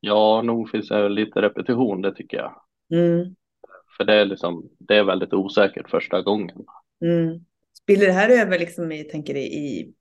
Ja, 0.00 0.42
nog 0.42 0.70
finns 0.70 0.88
det 0.88 1.08
lite 1.08 1.42
repetition, 1.42 2.02
det 2.02 2.14
tycker 2.14 2.36
jag. 2.36 2.62
Mm. 2.92 3.34
För 3.96 4.04
det 4.04 4.14
är 4.14 4.24
liksom, 4.24 4.70
det 4.78 4.96
är 4.96 5.04
väldigt 5.04 5.32
osäkert 5.32 5.90
första 5.90 6.22
gången. 6.22 6.64
Mm. 7.04 7.44
Spiller 7.82 8.06
det 8.06 8.12
här 8.12 8.42
över 8.46 8.58
liksom 8.58 8.92
i, 8.92 9.04
tänker 9.04 9.34
det, 9.34 9.40
i 9.40 9.94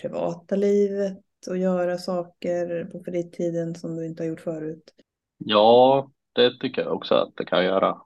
privata 0.00 0.56
livet 0.56 1.18
och 1.48 1.56
göra 1.56 1.98
saker 1.98 2.84
på 2.84 3.04
fritiden 3.04 3.74
som 3.74 3.96
du 3.96 4.06
inte 4.06 4.22
har 4.22 4.28
gjort 4.28 4.40
förut? 4.40 4.94
Ja, 5.38 6.10
det 6.32 6.58
tycker 6.60 6.82
jag 6.82 6.96
också 6.96 7.14
att 7.14 7.36
det 7.36 7.44
kan 7.44 7.64
göra. 7.64 7.98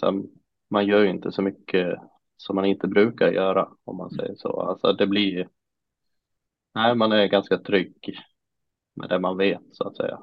Sen, 0.00 0.28
man 0.70 0.86
gör 0.86 1.00
ju 1.00 1.10
inte 1.10 1.32
så 1.32 1.42
mycket 1.42 1.98
som 2.36 2.56
man 2.56 2.64
inte 2.64 2.88
brukar 2.88 3.32
göra 3.32 3.68
om 3.84 3.96
man 3.96 4.10
säger 4.10 4.34
så. 4.34 4.60
Alltså 4.60 4.92
det 4.92 5.06
blir, 5.06 5.48
nej 6.74 6.94
man 6.94 7.12
är 7.12 7.26
ganska 7.26 7.58
trygg 7.58 8.18
med 8.94 9.08
det 9.08 9.18
man 9.18 9.36
vet 9.36 9.62
så 9.72 9.88
att 9.88 9.96
säga. 9.96 10.18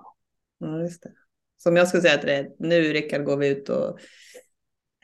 Ja, 0.57 0.79
just 0.81 1.03
det. 1.03 1.11
Som 1.57 1.75
jag 1.75 1.87
skulle 1.87 2.03
säga 2.03 2.17
till 2.17 2.27
dig, 2.27 2.55
nu 2.59 2.81
Rickard 2.81 3.23
går 3.23 3.37
vi 3.37 3.47
ut 3.49 3.69
och 3.69 3.99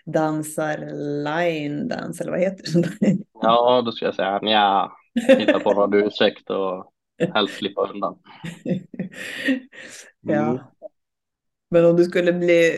dansar 0.05 0.77
line 1.23 1.87
dance 1.87 2.23
eller 2.23 2.31
vad 2.31 2.41
heter 2.41 2.81
det? 2.99 3.17
Ja, 3.43 3.81
då 3.85 3.91
ska 3.91 4.05
jag 4.05 4.15
säga 4.15 4.39
ja, 4.41 4.91
hitta 5.37 5.59
på 5.59 5.73
någon 5.73 5.93
ursäkt 5.93 6.49
och 6.49 6.93
helst 7.33 7.53
slippa 7.57 7.89
undan. 7.93 8.19
ja. 10.21 10.33
Mm. 10.49 10.59
Men 11.69 11.85
om 11.85 11.95
du 11.95 12.03
skulle 12.03 12.33
bli 12.33 12.73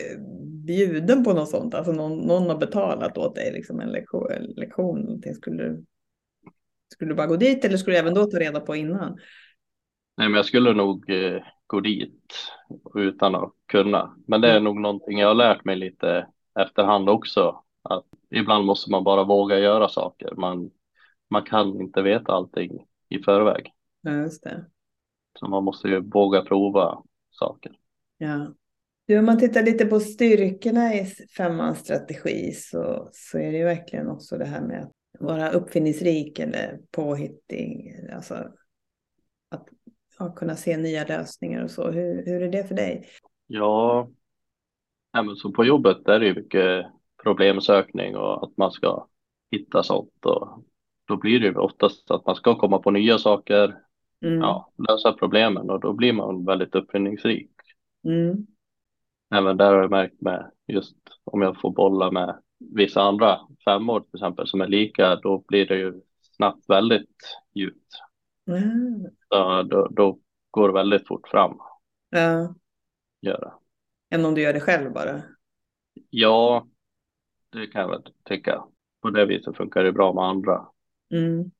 bjuden 0.66 1.24
på 1.24 1.32
något 1.32 1.48
sånt? 1.48 1.74
Alltså 1.74 1.92
någon, 1.92 2.18
någon 2.18 2.48
har 2.50 2.58
betalat 2.58 3.18
åt 3.18 3.34
dig 3.34 3.52
liksom 3.52 3.80
en 3.80 3.88
lektion? 3.88 4.30
En 4.30 4.42
lektion 4.44 5.22
skulle, 5.34 5.62
du, 5.62 5.84
skulle 6.92 7.10
du 7.10 7.14
bara 7.14 7.26
gå 7.26 7.36
dit 7.36 7.64
eller 7.64 7.76
skulle 7.76 7.96
du 7.96 8.00
även 8.00 8.14
då 8.14 8.24
ta 8.24 8.38
reda 8.38 8.60
på 8.60 8.76
innan? 8.76 9.18
Nej, 10.18 10.28
men 10.28 10.34
jag 10.34 10.44
skulle 10.46 10.72
nog 10.72 11.10
eh, 11.10 11.42
gå 11.66 11.80
dit 11.80 12.34
utan 12.94 13.34
att 13.34 13.52
kunna. 13.66 14.16
Men 14.26 14.40
det 14.40 14.48
är 14.48 14.52
Mm. 14.52 14.64
nog 14.64 14.80
någonting 14.80 15.18
jag 15.18 15.28
har 15.28 15.34
lärt 15.34 15.64
mig 15.64 15.76
lite 15.76 16.26
efterhand 16.60 17.08
också. 17.08 17.62
Att 17.90 18.04
ibland 18.30 18.64
måste 18.64 18.90
man 18.90 19.04
bara 19.04 19.24
våga 19.24 19.58
göra 19.58 19.88
saker. 19.88 20.34
Man, 20.36 20.70
man 21.30 21.42
kan 21.42 21.80
inte 21.80 22.02
veta 22.02 22.32
allting 22.32 22.86
i 23.08 23.18
förväg. 23.18 23.72
Ja, 24.00 24.12
just 24.12 24.42
det. 24.42 24.64
Så 25.38 25.48
man 25.48 25.64
måste 25.64 25.88
ju 25.88 26.00
våga 26.00 26.42
prova 26.42 27.02
saker. 27.30 27.72
Ja. 28.18 28.54
Du, 29.06 29.18
om 29.18 29.24
man 29.24 29.38
tittar 29.38 29.62
lite 29.62 29.86
på 29.86 30.00
styrkorna 30.00 30.94
i 30.94 31.04
femmans 31.36 31.78
strategi 31.78 32.52
så, 32.52 33.08
så 33.12 33.38
är 33.38 33.52
det 33.52 33.58
ju 33.58 33.64
verkligen 33.64 34.08
också 34.08 34.38
det 34.38 34.44
här 34.44 34.60
med 34.60 34.82
att 34.82 34.92
vara 35.20 35.50
uppfinningsrik 35.50 36.38
eller 36.38 36.78
påhittig. 36.90 37.94
Alltså 38.12 38.34
att 39.48 39.68
ja, 40.18 40.32
kunna 40.32 40.56
se 40.56 40.76
nya 40.76 41.04
lösningar 41.04 41.64
och 41.64 41.70
så. 41.70 41.90
Hur, 41.90 42.26
hur 42.26 42.42
är 42.42 42.48
det 42.48 42.64
för 42.64 42.74
dig? 42.74 43.06
Ja, 43.46 44.10
ja 45.12 45.22
men 45.22 45.36
så 45.36 45.52
på 45.52 45.64
jobbet 45.64 46.08
är 46.08 46.20
det 46.20 46.34
mycket 46.34 46.86
problemsökning 47.26 48.16
och 48.16 48.44
att 48.44 48.56
man 48.56 48.70
ska 48.70 49.06
hitta 49.50 49.82
sånt. 49.82 50.24
Och 50.26 50.64
då 51.04 51.16
blir 51.16 51.40
det 51.40 51.46
ju 51.46 51.56
oftast 51.56 52.10
att 52.10 52.26
man 52.26 52.36
ska 52.36 52.58
komma 52.58 52.78
på 52.78 52.90
nya 52.90 53.18
saker, 53.18 53.78
Mm. 54.24 54.38
ja, 54.38 54.72
lösa 54.88 55.12
problemen 55.12 55.70
och 55.70 55.80
då 55.80 55.92
blir 55.92 56.12
man 56.12 56.44
väldigt 56.44 56.74
uppfinningsrik. 56.74 57.50
Mm. 58.04 58.46
Även 59.34 59.56
där 59.56 59.72
har 59.72 59.80
jag 59.80 59.90
märkt 59.90 60.20
med 60.20 60.50
just 60.66 60.96
om 61.24 61.42
jag 61.42 61.60
får 61.60 61.70
bolla 61.70 62.10
med 62.10 62.38
vissa 62.58 63.02
andra 63.02 63.38
femmor 63.64 64.00
till 64.00 64.14
exempel 64.14 64.46
som 64.46 64.60
är 64.60 64.66
lika, 64.68 65.16
då 65.16 65.44
blir 65.48 65.66
det 65.66 65.76
ju 65.76 66.00
snabbt 66.36 66.64
väldigt 66.68 67.38
djupt. 67.54 67.92
Mm. 68.48 69.06
Så 69.28 69.62
då, 69.62 69.88
då 69.90 70.18
går 70.50 70.68
det 70.68 70.74
väldigt 70.74 71.08
fort 71.08 71.28
fram 71.28 71.58
Ja. 72.10 72.54
göra. 73.20 73.52
Än 74.10 74.24
om 74.24 74.34
du 74.34 74.42
gör 74.42 74.52
det 74.52 74.60
själv 74.60 74.92
bara. 74.92 75.22
Ja, 76.10 76.66
det 77.60 77.66
kan 77.66 77.80
jag 77.80 77.88
väl 77.88 78.02
tycka. 78.24 78.64
På 79.02 79.10
det 79.10 79.26
viset 79.26 79.56
funkar 79.56 79.84
det 79.84 79.92
bra 79.92 80.12
med 80.12 80.24
andra. 80.24 80.66
Mm. 81.14 81.50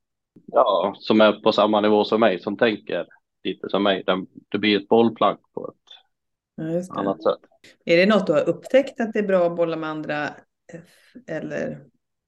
Ja, 0.46 0.94
som 0.98 1.20
är 1.20 1.32
på 1.32 1.52
samma 1.52 1.80
nivå 1.80 2.04
som 2.04 2.20
mig, 2.20 2.40
som 2.40 2.56
tänker 2.56 3.06
lite 3.44 3.68
som 3.68 3.82
mig. 3.82 4.04
Det 4.48 4.58
blir 4.58 4.80
ett 4.80 4.88
bollplank 4.88 5.40
på 5.54 5.68
ett 5.68 5.92
Ja, 6.88 7.00
annat 7.00 7.22
sätt. 7.22 7.38
Är 7.84 7.96
det 7.96 8.06
något 8.06 8.26
du 8.26 8.32
har 8.32 8.48
upptäckt 8.48 9.00
att 9.00 9.12
det 9.12 9.18
är 9.18 9.26
bra 9.26 9.46
att 9.46 9.56
bolla 9.56 9.76
med 9.76 9.90
andra? 9.90 10.28
Eller 11.26 11.84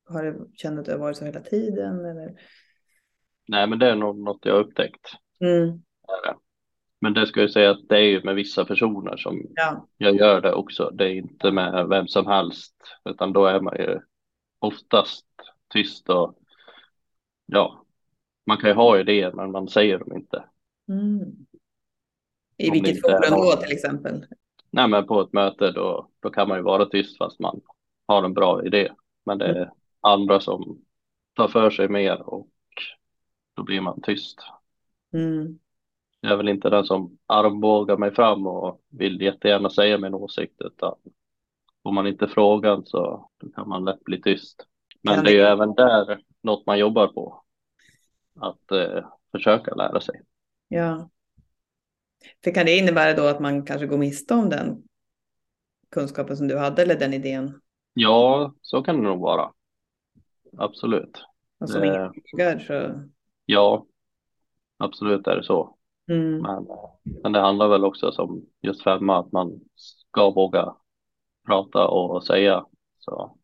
har 0.09 0.23
du 0.23 0.51
känt 0.55 0.79
att 0.79 0.85
det 0.85 0.93
har 0.93 0.99
varit 0.99 1.17
så 1.17 1.25
hela 1.25 1.41
tiden? 1.41 2.05
Eller? 2.05 2.33
Nej, 3.49 3.67
men 3.67 3.79
det 3.79 3.91
är 3.91 3.97
nog 3.97 4.19
något 4.19 4.39
jag 4.43 4.55
har 4.55 4.61
upptäckt. 4.61 5.11
Mm. 5.41 5.83
Men 7.01 7.15
det 7.15 7.27
ska 7.27 7.41
jag 7.41 7.51
säga 7.51 7.71
att 7.71 7.89
det 7.89 7.97
är 7.97 8.03
ju 8.03 8.23
med 8.23 8.35
vissa 8.35 8.65
personer 8.65 9.17
som 9.17 9.43
Ja. 9.55 9.87
jag 9.97 10.17
gör 10.17 10.41
det 10.41 10.53
också. 10.53 10.91
Det 10.95 11.05
är 11.05 11.15
inte 11.15 11.51
med 11.51 11.89
vem 11.89 12.09
som 12.09 12.27
helst, 12.27 12.75
utan 13.05 13.33
då 13.33 13.47
är 13.47 13.61
man 13.61 13.77
ju 13.77 14.01
oftast 14.59 15.27
tyst 15.69 16.09
och 16.09 16.39
ja, 17.47 17.85
man 18.47 18.57
kan 18.57 18.71
ju 18.71 18.75
ha 18.77 18.99
idéer, 19.01 19.33
men 19.33 19.51
man 19.51 19.69
säger 19.69 19.99
dem 19.99 20.13
inte. 20.17 20.45
Mm. 20.89 21.21
I 22.57 22.69
Om 22.69 22.73
vilket 22.73 23.01
forum 23.01 23.31
då 23.31 23.57
till 23.57 23.73
exempel? 23.73 24.27
Nej, 24.71 24.89
men 24.89 25.07
på 25.07 25.21
ett 25.21 25.33
möte 25.33 25.73
då, 25.73 26.09
då 26.21 26.31
kan 26.31 26.49
man 26.49 26.59
ju 26.59 26.63
vara 26.63 26.87
tyst 26.87 27.19
fast 27.19 27.39
man 27.39 27.61
har 28.07 28.23
en 28.25 28.35
bra 28.35 28.65
idé. 28.65 28.93
Men 29.25 29.39
det 29.39 29.47
är 29.47 29.71
andra 30.01 30.41
som 30.41 30.83
tar 31.35 31.49
för 31.49 31.71
sig 31.71 31.89
mer 31.89 32.23
och 32.23 32.49
då 33.55 33.63
blir 33.63 33.81
man 33.81 34.01
tyst. 34.03 34.39
Mm. 35.13 35.59
Jag 36.21 36.33
är 36.33 36.37
väl 36.37 36.49
inte 36.49 36.71
den 36.71 36.85
som 36.85 37.19
armbågar 37.27 37.97
mig 37.97 38.15
fram 38.15 38.47
och 38.47 38.81
vill 38.89 39.23
jättegärna 39.23 39.71
säga 39.71 39.99
min 39.99 40.15
åsikt 40.15 40.61
utan 40.61 40.95
får 41.83 41.93
man 41.93 42.07
inte 42.07 42.29
frågan 42.29 42.87
så 42.87 43.31
kan 43.55 43.69
man 43.69 43.85
lätt 43.85 44.05
bli 44.05 44.23
tyst. 44.23 44.67
Men 45.03 45.25
det 45.25 45.31
är 45.31 45.35
ju 45.35 45.41
även 45.41 45.75
där 45.75 46.23
något 46.43 46.67
man 46.67 46.79
jobbar 46.79 47.07
på. 47.07 47.45
Att 48.41 48.73
eh, 48.73 49.07
försöka 49.33 49.75
lära 49.75 50.01
sig. 50.01 50.21
Ja. 50.69 51.11
För 52.45 52.55
kan 52.55 52.67
det 52.67 52.79
innebära 52.79 53.15
då 53.15 53.27
att 53.27 53.41
man 53.41 53.65
kanske 53.65 53.87
går 53.87 53.99
miste 53.99 54.35
om 54.35 54.49
den 54.49 54.83
kunskapen 55.91 56.37
som 56.37 56.49
du 56.49 56.59
hade 56.59 56.83
eller 56.83 56.99
den 56.99 57.15
idén? 57.15 57.61
Ja, 57.95 58.55
så 58.63 58.83
kan 58.83 58.97
det 58.97 59.03
nog 59.03 59.21
vara. 59.21 59.53
Absolut. 60.59 61.25
Och 61.61 61.71
som 61.71 62.13
frågar 62.31 62.59
så... 62.59 63.09
Ja, 63.47 63.87
absolut 64.77 65.27
är 65.27 65.37
det 65.37 65.45
så. 65.45 65.78
Mm. 66.09 66.43
Men, 66.43 66.67
men 67.23 67.33
det 67.33 67.41
handlar 67.41 67.69
väl 67.69 67.85
också 67.85 68.13
som 68.13 68.47
just 68.63 68.83
femma 68.83 69.19
att 69.21 69.33
man 69.33 69.61
ska 69.75 70.31
våga 70.31 70.75
prata 71.47 71.89
och 71.89 72.25
säga. 72.25 72.67
Så. 72.99 73.39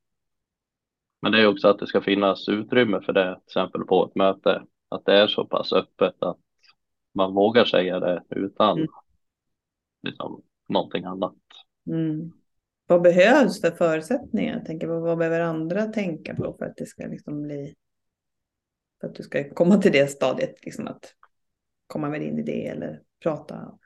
Men 1.22 1.32
det 1.32 1.40
är 1.40 1.46
också 1.46 1.68
att 1.68 1.78
det 1.78 1.86
ska 1.86 2.00
finnas 2.00 2.48
utrymme 2.48 3.00
för 3.00 3.12
det, 3.12 3.34
till 3.34 3.60
exempel 3.60 3.84
på 3.84 4.06
ett 4.06 4.14
möte. 4.14 4.62
Att 4.88 5.04
det 5.04 5.12
är 5.12 5.26
så 5.26 5.44
pass 5.44 5.72
öppet 5.72 6.22
att 6.22 6.38
man 7.14 7.34
vågar 7.34 7.64
säga 7.64 8.00
det 8.00 8.22
utan 8.30 8.78
Mm. 8.78 8.88
liksom, 10.02 10.42
någonting 10.68 11.04
annat. 11.04 11.36
Mm. 11.86 12.32
Vad 12.86 13.02
behövs 13.02 13.60
för 13.60 13.70
förutsättningar? 13.70 14.54
Jag 14.54 14.66
tänker, 14.66 14.86
vad, 14.86 15.02
vad 15.02 15.18
behöver 15.18 15.40
andra 15.40 15.86
tänka 15.86 16.34
på 16.34 16.54
för 16.58 16.64
att 16.64 16.76
det 16.76 16.86
ska 16.86 17.06
liksom 17.06 17.42
bli... 17.42 17.74
För 19.00 19.08
att 19.08 19.14
du 19.14 19.22
ska 19.22 19.54
komma 19.54 19.78
till 19.78 19.92
det 19.92 20.10
stadiet, 20.10 20.64
liksom 20.64 20.86
att 20.86 21.14
komma 21.86 22.08
med 22.08 22.20
din 22.20 22.38
idé 22.38 22.66
eller 22.66 23.00
prata. 23.22 23.78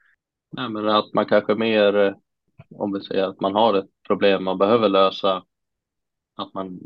Nej, 0.51 0.69
men 0.69 0.89
att 0.89 1.15
man 1.15 1.27
kanske 1.27 1.55
mer, 1.55 1.97
eh, 1.97 2.15
om 2.71 2.93
vi 2.93 3.01
säger 3.01 3.25
att 3.25 3.41
man 3.41 3.55
har 3.55 3.75
ett 3.75 3.91
problem 4.07 4.45
man 4.45 4.59
behöver 4.59 4.89
lösa, 4.89 5.45
att 6.37 6.55
man 6.55 6.81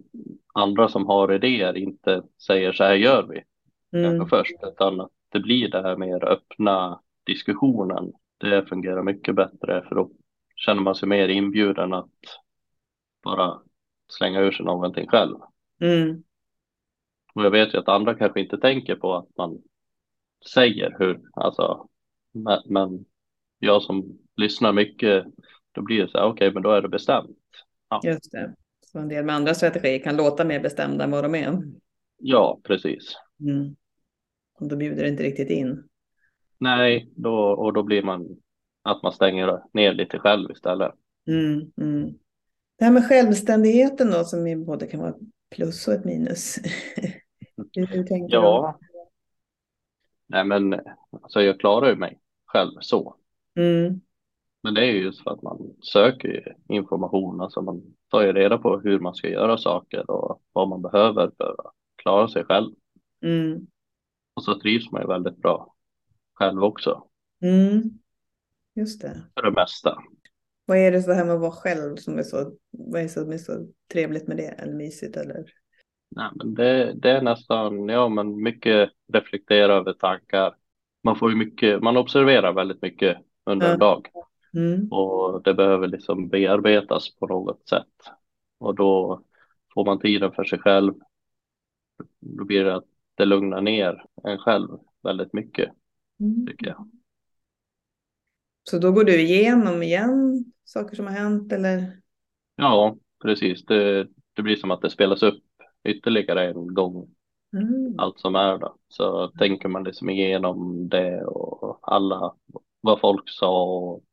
andra 0.55 0.88
som 0.88 1.07
har 1.07 1.33
idéer 1.33 1.77
inte 1.77 2.22
säger 2.46 2.72
så 2.72 2.85
här 2.85 2.94
gör 2.94 3.22
vi. 3.22 3.42
Mm. 3.98 4.18
kanske 4.18 4.37
först, 4.37 4.57
utan 4.62 5.01
att 5.01 5.11
det 5.29 5.40
blir 5.40 5.70
det 5.70 5.83
här 5.83 5.96
mer 5.96 6.25
öppna 6.25 7.01
diskussionen. 7.27 8.12
Det 8.38 8.66
fungerar 8.66 9.03
mycket 9.03 9.35
bättre 9.35 9.85
för 9.88 9.94
då 9.94 10.11
känner 10.57 10.83
man 10.83 10.94
sig 10.94 11.09
mer 11.09 11.29
inbjuden 11.29 11.92
att 11.92 12.11
bara 13.22 13.59
slänga 14.09 14.40
ur 14.40 14.53
sig 14.53 14.66
någonting 14.66 15.09
själv. 15.09 15.37
Mm. 15.81 16.22
Och 17.35 17.44
jag 17.44 17.51
vet 17.51 17.75
ju 17.75 17.79
att 17.79 17.88
andra 17.88 18.14
kanske 18.14 18.40
inte 18.40 18.59
tänker 18.59 18.96
på 18.96 19.14
att 19.14 19.37
man 19.37 19.62
säger 20.50 20.96
hur, 20.98 21.20
alltså, 21.33 21.88
men, 22.33 22.61
men 22.66 23.05
jag 23.59 23.83
som 23.83 24.18
lyssnar 24.37 24.72
mycket, 24.72 25.24
då 25.72 25.83
blir 25.83 26.02
det 26.02 26.09
så 26.09 26.18
här, 26.18 26.26
okej, 26.26 26.52
men 26.52 26.62
då 26.62 26.70
är 26.70 26.83
det 26.83 26.88
bestämt. 26.88 27.38
Just 28.05 28.33
det. 28.33 28.55
Så 28.81 28.98
en 28.98 29.09
del 29.09 29.24
med 29.24 29.35
andra 29.35 29.55
strategier 29.55 29.98
kan 29.98 30.16
låta 30.16 30.44
mer 30.44 30.61
bestämda 30.61 31.05
än 31.05 31.11
vad 31.11 31.24
de 31.24 31.35
är. 31.35 31.62
Ja, 32.18 32.61
precis. 32.62 33.16
Mm. 33.40 33.76
Och 34.61 34.68
då 34.68 34.76
bjuder 34.76 35.02
det 35.02 35.09
inte 35.09 35.22
riktigt 35.22 35.50
in. 35.50 35.88
Nej, 36.59 37.12
då, 37.16 37.35
och 37.35 37.72
då 37.72 37.83
blir 37.83 38.02
man 38.02 38.37
att 38.83 39.02
man 39.02 39.12
stänger 39.12 39.61
ner 39.72 39.92
lite 39.92 40.18
själv 40.18 40.50
istället. 40.50 40.92
Mm. 41.26 41.72
Mm. 41.76 42.14
Det 42.78 42.85
här 42.85 42.92
med 42.92 43.09
självständigheten 43.09 44.11
då, 44.11 44.24
som 44.24 44.64
både 44.64 44.87
kan 44.87 45.00
vara 45.00 45.11
ett 45.11 45.20
plus 45.50 45.88
och 45.88 45.94
ett 45.94 46.05
minus. 46.05 46.59
Ja. 48.28 48.78
Nej, 50.33 50.44
men 50.44 50.80
alltså 51.22 51.42
jag 51.42 51.60
klarar 51.60 51.88
ju 51.88 51.96
mig 51.96 52.18
själv 52.46 52.70
så. 52.80 53.16
Mm. 53.56 54.00
Men 54.62 54.74
det 54.74 54.80
är 54.80 54.92
ju 54.92 55.02
just 55.02 55.22
för 55.22 55.30
att 55.30 55.42
man 55.42 55.74
söker 55.92 56.56
information, 56.68 57.40
alltså 57.40 57.62
man 57.62 57.83
tar 58.10 58.22
ju 58.22 58.33
reda 58.33 58.58
på 58.58 58.80
hur 58.80 58.98
man 59.00 59.14
ska 59.14 59.28
göra 59.28 59.58
saker 59.58 60.10
och 60.10 60.42
vad 60.52 60.68
man 60.68 60.83
behöver 60.83 61.30
för 61.37 61.50
att 61.58 61.72
klara 61.96 62.28
sig 62.28 62.44
själv. 62.44 62.74
Mm. 63.22 63.66
Och 64.35 64.44
så 64.44 64.60
trivs 64.60 64.90
man 64.90 65.02
ju 65.02 65.08
väldigt 65.08 65.37
bra 65.37 65.74
själv 66.35 66.64
också, 66.64 67.08
Mm. 67.42 67.83
Just 68.74 69.02
det. 69.02 69.22
för 69.35 69.42
det 69.42 69.50
mesta. 69.50 69.98
Vad 70.64 70.78
är 70.78 70.92
det 70.92 71.02
så 71.02 71.12
här 71.12 71.24
med 71.24 71.35
att 71.35 71.40
vara 71.40 71.50
själv 71.50 71.96
som 71.96 72.18
är 72.18 72.22
så, 72.22 72.52
vad 72.70 73.00
är 73.00 73.02
det 73.04 73.08
som 73.08 73.33
är 73.33 73.38
så 73.38 73.66
trevligt 73.92 74.28
med 74.28 74.37
det 74.37 74.48
eller 74.48 74.72
mysigt 74.72 75.16
eller? 75.16 75.44
Nej, 76.17 76.31
men 76.35 76.54
det, 76.54 76.92
det 76.94 77.10
är 77.10 77.23
nästan, 77.23 77.88
ja 77.88 78.08
men 78.08 78.42
mycket 78.42 78.90
reflektera 79.13 79.75
över 79.75 79.92
tankar. 79.92 80.56
Man 81.02 81.17
får 81.17 81.31
ju 81.31 81.37
mycket, 81.37 81.83
man 81.83 81.96
observerar 81.96 82.52
väldigt 82.52 82.83
mycket 82.83 83.19
under 83.46 83.73
en 83.73 83.79
dag. 83.79 84.08
Mm. 84.54 84.92
och 84.92 85.42
det 85.42 85.54
behöver 85.54 85.88
liksom 85.88 86.29
bearbetas 86.29 87.17
på 87.19 87.27
något 87.27 87.69
sätt. 87.69 87.87
Och 88.58 88.75
då 88.75 89.23
får 89.75 89.85
man 89.85 90.00
tiden 90.00 90.33
för 90.33 90.44
sig 90.44 90.58
själv. 90.58 90.94
Då 92.21 92.44
blir 92.44 92.65
det 92.65 92.75
att 92.75 92.85
det 93.15 93.25
lugnar 93.25 93.60
ner 93.60 94.04
en 94.25 94.38
själv 94.38 94.69
väldigt 95.02 95.33
mycket, 95.33 95.71
Mm. 96.21 96.46
tycker 96.46 96.67
jag. 96.67 96.90
Så 98.65 98.79
då 98.79 98.92
går 98.92 99.04
du 99.04 99.21
igenom 99.21 99.83
igen 99.83 100.44
saker 100.65 100.96
som 100.96 101.06
har 101.06 101.13
hänt 101.13 101.52
eller? 101.52 102.02
Ja, 102.56 102.96
precis. 103.23 103.65
Det, 103.65 104.08
det 104.33 104.42
blir 104.42 104.56
som 104.56 104.71
att 104.71 104.81
det 104.83 104.90
spelas 104.90 105.23
upp 105.23 105.42
ytterligare 105.85 106.48
en 106.50 106.74
gång, 106.74 107.08
Mm. 107.56 107.94
allt 107.98 108.18
som 108.20 108.35
är 108.37 108.58
då. 108.58 108.76
Så 108.88 109.28
tänker 109.28 109.68
man 109.68 109.85
liksom 109.85 110.10
igenom 110.10 110.88
det 110.88 111.24
och 111.24 111.78
alla, 111.83 112.35
vad 112.80 113.00
folk 113.00 113.22
sa 113.30 113.62
och 113.62 114.04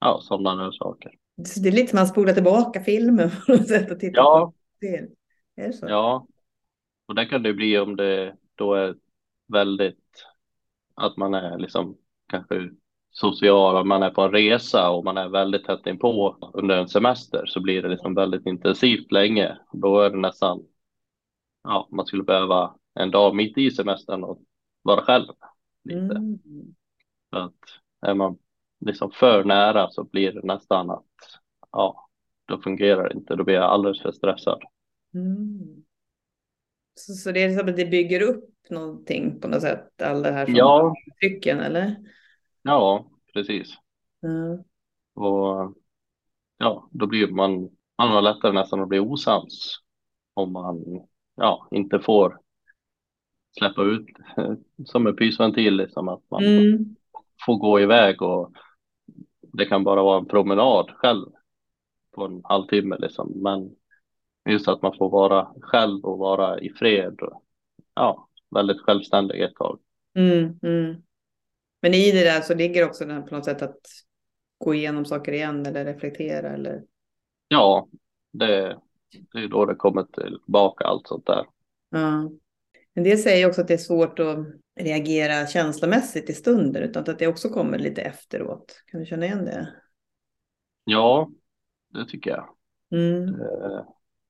ja, 0.00 0.18
sådana 0.22 0.64
där 0.64 0.70
saker. 0.72 1.12
Så 1.46 1.60
det 1.60 1.68
är 1.68 1.72
lite 1.72 1.86
som 1.90 1.96
att 1.98 2.00
man 2.00 2.06
spolar 2.06 2.32
tillbaka 2.32 2.80
filmen 2.80 3.30
på 3.46 3.52
något 3.52 3.68
sätt 3.68 3.90
och 3.90 4.00
tittar 4.00 4.22
Ja. 4.22 4.46
på 4.46 4.54
det. 4.80 4.96
Är 5.62 5.66
det 5.66 5.72
så? 5.72 5.86
Ja, 5.88 6.26
och 7.06 7.14
det 7.14 7.26
kan 7.26 7.42
det 7.42 7.54
bli 7.54 7.78
om 7.78 7.96
det 7.96 8.36
då 8.54 8.74
är 8.74 8.94
väldigt, 9.52 10.24
att 10.94 11.16
man 11.16 11.34
är 11.34 11.58
liksom 11.58 11.96
kanske 12.28 12.70
social, 13.10 13.76
om 13.76 13.88
man 13.88 14.02
är 14.02 14.10
på 14.10 14.22
en 14.22 14.32
resa 14.32 14.90
och 14.90 15.04
man 15.04 15.16
är 15.18 15.28
väldigt 15.28 15.64
tätt 15.64 15.86
inpå 15.86 16.36
under 16.54 16.76
en 16.78 16.88
semester 16.88 17.46
så 17.46 17.60
blir 17.60 17.82
det 17.82 17.88
liksom 17.88 18.14
väldigt 18.14 18.46
intensivt 18.46 19.12
länge. 19.12 19.58
Då 19.72 20.00
är 20.00 20.10
det 20.10 20.16
nästan, 20.18 20.62
ja, 21.62 21.88
man 21.90 22.06
skulle 22.06 22.22
behöva 22.22 22.74
en 22.94 23.10
dag 23.10 23.36
mitt 23.36 23.58
i 23.58 23.70
semestern 23.70 24.24
och 24.24 24.42
vara 24.82 25.02
själv 25.02 25.26
lite. 25.84 26.00
Mm. 26.00 26.38
För 27.30 27.38
att 27.40 27.54
är 28.06 28.14
man 28.14 28.38
liksom 28.80 29.10
för 29.10 29.44
nära 29.44 29.90
så 29.90 30.04
blir 30.04 30.32
det 30.32 30.42
nästan 30.42 30.90
att, 30.90 31.04
ja, 31.72 32.08
då 32.44 32.58
fungerar 32.58 33.08
det 33.08 33.14
inte, 33.14 33.36
då 33.36 33.44
blir 33.44 33.54
jag 33.54 33.64
alldeles 33.64 34.02
för 34.02 34.12
stressad. 34.12 34.62
Mm. 35.14 35.84
Så, 36.94 37.12
så 37.12 37.32
det 37.32 37.42
är 37.42 37.58
som 37.58 37.68
att 37.68 37.76
det 37.76 37.86
bygger 37.86 38.22
upp 38.22 38.44
någonting 38.70 39.40
på 39.40 39.48
något 39.48 39.60
sätt, 39.60 40.02
all 40.02 40.22
det 40.22 40.32
här 40.32 40.46
som 40.46 40.54
Ja, 40.54 40.94
trycken, 41.20 41.60
eller? 41.60 41.96
ja, 42.62 43.10
precis. 43.34 43.74
Mm. 44.22 44.64
Och 45.14 45.74
ja, 46.58 46.88
då 46.92 47.06
blir 47.06 47.28
man, 47.28 47.70
man 47.98 48.08
har 48.08 48.22
lättare 48.22 48.52
nästan 48.52 48.80
att 48.80 48.88
bli 48.88 48.98
osams 48.98 49.78
om 50.34 50.52
man 50.52 51.06
ja, 51.40 51.68
inte 51.70 52.00
får 52.00 52.38
släppa 53.58 53.82
ut 53.82 54.06
som 54.86 55.06
en 55.06 55.16
pysventil, 55.16 55.76
liksom 55.76 56.08
att 56.08 56.22
man 56.30 56.44
Mm. 56.44 56.96
får 57.46 57.56
gå 57.56 57.80
iväg 57.80 58.22
och 58.22 58.52
det 59.52 59.66
kan 59.66 59.84
bara 59.84 60.02
vara 60.02 60.18
en 60.18 60.26
promenad 60.26 60.90
själv 60.90 61.26
på 62.14 62.24
en 62.24 62.40
halvtimme 62.44 62.96
liksom. 62.98 63.32
Men 63.42 63.70
just 64.54 64.68
att 64.68 64.82
man 64.82 64.96
får 64.98 65.10
vara 65.10 65.48
själv 65.60 66.04
och 66.04 66.18
vara 66.18 66.60
i 66.60 66.70
fred 66.70 67.20
och 67.20 67.42
ja, 67.94 68.28
väldigt 68.50 68.80
självständig 68.80 69.40
ett 69.42 69.54
tag. 69.54 69.80
Mm. 70.14 70.58
Mm. 70.62 71.02
Men 71.82 71.94
i 71.94 72.12
det 72.12 72.24
där 72.24 72.40
så 72.40 72.54
ligger 72.54 72.86
också 72.86 73.04
den 73.04 73.16
här 73.16 73.22
på 73.22 73.34
något 73.34 73.44
sätt 73.44 73.62
att 73.62 73.80
gå 74.58 74.74
igenom 74.74 75.04
saker 75.04 75.32
igen 75.32 75.66
eller 75.66 75.84
reflektera 75.84 76.48
eller 76.48 76.82
Ja, 77.48 77.88
det, 78.32 78.78
det 79.32 79.38
är 79.38 79.48
då 79.48 79.64
det 79.64 79.74
kommer 79.74 80.02
tillbaka 80.02 80.84
allt 80.84 81.06
sånt 81.06 81.26
där. 81.26 81.46
Ja. 81.90 82.30
En 82.94 83.04
del 83.04 83.18
säger 83.18 83.48
också 83.48 83.60
att 83.60 83.68
det 83.68 83.74
är 83.74 83.78
svårt 83.78 84.18
att 84.18 84.46
reagera 84.80 85.46
känslomässigt 85.46 86.30
i 86.30 86.32
stunden 86.32 86.82
utan 86.82 87.04
att 87.08 87.18
det 87.18 87.26
också 87.26 87.48
kommer 87.48 87.78
lite 87.78 88.02
efteråt. 88.02 88.82
Kan 88.86 89.00
du 89.00 89.06
känna 89.06 89.26
igen 89.26 89.44
det? 89.44 89.74
Ja, 90.84 91.30
det 91.88 92.06
tycker 92.06 92.30
jag. 92.30 92.48
Mm. 92.90 93.32
Det, 93.32 93.86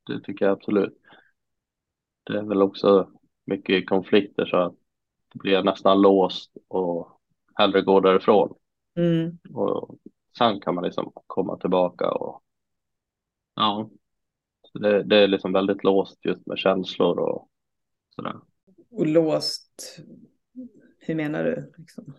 det 0.06 0.20
tycker 0.20 0.44
jag 0.44 0.52
absolut. 0.52 0.98
Det 2.24 2.38
är 2.38 2.42
väl 2.42 2.62
också 2.62 3.10
mycket 3.44 3.88
konflikter 3.88 4.46
så 4.46 4.56
att 4.56 4.74
det 5.32 5.38
blir 5.38 5.62
nästan 5.62 6.00
låst 6.02 6.56
och 6.68 7.20
hellre 7.54 7.82
gå 7.82 8.00
därifrån. 8.00 8.54
Mm. 8.96 9.38
Och 9.54 9.98
sen 10.38 10.60
kan 10.60 10.74
man 10.74 10.84
liksom 10.84 11.12
komma 11.26 11.56
tillbaka 11.56 12.10
och 12.10 12.42
ja, 13.54 13.90
det, 14.78 15.02
det 15.02 15.16
är 15.16 15.28
liksom 15.28 15.52
väldigt 15.52 15.84
låst 15.84 16.24
just 16.24 16.46
med 16.46 16.58
känslor 16.58 17.18
och 17.18 17.48
sådär. 18.14 18.36
Och 18.90 19.06
låst. 19.06 19.98
Hur 20.98 21.14
menar 21.14 21.44
du? 21.44 21.72
Liksom? 21.78 22.14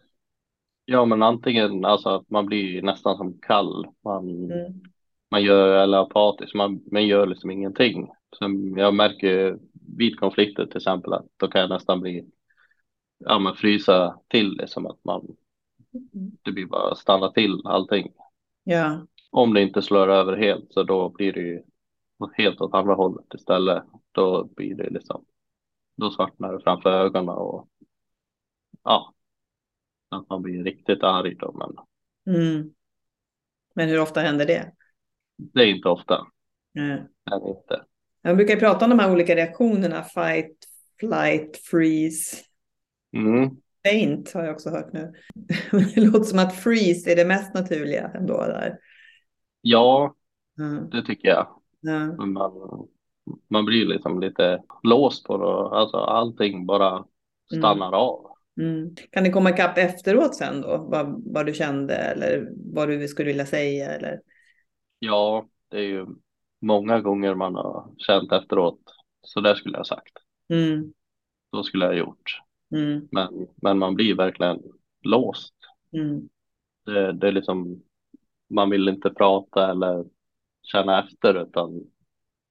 Ja, 0.86 1.06
men 1.06 1.24
antingen 1.24 1.86
alltså 1.86 2.10
att 2.10 2.30
man 2.30 2.46
blir 2.46 2.82
nästan 2.82 3.18
som 3.18 3.40
kall. 3.42 3.88
Man, 4.04 4.52
Mm. 4.52 4.74
man 5.32 5.44
gör 5.44 5.84
eller 5.84 5.98
apatisk, 5.98 6.56
man, 6.56 6.82
man 6.92 7.08
gör 7.08 7.28
liksom 7.28 7.52
ingenting. 7.52 8.10
Som 8.38 8.78
jag 8.78 8.94
märker 8.94 9.60
vid 9.98 10.20
konflikter 10.20 10.66
till 10.66 10.78
exempel 10.78 11.14
att 11.14 11.26
då 11.38 11.48
kan 11.48 11.62
jag 11.62 11.70
nästan 11.70 12.02
bli, 12.02 12.26
ja 13.20 13.40
men 13.40 13.56
frysa 13.56 14.20
till 14.28 14.58
det 14.58 14.68
som 14.68 14.86
att 14.86 15.04
man, 15.04 15.36
det 16.42 16.52
blir 16.52 16.66
bara 16.66 16.96
stanna 16.96 17.32
till 17.32 17.62
allting. 17.64 18.14
Ja. 18.64 19.08
Om 19.30 19.54
det 19.54 19.62
inte 19.62 19.82
slår 19.82 20.08
över 20.08 20.38
helt 20.38 20.74
så 20.74 20.84
då 20.84 21.10
blir 21.10 21.34
det 21.34 21.40
ju 21.42 21.64
helt 22.34 22.62
åt 22.62 22.74
andra 22.74 22.94
hållet 22.94 23.34
istället. 23.34 23.84
Då 24.12 24.44
blir 24.44 24.76
det 24.76 24.90
liksom, 24.90 25.26
då 25.96 26.12
svartnar 26.12 26.54
det 26.54 26.64
framför 26.64 26.90
ögonen 26.92 27.30
och 27.30 27.68
ja, 28.84 29.14
att 30.10 30.30
man 30.30 30.42
blir 30.42 30.64
riktigt 30.64 31.04
arg 31.04 31.36
då, 31.36 31.52
men 31.52 31.76
Mm. 32.36 32.74
Men 33.76 33.90
hur 33.90 34.00
ofta 34.02 34.20
händer 34.20 34.46
det? 34.46 34.72
det 35.38 35.62
är 35.62 35.68
inte 35.76 35.90
ofta. 35.90 36.28
Nej. 36.74 37.08
Är 37.32 37.40
det 37.40 37.50
inte. 37.50 37.86
Jag 38.22 38.38
brukar 38.38 38.56
prata 38.56 38.86
om 38.86 38.90
de 38.90 39.00
här 39.00 39.12
olika 39.12 39.36
reaktionerna. 39.36 40.04
Fight, 40.04 40.58
flight, 41.00 41.58
freeze. 41.58 42.38
Mm. 43.14 43.50
Faint 43.88 44.34
har 44.34 44.44
jag 44.44 44.54
också 44.54 44.70
hört 44.70 44.94
nu. 44.94 45.14
Det 45.96 46.02
låter 46.02 46.24
som 46.24 46.40
att 46.40 46.56
freeze 46.56 47.12
är 47.12 47.16
det 47.16 47.26
mest 47.26 47.54
naturliga 47.54 48.08
ändå 48.16 48.38
där. 48.38 48.80
Ja, 49.62 50.16
Mm. 50.60 50.90
det 50.90 51.04
tycker 51.06 51.28
jag. 51.28 51.61
Ja. 51.82 52.00
Men 52.00 52.34
Man, 52.34 52.52
man 53.48 53.66
blir 53.66 53.86
liksom 53.86 54.20
lite 54.20 54.64
låst 54.84 55.26
på 55.26 55.38
det. 55.38 55.78
Alltså 55.78 55.98
allting 55.98 56.66
bara 56.66 57.06
stannar 57.58 57.92
av. 57.92 58.32
Mm. 58.62 58.96
Kan 59.12 59.24
det 59.24 59.32
komma 59.32 59.50
ikapp 59.50 59.78
efteråt 59.78 60.36
sen 60.36 60.62
då? 60.62 60.88
Vad, 60.92 61.24
vad 61.26 61.46
du 61.46 61.54
kände 61.54 61.96
eller 61.96 62.50
vad 62.74 62.90
du 62.90 63.08
skulle 63.08 63.28
vilja 63.28 63.46
säga? 63.46 63.92
Eller? 63.92 64.22
Ja, 65.00 65.48
det 65.70 65.78
är 65.78 65.84
ju 65.84 66.08
många 66.62 67.02
gånger 67.02 67.36
man 67.36 67.56
har 67.56 67.94
känt 67.98 68.32
efteråt. 68.32 68.80
Så 69.22 69.42
där 69.42 69.56
skulle 69.56 69.74
jag 69.74 69.80
ha 69.80 69.86
sagt. 69.86 70.14
Mm. 70.50 70.94
Så 71.52 71.64
skulle 71.64 71.86
jag 71.86 71.92
ha 71.92 72.00
gjort. 72.00 72.42
Mm. 72.76 73.08
Men, 73.12 73.48
men 73.56 73.78
man 73.78 73.96
blir 73.96 74.16
verkligen 74.16 74.62
låst. 75.02 75.56
Mm. 75.94 76.30
Det, 76.86 77.12
det 77.14 77.28
är 77.28 77.32
liksom, 77.32 77.82
man 78.50 78.70
vill 78.70 78.90
inte 78.90 79.10
prata 79.10 79.72
eller 79.72 80.06
känna 80.72 81.04
efter 81.04 81.42
utan 81.48 81.84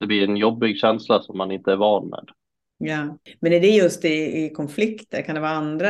det 0.01 0.07
blir 0.07 0.25
en 0.29 0.37
jobbig 0.37 0.79
känsla 0.79 1.23
som 1.23 1.39
man 1.39 1.51
inte 1.53 1.73
är 1.73 1.77
van 1.77 2.09
med. 2.09 2.29
Ja. 2.79 3.19
Men 3.41 3.53
är 3.53 3.61
det 3.61 3.67
just 3.71 4.05
i, 4.05 4.09
i 4.45 4.51
konflikter? 4.55 5.23
Kan 5.23 5.35
det 5.35 5.41
vara 5.41 5.51
andra 5.51 5.89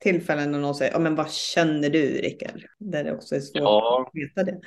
tillfällen 0.00 0.52
när 0.52 0.58
någon 0.58 0.74
säger, 0.74 0.92
ja 0.92 0.98
men 0.98 1.14
vad 1.14 1.30
känner 1.32 1.90
du 1.90 2.06
Rickard? 2.08 2.62
Där 2.78 3.04
det 3.04 3.14
också 3.14 3.34
är 3.34 3.40
svårt 3.40 3.62
Ja, 3.62 4.06
att 4.08 4.20
veta 4.20 4.44
det. 4.44 4.60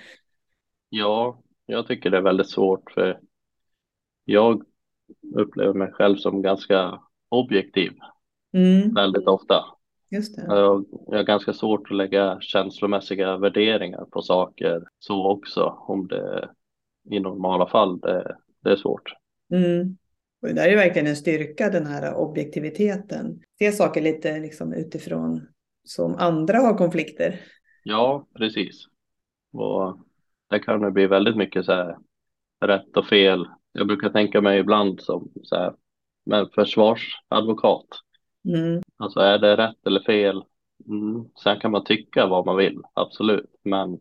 ja, 0.89 1.41
jag 1.65 1.87
tycker 1.87 2.09
det 2.09 2.17
är 2.17 2.21
väldigt 2.21 2.49
svårt 2.49 2.91
för 2.91 3.19
jag 4.25 4.63
upplever 5.35 5.73
mig 5.73 5.91
själv 5.91 6.15
som 6.17 6.41
ganska 6.41 6.99
objektiv 7.29 7.91
Mm. 8.53 8.93
väldigt 8.93 9.27
ofta. 9.27 9.65
Just 10.11 10.35
det. 10.35 10.45
Jag, 10.47 10.85
jag 11.07 11.17
har 11.17 11.23
ganska 11.23 11.53
svårt 11.53 11.91
att 11.91 11.97
lägga 11.97 12.37
känslomässiga 12.41 13.37
värderingar 13.37 14.05
på 14.11 14.21
saker 14.21 14.83
så 14.99 15.31
också 15.31 15.63
om 15.87 16.07
det 16.07 16.49
i 17.11 17.19
normala 17.19 17.67
fall 17.67 17.99
det, 17.99 18.37
det 18.63 18.71
är 18.71 18.75
svårt. 18.75 19.13
Mm. 19.51 19.97
Och 20.41 20.47
det 20.47 20.53
där 20.53 20.65
är 20.65 20.69
ju 20.69 20.75
verkligen 20.75 21.07
en 21.07 21.15
styrka, 21.15 21.69
den 21.69 21.85
här 21.85 22.15
objektiviteten. 22.15 23.41
Se 23.59 23.71
saker 23.71 24.01
lite 24.01 24.39
liksom 24.39 24.73
utifrån 24.73 25.47
som 25.83 26.15
andra 26.15 26.57
har 26.57 26.77
konflikter. 26.77 27.41
Ja, 27.83 28.27
precis. 28.37 28.85
Och 29.53 29.99
det 30.49 30.59
kan 30.59 30.81
det 30.81 30.91
bli 30.91 31.07
väldigt 31.07 31.37
mycket 31.37 31.65
så 31.65 31.71
här 31.71 31.97
rätt 32.61 32.97
och 32.97 33.05
fel. 33.05 33.45
Jag 33.71 33.87
brukar 33.87 34.09
tänka 34.09 34.41
mig 34.41 34.59
ibland 34.59 35.01
som 35.01 35.31
så 35.43 35.55
här, 35.55 35.73
men 36.25 36.49
försvarsadvokat. 36.49 37.87
Mm. 38.47 38.81
Alltså 38.97 39.19
är 39.19 39.37
det 39.37 39.57
rätt 39.57 39.87
eller 39.87 39.99
fel? 39.99 40.43
Mm. 40.87 41.25
Sen 41.43 41.59
kan 41.59 41.71
man 41.71 41.83
tycka 41.83 42.27
vad 42.27 42.45
man 42.45 42.57
vill, 42.57 42.81
absolut. 42.93 43.59
Men 43.63 43.99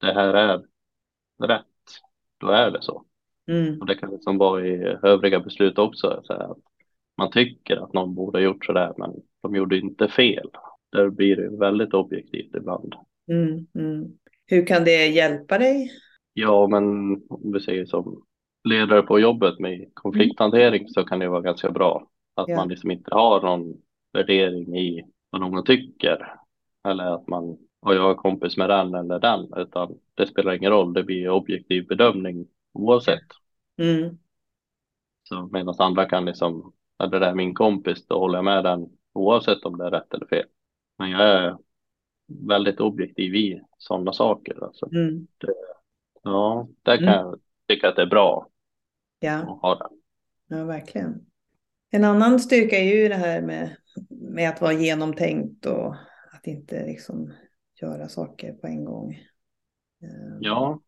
det 0.00 0.12
här 0.12 0.34
är 0.34 0.62
rätt, 1.46 1.64
då 2.40 2.48
är 2.48 2.70
det 2.70 2.82
så. 2.82 3.04
Mm. 3.50 3.80
Och 3.80 3.86
det 3.86 3.94
kan 3.94 4.10
liksom 4.10 4.38
vara 4.38 4.66
i 4.66 4.96
övriga 5.02 5.40
beslut 5.40 5.78
också. 5.78 6.20
Så 6.24 6.32
att 6.32 6.58
man 7.16 7.30
tycker 7.30 7.76
att 7.76 7.92
någon 7.92 8.14
borde 8.14 8.38
ha 8.38 8.42
gjort 8.44 8.64
så 8.66 8.72
där, 8.72 8.94
men 8.96 9.14
de 9.42 9.54
gjorde 9.56 9.78
inte 9.78 10.08
fel. 10.08 10.50
Där 10.92 11.10
blir 11.10 11.36
det 11.36 11.56
väldigt 11.56 11.94
objektivt 11.94 12.54
ibland. 12.56 12.94
Mm. 13.30 13.66
Mm. 13.74 14.12
Hur 14.46 14.66
kan 14.66 14.84
det 14.84 15.06
hjälpa 15.06 15.58
dig? 15.58 15.90
Ja, 16.32 16.66
men 16.66 16.84
om 17.28 17.52
vi 17.52 17.60
säger 17.60 17.84
som 17.86 18.22
ledare 18.64 19.02
på 19.02 19.20
jobbet 19.20 19.58
med 19.58 19.90
konflikthantering 19.94 20.88
så 20.88 21.04
kan 21.04 21.18
det 21.18 21.28
vara 21.28 21.40
ganska 21.40 21.70
bra. 21.70 22.08
Att 22.34 22.48
Ja. 22.48 22.56
man 22.56 22.68
liksom 22.68 22.90
inte 22.90 23.14
har 23.14 23.42
någon 23.42 23.74
värdering 24.12 24.76
i 24.78 25.04
vad 25.30 25.40
någon 25.40 25.64
tycker. 25.64 26.34
Eller 26.88 27.04
att 27.04 27.28
man, 27.28 27.58
och 27.80 27.94
jag 27.94 28.10
är 28.10 28.14
kompis 28.14 28.56
med 28.56 28.70
den 28.70 28.94
eller 28.94 29.18
den, 29.18 29.48
utan 29.56 29.98
det 30.14 30.26
spelar 30.26 30.52
ingen 30.54 30.70
roll. 30.70 30.92
Det 30.92 31.02
blir 31.02 31.28
objektiv 31.30 31.86
bedömning 31.86 32.46
oavsett. 32.72 33.24
Mm. 33.78 34.18
Så 35.22 35.48
medan 35.52 35.74
andra 35.78 36.04
kan 36.04 36.24
liksom, 36.24 36.72
är 36.98 37.06
det 37.06 37.18
där 37.18 37.34
min 37.34 37.54
kompis, 37.54 38.06
då 38.06 38.18
håller 38.18 38.38
jag 38.38 38.44
med 38.44 38.64
den 38.64 38.86
oavsett 39.12 39.64
om 39.64 39.78
det 39.78 39.86
är 39.86 39.90
rätt 39.90 40.14
eller 40.14 40.26
fel. 40.26 40.46
Men 40.98 41.10
jag 41.10 41.22
är 41.22 41.56
väldigt 42.48 42.80
objektiv 42.80 43.34
i 43.34 43.60
sådana 43.78 44.12
saker. 44.12 44.64
Alltså. 44.64 44.88
Mm. 44.94 45.26
Ja, 46.22 46.68
där 46.82 46.96
kan 46.96 47.08
Mm. 47.08 47.14
jag 47.26 47.40
tycka 47.68 47.88
att 47.88 47.96
det 47.96 48.02
är 48.02 48.06
bra 48.06 48.48
Ja. 49.20 49.34
att 49.36 49.60
ha 49.62 49.74
det. 49.74 49.88
Ja, 50.56 50.64
verkligen. 50.64 51.26
En 51.90 52.04
annan 52.04 52.40
styrka 52.40 52.76
är 52.76 52.96
ju 52.96 53.08
det 53.08 53.14
här 53.14 53.42
med, 53.42 53.76
med 54.10 54.48
att 54.48 54.60
vara 54.60 54.72
genomtänkt 54.72 55.66
och 55.66 55.94
att 56.32 56.46
inte 56.46 56.86
liksom 56.86 57.32
göra 57.82 58.08
saker 58.08 58.52
på 58.52 58.66
en 58.66 58.84
gång. 58.84 59.12
Eh, 60.02 60.38
Ja, 60.38 60.80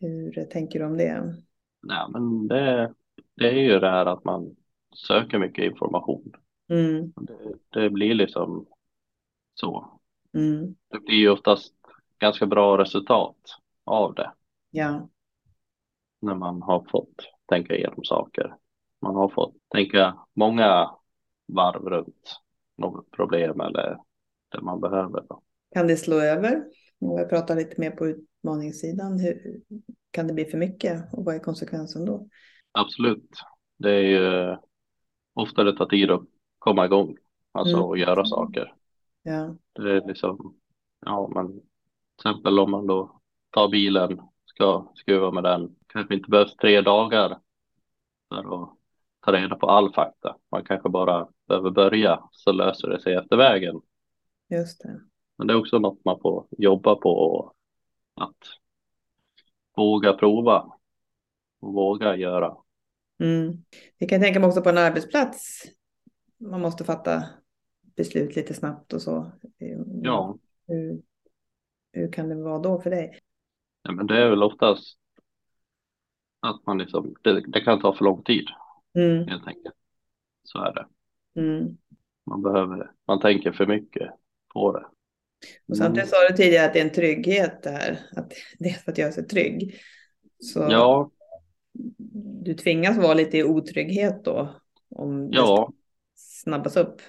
Hur 0.00 0.44
tänker 0.44 0.78
du 0.78 0.84
om 0.84 0.96
det? 0.96 1.34
nej, 1.82 2.06
men 2.12 2.48
det, 2.48 2.94
det 3.34 3.48
är 3.48 3.52
ju 3.62 3.78
det 3.80 3.90
här 3.90 4.06
att 4.06 4.24
man 4.24 4.56
söker 4.94 5.38
mycket 5.38 5.64
information. 5.64 6.32
Mm, 6.70 7.12
Det, 7.16 7.54
det 7.70 7.90
blir 7.90 8.14
liksom 8.14 8.66
så. 9.54 10.00
mm, 10.34 10.74
Det 10.90 11.00
blir 11.00 11.16
ju 11.16 11.30
oftast 11.30 11.74
ganska 12.18 12.46
bra 12.46 12.78
resultat 12.78 13.38
av 13.84 14.14
det 14.14 14.32
ja, 14.70 15.08
när 16.20 16.34
man 16.34 16.62
har 16.62 16.84
fått 16.90 17.14
tänka 17.46 17.74
igenom 17.76 18.04
saker. 18.04 18.54
Man 19.00 19.14
har 19.14 19.28
fått 19.28 19.54
tänka 19.68 20.18
många 20.34 20.90
varv 21.46 21.82
runt 21.90 22.40
något 22.76 23.10
problem 23.10 23.60
eller 23.60 23.98
det 24.48 24.60
man 24.62 24.80
behöver. 24.80 25.24
Då. 25.28 25.42
Kan 25.74 25.86
det 25.86 25.96
slå 25.96 26.20
över? 26.20 26.64
Om 27.00 27.18
jag 27.18 27.28
pratar 27.30 27.56
lite 27.56 27.80
mer 27.80 27.90
på 27.90 28.06
utmaningssidan, 28.06 29.18
hur, 29.20 29.60
kan 30.10 30.26
det 30.26 30.34
bli 30.34 30.44
för 30.44 30.58
mycket 30.58 31.14
och 31.14 31.24
vad 31.24 31.34
är 31.34 31.38
konsekvensen 31.38 32.04
då? 32.04 32.28
Absolut. 32.72 33.30
Det 33.76 33.90
är 33.90 34.02
ju 34.02 34.56
ofta 35.34 35.64
det 35.64 35.76
tar 35.76 35.86
tid 35.86 36.10
att 36.10 36.22
komma 36.58 36.84
igång, 36.86 37.16
alltså 37.52 37.76
Mm. 37.76 37.90
att 37.90 37.98
göra 37.98 38.24
saker. 38.24 38.74
Ja, 39.22 39.56
Det 39.72 39.92
är 39.92 40.06
liksom, 40.06 40.56
ja 41.06 41.30
men 41.34 41.52
till 41.52 41.60
exempel 42.30 42.58
om 42.58 42.70
man 42.70 42.86
då 42.86 43.20
tar 43.50 43.68
bilen, 43.68 44.20
ska 44.44 44.92
skruva 44.94 45.30
med 45.30 45.44
den, 45.44 45.76
kanske 45.86 46.14
inte 46.14 46.30
behövs 46.30 46.56
tre 46.56 46.80
dagar 46.80 47.38
för 48.28 48.62
att 48.62 48.70
ta 49.20 49.32
reda 49.32 49.56
på 49.56 49.66
all 49.70 49.92
fakta. 49.94 50.36
Man 50.50 50.64
kanske 50.64 50.88
bara 50.88 51.28
behöver 51.48 51.70
börja 51.70 52.22
så 52.32 52.52
löser 52.52 52.88
det 52.88 53.00
sig 53.00 53.14
efter 53.14 53.36
vägen. 53.36 53.80
just 54.50 54.82
det. 54.82 55.00
Men 55.38 55.46
det 55.46 55.52
är 55.52 55.58
också 55.58 55.78
något 55.78 56.04
man 56.04 56.20
får 56.20 56.46
jobba 56.50 56.94
på 56.94 57.10
och 57.10 57.54
att 58.14 58.36
våga 59.76 60.12
prova 60.12 60.72
och 61.60 61.72
våga 61.72 62.16
göra. 62.16 62.56
Mm. 63.18 63.64
Jag 63.98 64.08
kan 64.08 64.20
tänka 64.20 64.40
mig 64.40 64.48
också 64.48 64.62
på 64.62 64.68
en 64.68 64.78
arbetsplats. 64.78 65.62
Man 66.38 66.60
måste 66.60 66.84
fatta 66.84 67.24
beslut 67.96 68.36
lite 68.36 68.54
snabbt 68.54 68.92
och 68.92 69.02
så. 69.02 69.32
Ja, 70.02 70.38
Hur, 70.66 71.02
hur 71.92 72.12
kan 72.12 72.28
det 72.28 72.42
vara 72.42 72.58
då 72.58 72.80
för 72.80 72.90
dig? 72.90 73.18
Ja, 73.82 73.92
men 73.92 74.06
det 74.06 74.22
är 74.22 74.30
väl 74.30 74.42
oftast 74.42 74.98
att 76.40 76.66
man 76.66 76.78
liksom, 76.78 77.14
det, 77.22 77.40
det 77.40 77.60
kan 77.60 77.80
ta 77.80 77.94
för 77.94 78.04
lång 78.04 78.22
tid 78.22 78.46
Mm, 78.94 79.28
helt 79.28 79.46
enkelt. 79.46 79.74
Så 80.42 80.58
är 80.58 80.74
det. 80.74 80.86
mm. 81.40 81.76
Man 82.26 82.42
behöver, 82.42 82.92
man 83.06 83.20
tänker 83.20 83.52
för 83.52 83.66
mycket 83.66 84.10
på 84.52 84.72
det. 84.72 84.86
Och 85.68 85.76
samtidigt 85.76 86.08
sa 86.10 86.16
du 86.28 86.36
tidigare 86.36 86.66
att 86.66 86.72
det 86.72 86.80
är 86.80 86.84
en 86.84 86.92
trygghet 86.92 87.62
det 87.62 87.70
här. 87.70 88.00
Att 88.16 88.32
det 88.58 88.68
är 88.68 88.72
för 88.74 88.92
att 88.92 88.98
göra 88.98 89.12
sig 89.12 89.26
trygg. 89.26 89.74
Så 90.40 90.60
Ja, 90.70 91.10
du 92.44 92.54
tvingas 92.54 92.98
vara 92.98 93.14
lite 93.14 93.38
i 93.38 93.44
otrygghet 93.44 94.24
då. 94.24 94.54
Om 94.90 95.30
det 95.30 95.36
ja, 95.36 95.72
snabbas 96.14 96.76
upp. 96.76 97.02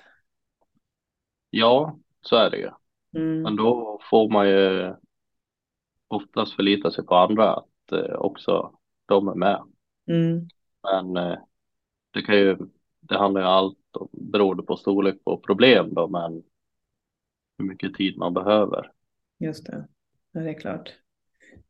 ja, 1.49 1.99
så 2.21 2.35
är 2.35 2.49
det 2.49 2.57
ju. 2.57 2.69
Mm, 3.15 3.41
Men 3.41 3.55
då 3.55 3.99
får 4.09 4.29
man 4.29 4.49
ju 4.49 4.93
oftast 6.07 6.53
förlita 6.55 6.91
sig 6.91 7.05
på 7.05 7.15
andra 7.15 7.53
att 7.53 7.91
eh, 7.91 8.15
också 8.15 8.71
de 9.05 9.27
är 9.27 9.35
med. 9.35 9.63
mm, 10.07 10.49
Men 10.83 11.17
eh, 11.17 11.37
det 12.11 12.21
kan 12.21 12.35
ju, 12.37 12.57
det 12.99 13.17
handlar 13.17 13.41
ju 13.41 13.47
allt 13.47 13.77
om, 13.93 14.09
beroende 14.11 14.63
på 14.63 14.75
storlek 14.77 15.23
på 15.23 15.37
problem 15.37 15.93
då, 15.93 16.07
men 16.07 16.43
hur 17.59 17.65
mycket 17.65 17.95
tid 17.95 18.17
man 18.17 18.33
behöver. 18.33 18.91
just 19.39 19.65
det. 19.65 19.87
Ja, 20.31 20.41
det 20.41 20.49
är 20.49 20.59
klart. 20.59 20.93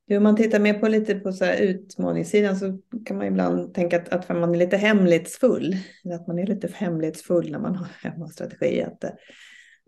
Du, 0.05 0.17
Om 0.17 0.23
man 0.23 0.35
tittar 0.35 0.59
mer 0.59 0.79
på 0.79 0.87
lite 0.87 1.15
på 1.15 1.31
så 1.31 1.45
utmaningssidan 1.53 2.55
så 2.55 2.79
kan 3.05 3.17
man 3.17 3.27
ibland 3.27 3.73
tänka 3.73 3.97
att, 3.97 4.09
att 4.09 4.29
man 4.39 4.55
är 4.55 4.57
lite 4.59 4.77
hemlighetsfull. 4.77 5.75
Att 6.15 6.27
man 6.27 6.39
är 6.39 6.47
lite 6.47 6.67
hemlighetsfull 6.75 7.51
när 7.51 7.59
man 7.59 7.75
har 7.75 7.87
hemmastrategi. 8.03 8.81
Att, 8.83 9.03
eh, 9.03 9.11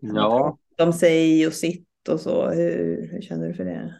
Ja, 0.01 0.57
de 0.77 0.93
säger 0.93 1.47
och 1.47 1.53
sitt 1.53 1.87
och 2.09 2.19
så. 2.19 2.49
Hur, 2.49 3.07
hur 3.11 3.21
känner 3.21 3.47
du 3.47 3.53
för 3.53 3.65
det? 3.65 3.95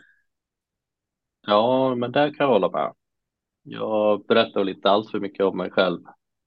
ja, 1.42 1.96
men 1.96 2.12
där 2.12 2.28
kan 2.34 2.46
jag 2.46 2.54
hålla 2.54 2.70
med. 2.72 2.94
Jag 3.64 4.26
berättar 4.28 4.60
väl 4.60 4.70
inte 4.70 4.90
alls 4.90 5.12
för 5.12 5.20
mycket 5.20 5.46
om 5.46 5.58
mig 5.58 5.72
själv 5.72 6.00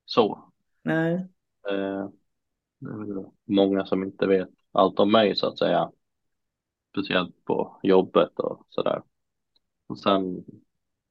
så. 0.05 0.53
Nej. 0.83 1.29
Eh, 1.71 2.09
det 2.79 2.91
är 2.91 3.27
många 3.47 3.87
som 3.87 4.03
inte 4.05 4.27
vet 4.27 4.49
allt 4.75 5.01
om 5.01 5.13
mig 5.13 5.37
så 5.37 5.49
att 5.49 5.59
säga. 5.59 5.93
Speciellt 6.93 7.45
på 7.45 7.81
jobbet 7.83 8.39
och 8.39 8.67
sådär. 8.69 9.03
Och 9.89 9.99
sen, 9.99 10.45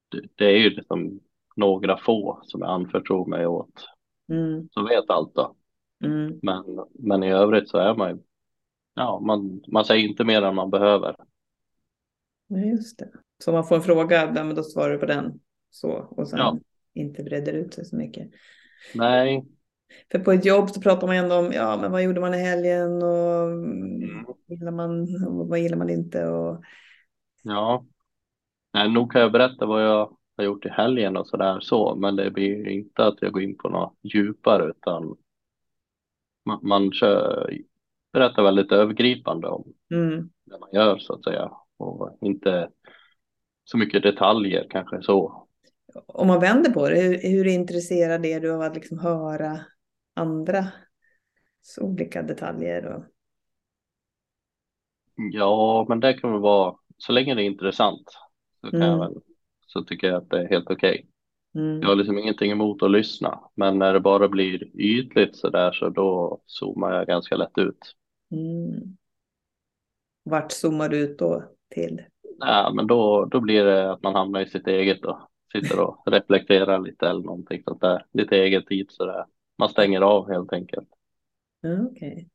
det, 0.09 0.21
det 0.35 0.45
är 0.45 0.57
ju 0.57 0.69
liksom 0.69 1.19
några 1.55 1.97
få 1.97 2.39
som 2.43 2.61
jag 2.61 2.71
anförtror 2.71 3.25
mig 3.29 3.47
åt 3.47 3.89
Mm, 4.29 4.69
som 4.71 4.85
vet 4.85 5.09
allt 5.09 5.35
då. 5.35 5.55
mm, 6.03 6.41
Men, 6.41 6.63
men 6.93 7.23
i 7.23 7.31
övrigt 7.31 7.69
så 7.69 7.77
är 7.77 7.95
man 7.95 8.09
ju, 8.11 8.23
ja, 8.95 9.19
man, 9.19 9.63
man 9.67 9.85
säger 9.85 10.09
inte 10.09 10.23
mer 10.23 10.41
än 10.41 10.55
man 10.55 10.69
behöver. 10.69 11.15
ja, 12.47 12.57
just 12.57 12.99
det. 12.99 13.11
Så 13.43 13.51
om 13.51 13.55
man 13.55 13.65
får 13.67 13.75
en 13.75 13.81
fråga, 13.81 14.25
ja, 14.35 14.43
men 14.43 14.55
då 14.55 14.63
svarar 14.63 14.93
du 14.93 14.97
på 14.99 15.05
den. 15.05 15.39
Så, 15.69 15.89
och 15.91 16.27
sen 16.29 16.39
Ja. 16.39 16.59
inte 16.93 17.23
breder 17.23 17.53
ut 17.53 17.73
sig 17.73 17.85
så 17.85 17.95
mycket. 17.95 18.31
Nej, 18.91 19.45
För 20.11 20.19
på 20.19 20.31
ett 20.31 20.45
jobb 20.45 20.69
så 20.69 20.81
pratar 20.81 21.07
man 21.07 21.15
ändå 21.15 21.35
om, 21.35 21.51
ja 21.53 21.77
men 21.81 21.91
vad 21.91 22.03
gjorde 22.03 22.21
man 22.21 22.33
i 22.33 22.37
helgen 22.37 23.03
och 23.03 23.49
Mm. 23.49 24.25
gillar 24.47 24.71
man, 24.71 25.07
och 25.27 25.47
vad 25.47 25.59
gillar 25.59 25.77
man 25.77 25.89
inte 25.89 26.25
och 26.25 26.63
ja. 27.43 27.85
Nej, 28.73 28.89
nog 28.89 29.11
kan 29.11 29.21
jag 29.21 29.31
berätta 29.31 29.65
vad 29.65 29.83
jag 29.83 30.17
har 30.37 30.43
gjort 30.43 30.65
i 30.65 30.69
helgen 30.69 31.17
och 31.17 31.27
sådär 31.27 31.59
så, 31.59 31.95
men 31.95 32.15
det 32.15 32.31
blir 32.31 32.67
inte 32.67 33.05
att 33.05 33.21
jag 33.21 33.31
går 33.31 33.41
in 33.43 33.57
på 33.57 33.69
något 33.69 33.97
djupare 34.03 34.69
utan 34.69 35.15
man, 36.45 36.59
man 36.63 36.91
kör, 36.91 37.53
berättar 38.13 38.43
väldigt 38.43 38.71
övergripande 38.71 39.47
om 39.47 39.73
mm, 39.93 40.29
det 40.45 40.59
man 40.59 40.69
gör 40.73 40.97
så 40.97 41.13
att 41.13 41.23
säga 41.23 41.51
och 41.77 42.17
inte 42.21 42.69
så 43.63 43.77
mycket 43.77 44.03
detaljer 44.03 44.67
kanske 44.69 45.01
så. 45.01 45.47
om 46.07 46.27
man 46.27 46.39
vänder 46.39 46.71
på 46.71 46.89
det, 46.89 47.01
hur, 47.01 47.17
hur 47.21 47.47
intresserad 47.47 48.25
är 48.25 48.39
du 48.39 48.51
av 48.53 48.61
att 48.61 48.75
liksom 48.75 48.99
höra 48.99 49.59
andra 50.13 50.71
olika 51.81 52.23
detaljer? 52.23 52.85
Och, 52.85 53.03
Ja, 55.15 55.85
men 55.89 55.99
det 55.99 56.13
kan 56.13 56.31
väl 56.31 56.39
vara, 56.41 56.75
så 56.97 57.11
länge 57.11 57.35
det 57.35 57.43
är 57.43 57.45
intressant 57.45 58.03
så 58.61 58.71
kan 58.71 58.87
jag 58.87 58.97
Mm. 58.97 58.99
väl, 58.99 59.21
så 59.67 59.83
tycker 59.83 60.07
jag 60.07 60.17
att 60.23 60.29
det 60.29 60.39
är 60.43 60.49
helt 60.49 60.69
okej. 60.71 61.07
mm, 61.55 61.81
Jag 61.81 61.89
har 61.89 61.95
liksom 61.95 62.19
ingenting 62.19 62.51
emot 62.51 62.83
att 62.83 62.91
lyssna, 62.91 63.39
men 63.55 63.79
när 63.79 63.93
det 63.93 63.99
bara 63.99 64.29
blir 64.29 64.81
ytligt 64.81 65.37
så 65.37 65.49
där 65.49 65.71
så 65.71 65.89
då 65.89 66.41
zoomar 66.47 66.93
jag 66.93 67.07
ganska 67.07 67.37
lätt 67.37 67.57
ut. 67.57 67.95
mm. 68.31 68.97
Vart 70.23 70.51
zoomar 70.51 70.89
du 70.89 70.97
ut 70.99 71.19
då 71.19 71.43
till? 71.69 72.01
Nej, 72.39 72.73
men 72.73 72.87
då, 72.87 73.25
då 73.25 73.39
blir 73.39 73.63
det 73.65 73.91
att 73.91 74.03
man 74.03 74.15
hamnar 74.15 74.41
i 74.41 74.45
sitt 74.49 74.67
eget 74.67 75.01
då. 75.01 75.29
Sitter 75.51 75.79
och 75.79 76.03
reflekterar 76.05 76.79
lite 76.79 77.07
eller 77.09 77.21
någonting 77.23 77.63
sånt 77.63 77.81
där. 77.81 78.05
Lite 78.13 78.35
egen 78.37 78.65
tid 78.65 78.85
sådär. 78.91 79.25
Man 79.57 79.69
stänger 79.69 80.01
av 80.01 80.29
helt 80.31 80.53
enkelt. 80.53 80.89
Okej. 81.91 82.29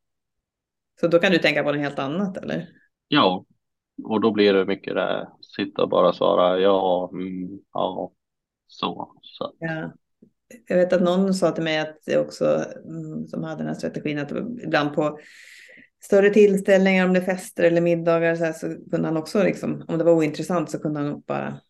Så 1.01 1.09
då 1.09 1.19
kan 1.19 1.33
du 1.33 1.39
tänka 1.39 1.63
på 1.63 1.73
något 1.73 1.81
helt 1.81 1.99
annat 1.99 2.37
eller? 2.37 2.69
Ja, 3.09 3.45
och 4.05 4.21
då 4.21 4.31
blir 4.33 4.55
det 4.55 4.65
mycket 4.65 4.95
det. 4.95 5.29
Sitta 5.57 5.83
och 5.83 5.89
bara 5.89 6.13
svara 6.13 6.61
ja, 6.61 7.11
mm, 7.13 7.59
ja, 7.73 8.13
så. 8.67 9.15
så. 9.23 9.55
Ja. 9.59 9.93
Jag 10.67 10.77
vet 10.77 10.93
att 10.93 11.03
någon 11.03 11.35
sa 11.35 11.51
till 11.51 11.65
mig 11.65 11.79
att 11.79 11.99
det 12.07 12.19
också, 12.19 12.65
mm, 12.85 13.27
som 13.27 13.45
hade 13.45 13.61
den 13.61 13.67
här 13.67 13.75
strategin, 13.75 14.19
att 14.19 14.33
ibland 14.63 14.95
på 14.95 15.19
större 16.05 16.31
tillställningar, 16.31 17.07
om 17.07 17.13
det 17.13 17.21
är 17.21 17.25
fester 17.25 17.65
eller 17.65 17.81
middagar, 17.81 18.35
så, 18.35 18.45
här, 18.45 18.53
så 18.53 18.91
kunde 18.91 19.09
han 19.09 19.17
också, 19.17 19.43
liksom, 19.43 19.85
om 19.89 19.99
det 19.99 20.05
var 20.05 20.13
ointressant, 20.13 20.71
så 20.71 20.79
kunde 20.79 21.01
han 21.01 21.21
bara 21.21 21.61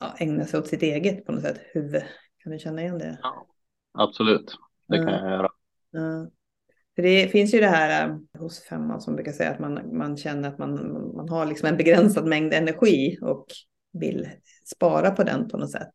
ja, 0.00 0.14
ägna 0.18 0.44
sig 0.44 0.60
åt 0.60 0.66
sitt 0.66 0.82
eget 0.82 1.26
på 1.26 1.32
något 1.32 1.42
sätt, 1.42 1.60
huvud. 1.72 2.02
Kan 2.38 2.52
du 2.52 2.58
känna 2.58 2.82
igen 2.82 2.98
det? 2.98 3.18
Ja, 3.22 3.46
absolut, 3.92 4.54
det 4.88 4.96
kan 4.98 5.06
Ja. 5.08 5.20
jag 5.20 5.30
göra. 5.30 5.50
För 6.94 7.02
det 7.02 7.28
finns 7.32 7.54
ju 7.54 7.60
det 7.60 7.66
här 7.66 8.08
eh, 8.08 8.40
hos 8.40 8.64
femman 8.68 9.00
som 9.00 9.14
brukar 9.14 9.32
säga 9.32 9.50
att 9.50 9.58
man, 9.60 9.96
man 9.96 10.16
känner 10.16 10.48
att 10.48 10.58
man, 10.58 10.74
man 11.16 11.28
har 11.28 11.46
liksom 11.46 11.68
en 11.68 11.76
begränsad 11.76 12.26
mängd 12.26 12.52
energi 12.54 13.18
och 13.22 13.46
vill 13.92 14.28
spara 14.74 15.10
på 15.10 15.22
den 15.22 15.48
på 15.48 15.58
något 15.58 15.70
sätt. 15.70 15.94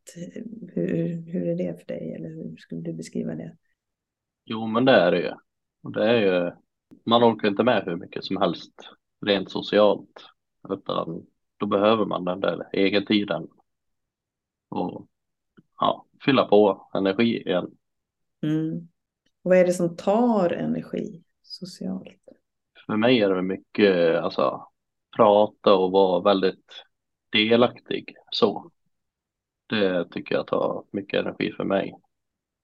Hur, 0.74 1.22
hur 1.32 1.48
är 1.48 1.56
det 1.56 1.78
för 1.78 1.86
dig 1.86 2.14
eller 2.14 2.28
hur 2.28 2.56
skulle 2.56 2.80
du 2.80 2.92
beskriva 2.92 3.34
det? 3.34 3.56
Jo, 4.44 4.66
men 4.66 4.84
det 4.84 4.92
är 4.92 5.10
det 5.10 5.20
ju. 5.20 5.32
Det 5.92 6.04
är 6.10 6.20
ju, 6.20 6.52
man 7.04 7.24
orkar 7.24 7.48
inte 7.48 7.64
med 7.64 7.82
hur 7.86 7.96
mycket 7.96 8.24
som 8.24 8.36
helst 8.36 8.72
rent 9.26 9.50
socialt, 9.50 10.24
utan 10.68 11.26
då 11.56 11.66
behöver 11.66 12.04
man 12.04 12.24
den 12.24 12.40
där 12.40 12.68
egentiden 12.72 13.48
och 14.68 15.06
ja, 15.80 16.06
fylla 16.24 16.44
på 16.44 16.88
energi 16.94 17.40
igen. 17.42 17.70
Mm. 18.42 18.88
Och 19.42 19.50
vad 19.50 19.58
är 19.58 19.66
det 19.66 19.72
som 19.72 19.96
tar 19.96 20.50
energi 20.50 21.22
socialt? 21.42 22.08
För 22.86 22.96
mig 22.96 23.20
är 23.20 23.34
det 23.34 23.42
mycket 23.42 24.16
alltså 24.16 24.68
prata 25.16 25.74
och 25.74 25.90
vara 25.90 26.22
väldigt 26.22 26.84
delaktig 27.32 28.14
så. 28.30 28.70
Det 29.66 30.10
tycker 30.10 30.34
jag 30.34 30.46
tar 30.46 30.84
mycket 30.90 31.20
energi 31.20 31.52
för 31.52 31.64
mig. 31.64 31.94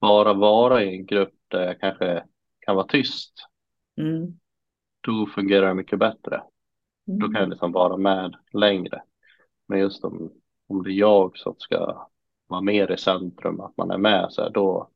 Bara 0.01 0.33
vara 0.33 0.83
i 0.83 0.95
en 0.95 1.05
grupp 1.05 1.33
där 1.47 1.61
jag 1.61 1.79
kanske 1.79 2.23
kan 2.59 2.75
vara 2.75 2.87
tyst. 2.87 3.33
Mm. 3.97 4.39
Då 5.01 5.27
fungerar 5.35 5.67
det 5.67 5.73
mycket 5.73 5.99
bättre. 5.99 6.35
Mm. 7.07 7.19
Då 7.19 7.27
kan 7.27 7.41
jag 7.41 7.49
liksom 7.49 7.71
vara 7.71 7.97
med 7.97 8.35
längre. 8.53 9.01
Men 9.67 9.79
just 9.79 10.03
om, 10.03 10.31
om 10.67 10.83
det 10.83 10.89
är 10.89 10.99
jag 10.99 11.37
som 11.37 11.55
ska 11.57 12.07
vara 12.47 12.61
mer 12.61 12.91
i 12.91 12.97
centrum, 12.97 13.59
att 13.59 13.77
man 13.77 13.91
är 13.91 13.97
med 13.97 14.27
så 14.29 14.41
här, 14.41 14.49
då, 14.49 14.89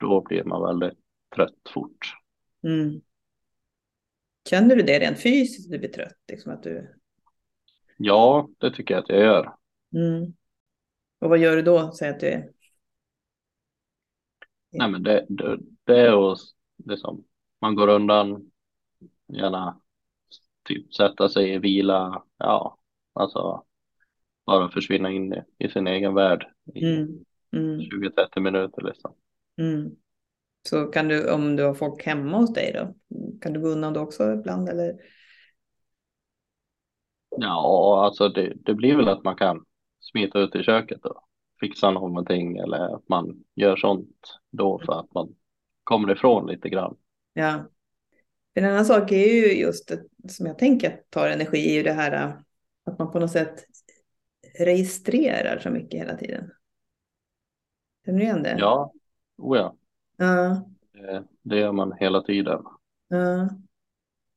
då 0.00 0.20
blir 0.20 0.44
man 0.44 0.62
väldigt 0.62 0.98
trött 1.34 1.68
fort. 1.74 2.14
Mm. 2.64 3.00
Känner 4.48 4.76
du 4.76 4.82
det 4.82 4.98
rent 4.98 5.22
fysiskt, 5.22 5.70
du 5.70 5.78
blir 5.78 5.88
trött? 5.88 6.18
Liksom 6.28 6.52
att 6.52 6.62
du... 6.62 6.94
Ja, 7.96 8.48
det 8.58 8.70
tycker 8.70 8.94
jag 8.94 9.02
att 9.02 9.08
jag 9.08 9.20
gör. 9.20 9.54
Mm. 9.94 10.32
Och 11.18 11.28
vad 11.30 11.38
gör 11.38 11.56
du 11.56 11.62
då? 11.62 11.92
Säg 11.92 12.08
att 12.08 12.20
du 12.20 12.26
är... 12.26 12.50
Nej, 14.70 14.90
men 14.90 15.02
det, 15.02 15.26
det, 15.28 15.58
det 15.84 16.00
är 16.00 16.32
att 16.32 16.38
liksom, 16.84 17.24
man 17.60 17.74
går 17.74 17.88
undan, 17.88 18.50
gärna 19.28 19.80
typ 20.64 20.94
sätta 20.94 21.28
sig 21.28 21.54
i 21.54 21.58
vila, 21.58 22.22
ja, 22.38 22.78
alltså 23.12 23.64
bara 24.46 24.70
försvinna 24.70 25.10
in 25.10 25.34
i, 25.34 25.42
i 25.58 25.68
sin 25.68 25.86
egen 25.86 26.14
värld 26.14 26.46
i 26.74 26.84
Mm. 26.84 27.24
Mm. 27.52 27.80
20-30 27.80 28.40
minuter 28.40 28.82
liksom. 28.82 29.14
Mm. 29.58 29.96
Så 30.68 30.86
kan 30.86 31.08
du, 31.08 31.32
om 31.32 31.56
du 31.56 31.64
har 31.64 31.74
folk 31.74 32.06
hemma 32.06 32.38
hos 32.38 32.52
dig 32.52 32.72
då, 32.72 32.94
kan 33.40 33.52
du 33.52 33.60
gå 33.60 33.68
undan 33.68 33.92
då 33.92 34.00
också 34.00 34.32
ibland 34.32 34.68
eller? 34.68 34.94
Ja, 37.36 38.04
alltså 38.04 38.28
det, 38.28 38.52
det 38.56 38.74
blir 38.74 38.96
väl 38.96 39.08
att 39.08 39.24
man 39.24 39.36
kan 39.36 39.64
smita 40.00 40.38
ut 40.38 40.54
i 40.54 40.62
köket 40.62 41.04
och 41.04 41.24
fixa 41.60 41.90
någonting 41.90 42.56
eller 42.56 42.94
att 42.94 43.08
man 43.08 43.44
gör 43.54 43.76
sånt 43.76 44.38
då 44.50 44.78
för 44.86 45.00
att 45.00 45.14
man 45.14 45.34
kommer 45.84 46.12
ifrån 46.12 46.46
lite 46.46 46.68
grann. 46.68 46.96
Ja. 47.32 47.70
En 48.54 48.64
annan 48.64 48.84
sak 48.84 49.12
är 49.12 49.26
ju 49.26 49.60
just 49.60 49.88
det 49.88 50.30
som 50.30 50.46
jag 50.46 50.58
tänker 50.58 51.00
tar 51.10 51.28
energi 51.28 51.70
är 51.70 51.74
ju 51.74 51.82
det 51.82 51.92
här 51.92 52.12
äh, 52.12 52.32
att 52.84 52.98
man 52.98 53.12
på 53.12 53.18
något 53.18 53.30
sätt 53.30 53.64
registrerar 54.58 55.58
så 55.58 55.70
mycket 55.70 56.00
hela 56.00 56.16
tiden. 56.16 56.50
Känner 58.04 58.18
du 58.18 58.24
igen 58.24 58.42
det? 58.42 58.56
Ja, 58.58 58.92
oh 59.40 59.56
ja, 59.58 59.76
Ja. 60.16 60.64
det, 60.92 61.24
det 61.42 61.58
gör 61.58 61.72
man 61.72 61.92
hela 62.00 62.22
tiden. 62.22 62.62
ja. 63.08 63.48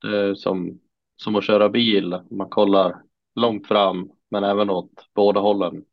Det 0.02 0.18
är 0.18 0.36
som, 0.36 0.80
som 1.16 1.36
att 1.36 1.44
köra 1.44 1.70
bil, 1.70 2.20
man 2.32 2.50
kollar 2.50 3.02
långt 3.36 3.68
fram 3.68 4.12
men 4.30 4.44
även 4.44 4.70
åt 4.70 4.92
båda 5.14 5.40
hållen 5.40 5.86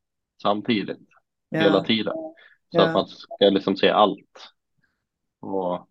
samtidigt 0.43 1.09
hela 1.51 1.77
ja. 1.79 1.85
tiden. 1.85 2.15
Så 2.15 2.79
Ja. 2.79 2.87
att 2.87 2.95
man 2.95 3.07
ska 3.07 3.45
liksom 3.51 3.77
se 3.77 3.89
allt. 3.89 4.53
Och 5.41 5.89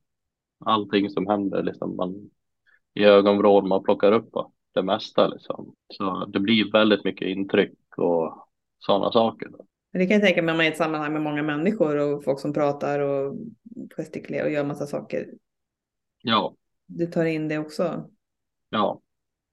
allting 0.66 1.10
som 1.10 1.28
händer 1.28 1.64
liksom 1.64 1.96
man 1.96 2.30
i 2.94 3.04
ögonvrån, 3.04 3.68
man 3.68 3.84
plockar 3.84 4.12
upp 4.12 4.34
det 4.74 4.84
mesta 4.84 5.28
liksom. 5.28 5.76
Så 5.94 6.26
det 6.26 6.40
blir 6.40 6.72
väldigt 6.72 7.04
mycket 7.04 7.28
intryck 7.28 7.98
och 7.98 8.48
sådana 8.80 9.12
saker. 9.12 9.50
Men 9.92 10.00
Det 10.00 10.06
kan 10.08 10.14
jag 10.14 10.24
tänka 10.24 10.42
mig 10.42 10.52
om 10.52 10.58
man 10.58 10.66
är 10.66 10.70
i 10.70 10.72
ett 10.72 10.78
sammanhang 10.78 11.14
med 11.14 11.22
många 11.22 11.44
människor 11.44 11.96
och 11.98 12.24
folk 12.24 12.40
som 12.40 12.54
pratar 12.54 13.00
och 13.00 13.36
gestikulerar 13.98 14.46
och 14.46 14.52
gör 14.52 14.64
massa 14.64 14.88
saker. 14.88 15.28
Ja, 16.24 16.56
Du 16.88 17.06
tar 17.08 17.26
in 17.26 17.48
det 17.48 17.58
också. 17.58 18.10
ja. 18.70 19.02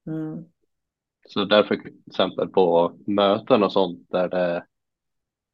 Mm. 0.06 0.44
Så 1.28 1.44
därför 1.44 1.76
till 1.76 1.94
exempel 2.06 2.48
på 2.48 2.96
möten 3.06 3.62
och 3.62 3.72
sånt 3.72 4.10
där 4.10 4.28
det 4.28 4.66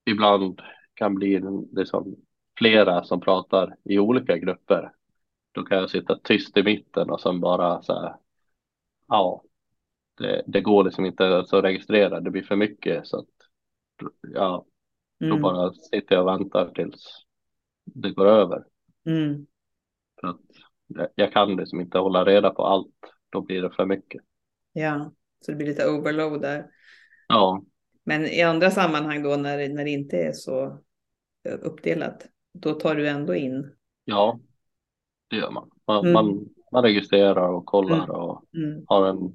ibland 0.04 0.60
kan 0.94 1.14
bli 1.14 1.40
liksom 1.72 2.16
flera 2.58 3.04
som 3.04 3.20
pratar 3.20 3.76
i 3.84 3.98
olika 3.98 4.38
grupper. 4.38 4.92
Då 5.52 5.62
kan 5.64 5.78
jag 5.78 5.90
sitta 5.90 6.18
tyst 6.18 6.56
i 6.56 6.62
mitten 6.62 7.10
och 7.10 7.20
sen 7.20 7.40
bara 7.40 7.82
så 7.82 8.00
här. 8.00 8.16
Ja, 9.08 9.42
det, 10.18 10.42
det 10.46 10.60
går 10.60 10.84
liksom 10.84 11.06
inte 11.06 11.38
att 11.38 11.52
registrera. 11.52 12.20
Det 12.20 12.30
blir 12.30 12.42
för 12.42 12.56
mycket 12.56 13.06
så 13.06 13.18
att 13.18 13.26
ja, 14.34 14.64
då 15.28 15.36
Mm. 15.36 15.42
bara 15.42 15.72
sitter 15.74 16.14
jag 16.14 16.22
och 16.26 16.40
väntar 16.40 16.68
tills 16.74 17.04
det 17.84 18.10
går 18.10 18.26
över. 18.26 18.64
Mm. 19.06 19.46
För 20.20 20.28
att 20.28 20.40
jag- 20.86 21.08
jag 21.14 21.32
kan 21.32 21.56
liksom 21.56 21.80
inte 21.80 21.98
hålla 21.98 22.24
reda 22.24 22.50
på 22.50 22.64
allt. 22.66 22.94
Då 23.30 23.40
blir 23.40 23.62
det 23.62 23.70
för 23.70 23.86
mycket. 23.86 24.22
Ja, 24.72 25.12
så 25.40 25.50
det 25.50 25.56
blir 25.56 25.66
lite 25.66 25.88
overload 25.90 26.40
där. 26.42 26.66
Ja, 27.28 27.62
Men 28.04 28.26
i 28.26 28.42
andra 28.42 28.70
sammanhang 28.70 29.22
då 29.22 29.36
när, 29.36 29.68
när 29.68 29.84
det 29.84 29.90
inte 29.90 30.16
är 30.16 30.32
så 30.32 30.78
uppdelat, 31.62 32.26
då 32.52 32.72
tar 32.72 32.94
du 32.94 33.08
ändå 33.08 33.34
in. 33.34 33.76
ja, 34.04 34.40
det 35.28 35.36
gör 35.36 35.50
man. 35.50 35.70
Man, 35.86 35.98
Mm. 36.00 36.12
man, 36.12 36.48
man 36.72 36.82
registrerar 36.82 37.48
och 37.48 37.66
kollar 37.66 37.96
Mm. 38.04 38.10
och 38.10 38.44
Mm. 38.54 38.84
har 38.86 39.06
en 39.08 39.34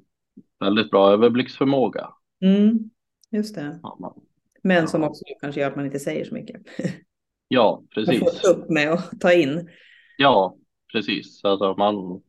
väldigt 0.60 0.90
bra 0.90 1.12
överblicksförmåga. 1.12 2.10
Mm. 2.40 2.90
Just 3.30 3.54
det. 3.54 3.80
Ja, 3.82 3.96
man, 4.00 4.20
Men 4.68 4.88
som 4.88 5.04
också 5.04 5.24
kanske 5.40 5.60
gör 5.60 5.70
att 5.70 5.76
man 5.76 5.86
inte 5.86 5.98
säger 5.98 6.24
så 6.24 6.34
mycket. 6.34 6.62
ja 7.48 7.76
Man 7.80 7.88
precis. 8.06 8.40
får 8.40 8.50
upp 8.50 8.70
med 8.70 8.92
att 8.92 9.20
ta 9.20 9.32
in. 9.32 9.68
Ja, 10.18 10.56
precis. 10.92 11.44
Alltså 11.44 11.74
man, 11.78 12.22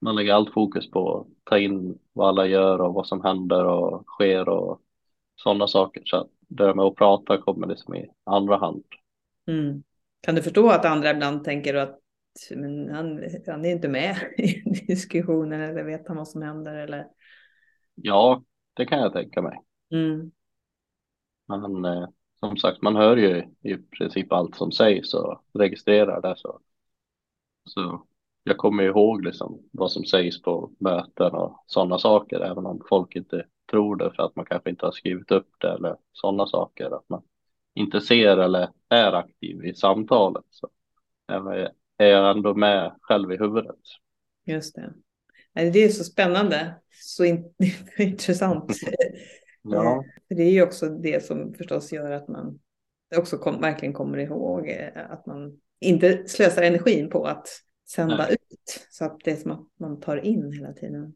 man 0.00 0.16
lägger 0.16 0.32
allt 0.34 0.52
fokus 0.52 0.90
på 0.90 1.20
att 1.20 1.26
ta 1.44 1.58
in 1.58 1.98
vad 2.12 2.28
alla 2.28 2.46
gör 2.46 2.80
och 2.80 2.94
vad 2.94 3.06
som 3.06 3.24
händer 3.24 3.64
och 3.64 4.06
sker 4.06 4.48
och 4.48 4.80
sådana 5.36 5.68
saker. 5.68 6.02
Så 6.04 6.16
att 6.16 6.28
det 6.48 6.64
där 6.64 6.74
med 6.74 6.84
att 6.84 6.94
prata 6.96 7.38
kommer 7.38 7.66
liksom 7.66 7.94
i 7.94 8.08
andra 8.24 8.56
hand. 8.56 8.84
Mm. 9.46 9.82
Kan 10.20 10.34
du 10.34 10.42
förstå 10.42 10.70
att 10.70 10.84
andra 10.84 11.10
ibland 11.10 11.44
tänker 11.44 11.74
att 11.74 11.98
men 12.50 12.90
han, 12.90 13.20
han 13.46 13.64
är 13.64 13.70
inte 13.70 13.88
med 13.88 14.16
i 14.38 14.62
diskussionen 14.86 15.60
eller 15.60 15.84
vet 15.84 16.08
han 16.08 16.16
vad 16.16 16.28
som 16.28 16.42
händer 16.42 16.74
eller? 16.74 17.06
Ja, 17.94 18.42
det 18.74 18.86
kan 18.86 18.98
jag 18.98 19.12
tänka 19.12 19.42
mig. 19.42 19.58
Mm. 19.92 20.30
Men 21.46 21.84
eh, 21.84 22.08
som 22.40 22.56
sagt, 22.56 22.82
man 22.82 22.96
hör 22.96 23.16
ju 23.16 23.44
i 23.62 23.76
princip 23.76 24.32
allt 24.32 24.56
som 24.56 24.72
sägs 24.72 25.14
och 25.14 25.44
registrerar 25.54 26.22
det. 26.22 26.34
Så, 26.36 26.60
så 27.64 28.06
jag 28.44 28.56
kommer 28.56 28.82
ihåg 28.82 29.24
liksom 29.24 29.68
vad 29.72 29.92
som 29.92 30.04
sägs 30.04 30.42
på 30.42 30.70
möten 30.78 31.34
och 31.34 31.64
sådana 31.66 31.98
saker, 31.98 32.40
även 32.40 32.66
om 32.66 32.82
folk 32.88 33.16
inte 33.16 33.46
tror 33.70 33.96
det 33.96 34.12
för 34.16 34.22
att 34.22 34.36
man 34.36 34.46
kanske 34.46 34.70
inte 34.70 34.86
har 34.86 34.92
skrivit 34.92 35.30
upp 35.30 35.48
det 35.58 35.68
eller 35.68 35.96
sådana 36.12 36.46
saker. 36.46 36.96
Att 36.96 37.08
man 37.08 37.22
inte 37.74 38.00
ser 38.00 38.36
eller 38.36 38.68
är 38.88 39.12
aktiv 39.12 39.64
i 39.64 39.74
samtalet. 39.74 40.44
Så 40.50 40.68
är 41.98 42.06
jag 42.06 42.36
ändå 42.36 42.54
med 42.54 42.92
själv 43.00 43.32
i 43.32 43.36
huvudet. 43.36 43.80
Just 44.46 44.74
det. 44.74 44.92
Det 45.54 45.84
är 45.84 45.88
så 45.88 46.04
spännande, 46.04 46.74
så 46.90 47.24
in 47.24 47.54
intressant. 47.98 48.72
Ja, 49.70 50.04
För 50.28 50.34
det 50.34 50.42
är 50.42 50.50
ju 50.50 50.62
också 50.62 50.88
det 50.88 51.24
som 51.24 51.54
förstås 51.54 51.92
gör 51.92 52.10
att 52.10 52.28
man 52.28 52.58
också 53.16 53.38
kom, 53.38 53.60
verkligen 53.60 53.92
kommer 53.94 54.18
ihåg 54.18 54.68
eh, 54.68 55.10
att 55.10 55.26
man 55.26 55.60
inte 55.80 56.28
slösar 56.28 56.62
energin 56.62 57.10
på 57.10 57.24
att 57.26 57.48
sända 57.88 58.16
Nej. 58.16 58.32
ut. 58.50 58.86
Så 58.90 59.04
att 59.04 59.20
det 59.24 59.30
är 59.30 59.36
som 59.36 59.50
att 59.50 59.66
man 59.80 60.00
tar 60.00 60.16
in 60.16 60.52
hela 60.52 60.72
tiden. 60.72 61.14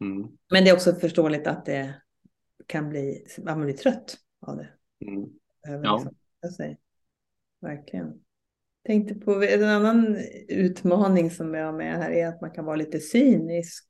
mm, 0.00 0.28
Men 0.50 0.64
det 0.64 0.70
är 0.70 0.74
också 0.74 0.94
förståeligt 0.94 1.46
att 1.46 1.66
det 1.66 1.94
kan 2.66 2.88
bli, 2.88 3.26
man 3.44 3.60
blir 3.64 3.74
trött 3.74 4.16
av 4.40 4.56
det. 4.56 4.68
mm, 5.06 5.28
Ja. 5.84 6.06
liksom. 6.42 6.76
Verkligen. 7.60 8.20
Tänkte 8.86 9.14
på 9.14 9.42
en 9.42 9.64
annan 9.64 10.16
utmaning 10.48 11.30
som 11.30 11.52
vi 11.52 11.58
har 11.58 11.72
med 11.72 11.96
här 11.96 12.10
är 12.10 12.26
att 12.28 12.40
man 12.40 12.50
kan 12.50 12.64
vara 12.64 12.76
lite 12.76 13.00
cynisk. 13.00 13.86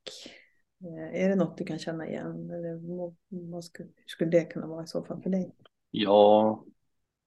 Eh, 0.83 1.23
Är 1.23 1.29
det 1.29 1.35
något 1.35 1.57
du 1.57 1.63
kan 1.63 1.79
känna 1.79 2.07
igen? 2.07 2.49
Eller 2.49 2.79
vad- 3.51 3.63
skulle, 3.63 3.89
hur 3.95 4.07
skulle 4.07 4.31
det 4.31 4.45
kunna 4.45 4.67
vara 4.67 4.83
i 4.83 4.87
så 4.87 5.03
fall 5.03 5.21
för 5.21 5.29
dig? 5.29 5.55
ja, 5.91 6.63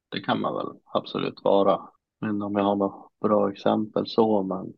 det 0.08 0.20
kan 0.20 0.40
man 0.40 0.54
väl 0.54 0.80
absolut 0.84 1.40
vara. 1.44 1.88
Men 2.20 2.42
om 2.42 2.56
jag 2.56 2.64
har 2.64 2.76
något 2.76 3.12
bra 3.20 3.52
exempel 3.52 4.06
så, 4.06 4.42
men 4.42 4.72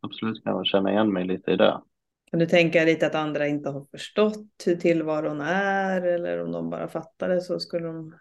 absolut 0.00 0.44
kan 0.44 0.56
jag 0.56 0.66
känna 0.66 0.92
igen 0.92 1.12
mig 1.12 1.24
lite 1.24 1.50
i 1.50 1.56
det. 1.56 1.82
Kan 2.30 2.40
du 2.40 2.46
tänka 2.46 2.84
lite 2.84 3.06
att 3.06 3.14
andra 3.14 3.46
inte 3.46 3.70
har 3.70 3.86
förstått 3.90 4.62
hur 4.66 4.76
tillvaron 4.76 5.40
är 5.40 6.02
eller 6.02 6.44
om 6.44 6.52
de 6.52 6.70
bara 6.70 6.88
fattar 6.88 7.28
det 7.28 7.40
så 7.40 7.60
skulle 7.60 7.86
de 7.86 8.14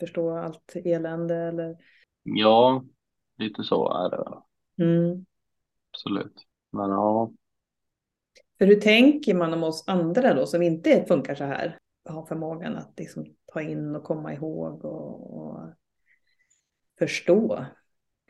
förstå 0.00 0.36
allt 0.36 0.72
elände 0.84 1.36
eller? 1.36 1.76
Ja, 2.22 2.84
lite 3.38 3.64
så 3.64 3.92
är 3.92 4.10
det. 4.10 4.42
Mm. 4.84 5.24
Absolut. 5.92 6.46
Men 6.70 6.90
ja, 6.90 7.32
För 8.64 8.68
hur 8.68 8.80
tänker 8.80 9.34
man 9.34 9.54
om 9.54 9.62
oss 9.62 9.84
andra 9.86 10.34
då 10.34 10.46
som 10.46 10.62
inte 10.62 11.04
funkar 11.08 11.34
så 11.34 11.44
här? 11.44 11.78
Har 12.08 12.26
förmågan 12.26 12.76
att 12.76 12.92
liksom 12.96 13.26
ta 13.46 13.62
in 13.62 13.96
och 13.96 14.04
komma 14.04 14.34
ihåg 14.34 14.84
och, 14.84 15.36
och 15.36 15.60
förstå. 16.98 17.66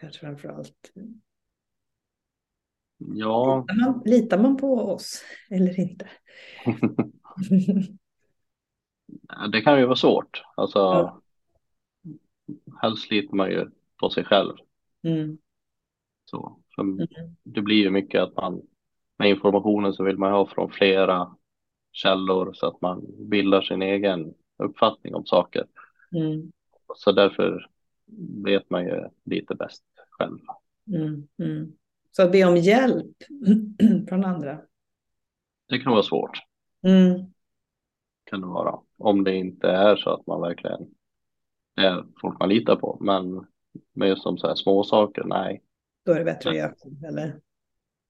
Kanske 0.00 0.20
framför 0.20 0.48
allt. 0.48 0.92
ja, 2.98 3.64
Litar 3.68 3.90
man, 3.90 4.02
litar 4.04 4.38
man 4.38 4.56
på 4.56 4.78
oss 4.78 5.22
eller 5.50 5.80
inte? 5.80 6.08
det 9.52 9.60
kan 9.60 9.78
ju 9.78 9.86
vara 9.86 9.96
svårt. 9.96 10.42
Alltså, 10.56 10.78
Ja. 10.78 11.20
helst 12.80 13.10
litar 13.10 13.36
man 13.36 13.50
ju 13.50 13.70
på 14.00 14.10
sig 14.10 14.24
själv. 14.24 14.52
Mm. 15.02 15.38
Så, 16.24 16.60
för 16.74 16.82
Mm. 16.82 17.06
det 17.42 17.62
blir 17.62 17.76
ju 17.76 17.90
mycket 17.90 18.22
att 18.22 18.36
man 18.36 18.62
med 19.18 19.30
informationen 19.30 19.92
så 19.92 20.04
vill 20.04 20.18
man 20.18 20.32
ha 20.32 20.46
från 20.46 20.70
flera 20.70 21.36
källor 21.92 22.52
så 22.52 22.66
att 22.66 22.80
man 22.80 23.06
bildar 23.28 23.62
sin 23.62 23.82
egen 23.82 24.34
uppfattning 24.58 25.14
om 25.14 25.26
saker. 25.26 25.66
Mm. 26.16 26.52
Så 26.96 27.12
därför 27.12 27.70
vet 28.44 28.70
man 28.70 28.84
ju 28.84 29.08
lite 29.24 29.54
bäst 29.54 29.84
själv. 30.10 30.38
Mm. 30.86 31.28
Mm. 31.38 31.72
Så 32.10 32.22
att 32.22 32.32
be 32.32 32.44
om 32.44 32.56
hjälp 32.56 33.16
från 34.08 34.24
andra. 34.24 34.58
Det 35.68 35.78
kan 35.78 35.92
vara 35.92 36.02
svårt, 36.02 36.38
Mm. 36.82 37.32
kan 38.24 38.40
det 38.40 38.46
vara. 38.46 38.78
Om 38.98 39.24
det 39.24 39.36
inte 39.36 39.68
är 39.68 39.96
så 39.96 40.10
att 40.10 40.26
man 40.26 40.40
verkligen 40.40 40.94
är 41.76 42.04
folk 42.20 42.38
man 42.38 42.48
litar 42.48 42.76
på. 42.76 42.98
Men 43.00 43.46
med 43.92 44.08
just 44.08 44.24
de 44.24 44.38
så 44.38 44.46
här 44.46 44.54
små 44.54 44.84
saker, 44.84 45.24
nej. 45.24 45.62
Då 46.04 46.12
är 46.12 46.18
det 46.18 46.24
bättre 46.24 46.50
att 46.50 46.56
göra 46.56 46.74
eller? 47.08 47.40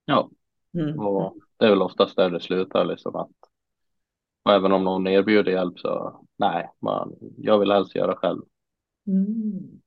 Ja, 0.05 0.29
Mm. 0.75 0.99
och 0.99 1.37
det 1.57 1.65
är 1.65 1.69
väl 1.69 1.81
oftast 1.81 2.15
där 2.15 2.29
det 2.29 2.39
slutar 2.39 2.85
liksom 2.85 3.15
att 3.15 3.31
och 4.43 4.51
även 4.51 4.71
om 4.71 4.83
någon 4.83 5.07
erbjuder 5.07 5.51
hjälp 5.51 5.79
så 5.79 6.21
nej, 6.37 6.69
man, 6.79 7.15
jag 7.37 7.59
vill 7.59 7.71
helst 7.71 7.95
göra 7.95 8.15
själv. 8.15 8.41
Mm. 9.07 9.81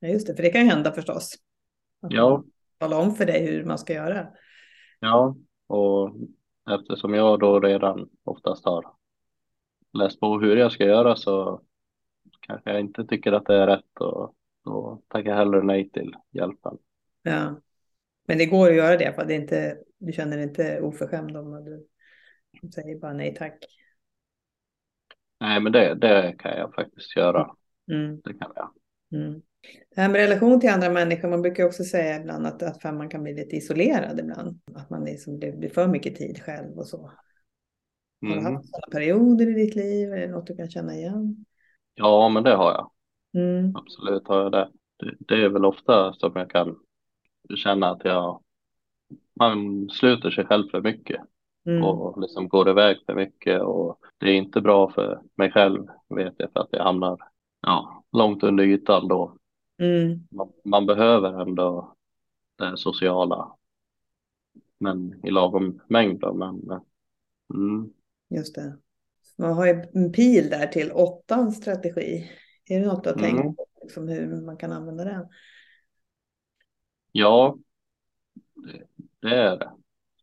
Ja, 0.00 0.08
just 0.08 0.26
det, 0.26 0.34
för 0.34 0.42
det 0.42 0.50
kan 0.50 0.60
ju 0.60 0.66
hända 0.70 0.92
förstås. 0.92 1.34
Att 2.00 2.12
Ja. 2.12 2.30
man 2.30 2.50
talar 2.78 3.00
om 3.00 3.14
för 3.14 3.26
dig 3.26 3.46
hur 3.46 3.64
man 3.64 3.78
ska 3.78 3.92
göra. 3.92 4.26
Ja, 5.00 5.36
och 5.66 6.10
eftersom 6.70 7.14
jag 7.14 7.40
då 7.40 7.60
redan 7.60 8.08
oftast 8.24 8.64
har 8.64 8.84
läst 9.92 10.20
på 10.20 10.38
hur 10.38 10.56
jag 10.56 10.72
ska 10.72 10.84
göra 10.84 11.16
så 11.16 11.62
kanske 12.40 12.70
jag 12.70 12.80
inte 12.80 13.04
tycker 13.04 13.32
att 13.32 13.46
det 13.46 13.54
är 13.56 13.66
rätt 13.66 14.00
och 14.00 14.34
då 14.64 15.02
tackar 15.08 15.30
jag 15.30 15.36
hellre 15.36 15.62
nej 15.62 15.90
till 15.90 16.14
hjälpen. 16.30 16.78
Ja. 17.22 17.60
Men 18.30 18.38
det 18.38 18.46
går 18.46 18.68
att 18.70 18.76
göra 18.76 18.96
det, 18.96 19.12
för 19.12 19.24
det 19.24 19.34
inte, 19.34 19.78
du 19.98 20.12
känner 20.12 20.36
dig 20.36 20.44
inte 20.46 20.80
oförskämd 20.80 21.36
om 21.36 21.64
du 21.64 21.86
säger 22.70 22.98
bara 22.98 23.12
nej 23.12 23.34
tack. 23.34 23.64
Nej, 25.40 25.60
men 25.60 25.72
det, 25.72 25.94
det 25.94 26.34
kan 26.38 26.56
jag 26.58 26.74
faktiskt 26.74 27.16
göra. 27.16 27.50
Mm. 27.92 28.20
Det 28.24 28.34
kan 28.34 28.52
jag. 28.54 28.70
Mm. 29.20 29.42
Det 29.94 30.00
här 30.00 30.08
med 30.08 30.20
relation 30.20 30.60
till 30.60 30.70
andra 30.70 30.90
människor, 30.90 31.28
man 31.28 31.42
brukar 31.42 31.64
också 31.64 31.84
säga 31.84 32.20
ibland 32.20 32.46
att, 32.46 32.62
att 32.62 32.94
man 32.94 33.08
kan 33.08 33.22
bli 33.22 33.34
lite 33.34 33.56
isolerad 33.56 34.20
ibland. 34.20 34.60
Att 34.74 34.90
man 34.90 35.04
liksom 35.04 35.38
blir, 35.38 35.52
blir 35.56 35.70
för 35.70 35.88
mycket 35.88 36.16
tid 36.16 36.42
själv 36.42 36.78
och 36.78 36.86
så. 36.86 37.10
Har 38.26 38.34
du 38.34 38.40
Mm. 38.40 38.44
haft 38.54 38.68
sådana 38.68 38.86
perioder 38.92 39.48
i 39.50 39.52
ditt 39.54 39.74
liv? 39.76 40.12
Är 40.12 40.18
det 40.20 40.26
något 40.26 40.46
du 40.46 40.56
kan 40.56 40.70
känna 40.70 40.94
igen? 40.94 41.44
Ja, 41.94 42.28
men 42.28 42.42
det 42.42 42.54
har 42.54 42.72
jag. 42.72 42.90
Mm. 43.42 43.76
Absolut 43.76 44.28
har 44.28 44.42
jag 44.42 44.52
det. 44.52 44.70
det. 44.98 45.16
Det 45.20 45.34
är 45.44 45.48
väl 45.48 45.64
ofta 45.64 46.12
som 46.12 46.32
jag 46.34 46.50
kan 46.50 46.76
känna 47.56 47.90
att 47.90 48.04
jag 48.04 48.42
man 49.34 49.88
sluter 49.90 50.30
sig 50.30 50.46
själv 50.46 50.68
för 50.70 50.80
mycket 50.82 51.20
Mm. 51.66 51.84
och 51.84 52.20
liksom 52.20 52.48
går 52.48 52.70
iväg 52.70 52.96
för 53.06 53.14
mycket 53.14 53.62
och 53.62 53.98
det 54.18 54.26
är 54.26 54.34
inte 54.34 54.60
bra 54.60 54.90
för 54.92 55.20
mig 55.34 55.52
själv 55.52 55.86
vet 56.08 56.34
jag 56.36 56.52
för 56.52 56.60
att 56.60 56.68
jag 56.70 56.84
hamnar 56.84 57.18
ja, 57.60 58.04
långt 58.12 58.42
under 58.42 58.64
ytan 58.64 59.08
då. 59.08 59.36
Mm. 59.78 60.26
Man, 60.30 60.52
man 60.64 60.86
behöver 60.86 61.40
ändå 61.42 61.94
det 62.58 62.76
sociala 62.76 63.52
men 64.78 65.26
i 65.26 65.30
lagom 65.30 65.80
mängd 65.88 66.20
då, 66.20 66.34
men 66.34 66.80
mm, 67.54 67.92
Just 68.30 68.54
det. 68.54 68.76
Man 69.38 69.52
har 69.52 69.66
ju 69.66 69.84
en 69.94 70.12
pil 70.12 70.50
där 70.50 70.66
till 70.66 70.92
åttans 70.92 71.56
strategi. 71.56 72.30
Är 72.70 72.80
det 72.80 72.86
något 72.86 73.04
du 73.04 73.10
har 73.10 73.16
Mm. 73.16 73.36
tänkt 73.36 73.56
på? 73.56 73.66
Liksom 73.82 74.08
hur 74.08 74.42
man 74.42 74.56
kan 74.56 74.72
använda 74.72 75.04
den? 75.04 75.26
Ja 77.12 77.56
det, 79.20 79.34
är 79.36 79.56
det. 79.56 79.70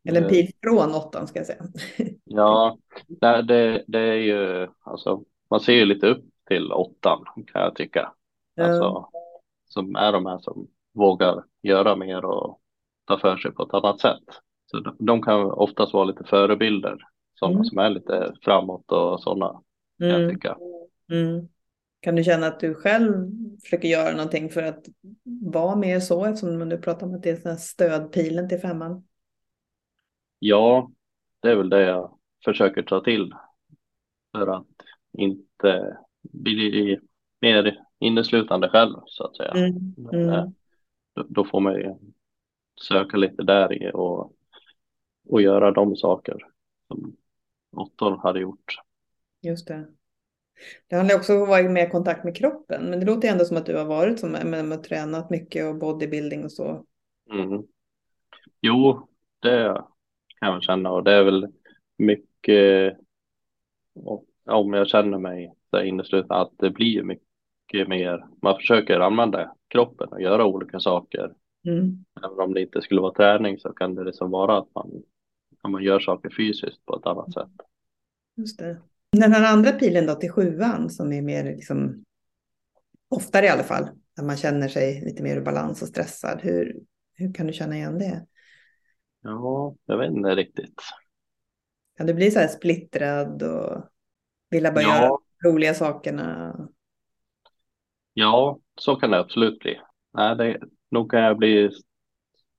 Eller 0.08 0.18
en 0.20 0.24
Eh, 0.24 0.30
pil 0.30 0.50
från 0.62 0.94
åttan 0.94 1.26
ska 1.26 1.38
jag 1.38 1.46
säga. 1.46 1.62
Ja, 2.24 2.78
det, 3.06 3.42
det, 3.42 3.84
det 3.86 3.98
är 4.00 4.14
ju, 4.14 4.68
alltså, 4.80 5.24
man 5.50 5.60
ser 5.60 5.72
ju 5.72 5.84
lite 5.84 6.06
upp 6.06 6.24
till 6.48 6.72
åttan 6.72 7.24
kan 7.46 7.62
jag 7.62 7.74
tycka. 7.76 8.12
Alltså, 8.60 9.08
som 9.68 9.96
är 9.96 10.12
de 10.12 10.26
här 10.26 10.38
som 10.38 10.66
vågar 10.94 11.44
göra 11.62 11.96
mer 11.96 12.24
och 12.24 12.60
ta 13.04 13.18
för 13.18 13.36
sig 13.36 13.50
på 13.52 13.62
ett 13.62 13.74
annat 13.74 14.00
sätt. 14.00 14.24
Så 14.66 14.80
de, 14.80 14.96
de 14.98 15.22
kan 15.22 15.50
oftast 15.50 15.92
vara 15.92 16.04
lite 16.04 16.24
förebilder, 16.24 16.98
sådana 17.38 17.54
Mm. 17.54 17.64
som 17.64 17.78
är 17.78 17.90
lite 17.90 18.34
framåt 18.42 18.92
och 18.92 19.20
sådana 19.22 19.60
kan 19.98 20.08
jag 20.08 20.20
Mm. 20.22 20.34
tycka. 20.34 20.56
Mm. 21.12 21.48
Kan 22.00 22.16
du 22.16 22.24
känna 22.24 22.46
att 22.46 22.60
du 22.60 22.74
själv 22.74 23.30
försöker 23.62 23.88
göra 23.88 24.12
någonting 24.16 24.50
för 24.50 24.62
att 24.62 24.86
vara 25.24 25.76
mer 25.76 26.00
så 26.00 26.24
eftersom 26.24 26.68
du 26.68 26.78
pratar 26.78 27.06
om 27.06 27.14
att 27.14 27.22
det 27.22 27.30
är 27.30 27.42
den 27.44 27.58
stödpilen 27.58 28.48
till 28.48 28.58
femman? 28.58 29.04
Ja, 30.38 30.90
det 31.42 31.50
är 31.50 31.56
väl 31.56 31.68
det 31.70 31.82
jag 31.82 32.18
försöker 32.44 32.82
ta 32.82 33.00
till 33.00 33.32
för 34.32 34.46
att 34.46 34.66
inte 35.12 35.96
bli 36.22 36.98
mer 37.40 37.78
inneslutande 37.98 38.68
själv 38.68 38.94
så 39.06 39.24
att 39.24 39.36
säga. 39.36 39.50
Mm. 39.50 39.94
Eh, 40.12 40.38
Mm. 40.38 40.54
då, 41.14 41.26
då 41.28 41.44
får 41.44 41.60
man 41.60 41.74
ju 41.74 41.94
söka 42.88 43.16
lite 43.16 43.42
där 43.42 43.72
i 43.82 43.90
och, 43.94 44.32
och 45.28 45.42
göra 45.42 45.70
de 45.70 45.96
saker 45.96 46.36
som 46.88 47.16
åttor 47.76 48.16
hade 48.16 48.40
gjort. 48.40 48.74
Just 49.40 49.66
det. 49.66 49.86
Det 50.88 50.96
handlar 50.96 51.16
också 51.16 51.36
om 51.36 51.42
att 51.42 51.48
vara 51.48 51.68
mer 51.68 51.86
i 51.86 51.90
kontakt 51.90 52.24
med 52.24 52.36
kroppen. 52.36 52.90
Men 52.90 53.00
det 53.00 53.06
låter 53.06 53.28
ändå 53.28 53.44
som 53.44 53.56
att 53.56 53.66
du 53.66 53.76
har 53.76 53.84
varit 53.84 54.20
som 54.20 54.30
med, 54.30 54.64
med 54.64 54.82
tränat 54.82 55.30
mycket 55.30 55.66
och 55.66 55.78
bodybuilding 55.78 56.44
och 56.44 56.52
så. 56.52 56.84
Mm. 57.32 57.62
Jo, 58.60 59.08
det 59.42 59.82
kan 60.40 60.52
jag 60.52 60.62
känna 60.62 60.90
och 60.90 61.04
det 61.04 61.12
är 61.12 61.24
väl 61.24 61.46
mycket 61.98 62.96
om 64.46 64.72
jag 64.72 64.88
känner 64.88 65.18
mig 65.18 65.52
där 65.70 65.82
innesluten 65.82 66.36
att 66.36 66.52
det 66.56 66.70
blir 66.70 67.02
mycket 67.02 67.88
mer. 67.88 68.26
Man 68.42 68.56
försöker 68.56 69.00
använda 69.00 69.54
kroppen 69.68 70.08
och 70.08 70.22
göra 70.22 70.46
olika 70.46 70.80
saker. 70.80 71.34
Mm. 71.66 72.04
Även 72.24 72.40
om 72.40 72.54
det 72.54 72.60
inte 72.60 72.82
skulle 72.82 73.00
vara 73.00 73.14
träning 73.14 73.58
så 73.58 73.72
kan 73.72 73.94
det 73.94 74.04
liksom 74.04 74.30
vara 74.30 74.58
att 74.58 74.74
man, 74.74 75.02
att 75.62 75.70
man 75.70 75.82
gör 75.82 76.00
saker 76.00 76.30
fysiskt 76.36 76.86
på 76.86 76.96
ett 76.96 77.06
annat 77.06 77.32
sätt. 77.32 77.50
Just 78.36 78.58
det. 78.58 78.80
Den 79.12 79.32
här 79.32 79.52
andra 79.52 79.72
pilen 79.72 80.06
då 80.06 80.14
till 80.14 80.30
sjuan 80.30 80.90
som 80.90 81.12
är 81.12 81.22
mer 81.22 81.44
liksom 81.44 82.04
oftare 83.08 83.46
i 83.46 83.48
alla 83.48 83.62
fall. 83.62 83.88
När 84.16 84.24
man 84.24 84.36
känner 84.36 84.68
sig 84.68 85.00
lite 85.04 85.22
mer 85.22 85.36
ur 85.36 85.44
balans 85.44 85.82
och 85.82 85.88
stressad. 85.88 86.40
Hur, 86.42 86.76
hur 87.14 87.34
kan 87.34 87.46
du 87.46 87.52
känna 87.52 87.76
igen 87.76 87.98
det? 87.98 88.26
Ja, 89.22 89.74
jag 89.86 89.98
vet 89.98 90.10
inte 90.10 90.34
riktigt. 90.34 90.74
Kan 91.96 92.06
du 92.06 92.14
bli 92.14 92.30
så 92.30 92.38
här 92.38 92.48
splittrad 92.48 93.42
och 93.42 93.84
vilja 94.50 94.72
börja 94.72 94.86
Ja. 94.88 95.02
göra 95.02 95.18
roliga 95.44 95.74
sakerna? 95.74 96.54
Ja, 98.12 98.60
så 98.80 98.96
kan 98.96 99.10
det 99.10 99.18
absolut 99.18 99.58
bli. 99.58 99.80
Nej, 100.14 100.36
det, 100.36 100.60
nog 100.90 101.10
kan 101.10 101.20
jag 101.20 101.36
bli 101.38 101.70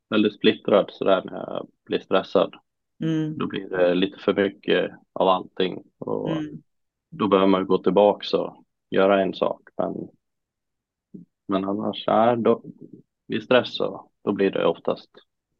väldigt 0.09 0.35
splittrad 0.35 0.89
sådär 0.91 1.21
när 1.25 1.33
jag 1.37 1.67
blir 1.85 1.99
stressad. 1.99 2.55
Mm. 3.03 3.37
Då 3.37 3.47
blir 3.47 3.69
det 3.69 3.93
lite 3.95 4.17
för 4.19 4.33
mycket 4.33 4.91
av 5.13 5.27
allting 5.27 5.83
och 5.97 6.29
Mm. 6.31 6.61
då 7.09 7.27
behöver 7.27 7.47
man 7.47 7.65
gå 7.67 7.77
tillbaka 7.77 8.37
och 8.37 8.65
göra 8.89 9.21
en 9.21 9.33
sak. 9.33 9.61
Men, 9.77 9.93
men 11.47 11.65
annars, 11.65 12.03
nej, 12.07 12.37
då, 12.37 12.63
vid 13.27 13.43
stress 13.43 13.75
så 13.77 14.11
då 14.23 14.31
blir 14.31 14.51
det 14.51 14.65
oftast 14.65 15.09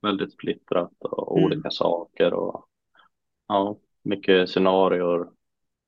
väldigt 0.01 0.33
splittrat 0.33 0.93
och 0.99 1.37
Mm. 1.37 1.45
olika 1.45 1.71
saker 1.71 2.33
och 2.33 2.65
ja, 3.47 3.77
mycket 4.03 4.49
scenarier 4.49 5.27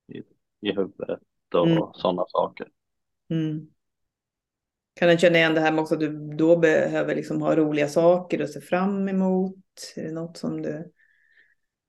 i, 0.08 0.18
i 0.62 0.72
huvudet 0.76 1.20
och 1.54 1.68
Mm. 1.68 1.84
sådana 1.94 2.26
saker. 2.28 2.68
Mm. 3.30 3.68
Kan 4.94 5.10
du 5.10 5.18
känna 5.18 5.38
igen 5.38 5.54
det 5.54 5.62
här 5.62 5.72
med 5.72 5.82
också 5.82 5.94
att 5.94 6.00
du 6.00 6.36
då 6.38 6.58
behöver 6.58 7.16
liksom 7.16 7.42
ha 7.42 7.56
roliga 7.56 7.88
saker 7.88 8.44
att 8.44 8.50
se 8.50 8.62
fram 8.62 9.10
emot? 9.10 9.56
Är 9.96 10.04
det 10.04 10.12
något 10.12 10.38
som 10.38 10.62
du 10.62 10.92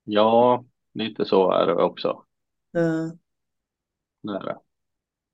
Ja, 0.04 0.64
lite 0.94 1.24
så 1.24 1.50
är 1.52 1.66
det 1.66 1.74
också. 1.74 2.24
Ja. 2.72 3.12
Det 4.22 4.32
är 4.32 4.40
det. 4.46 4.58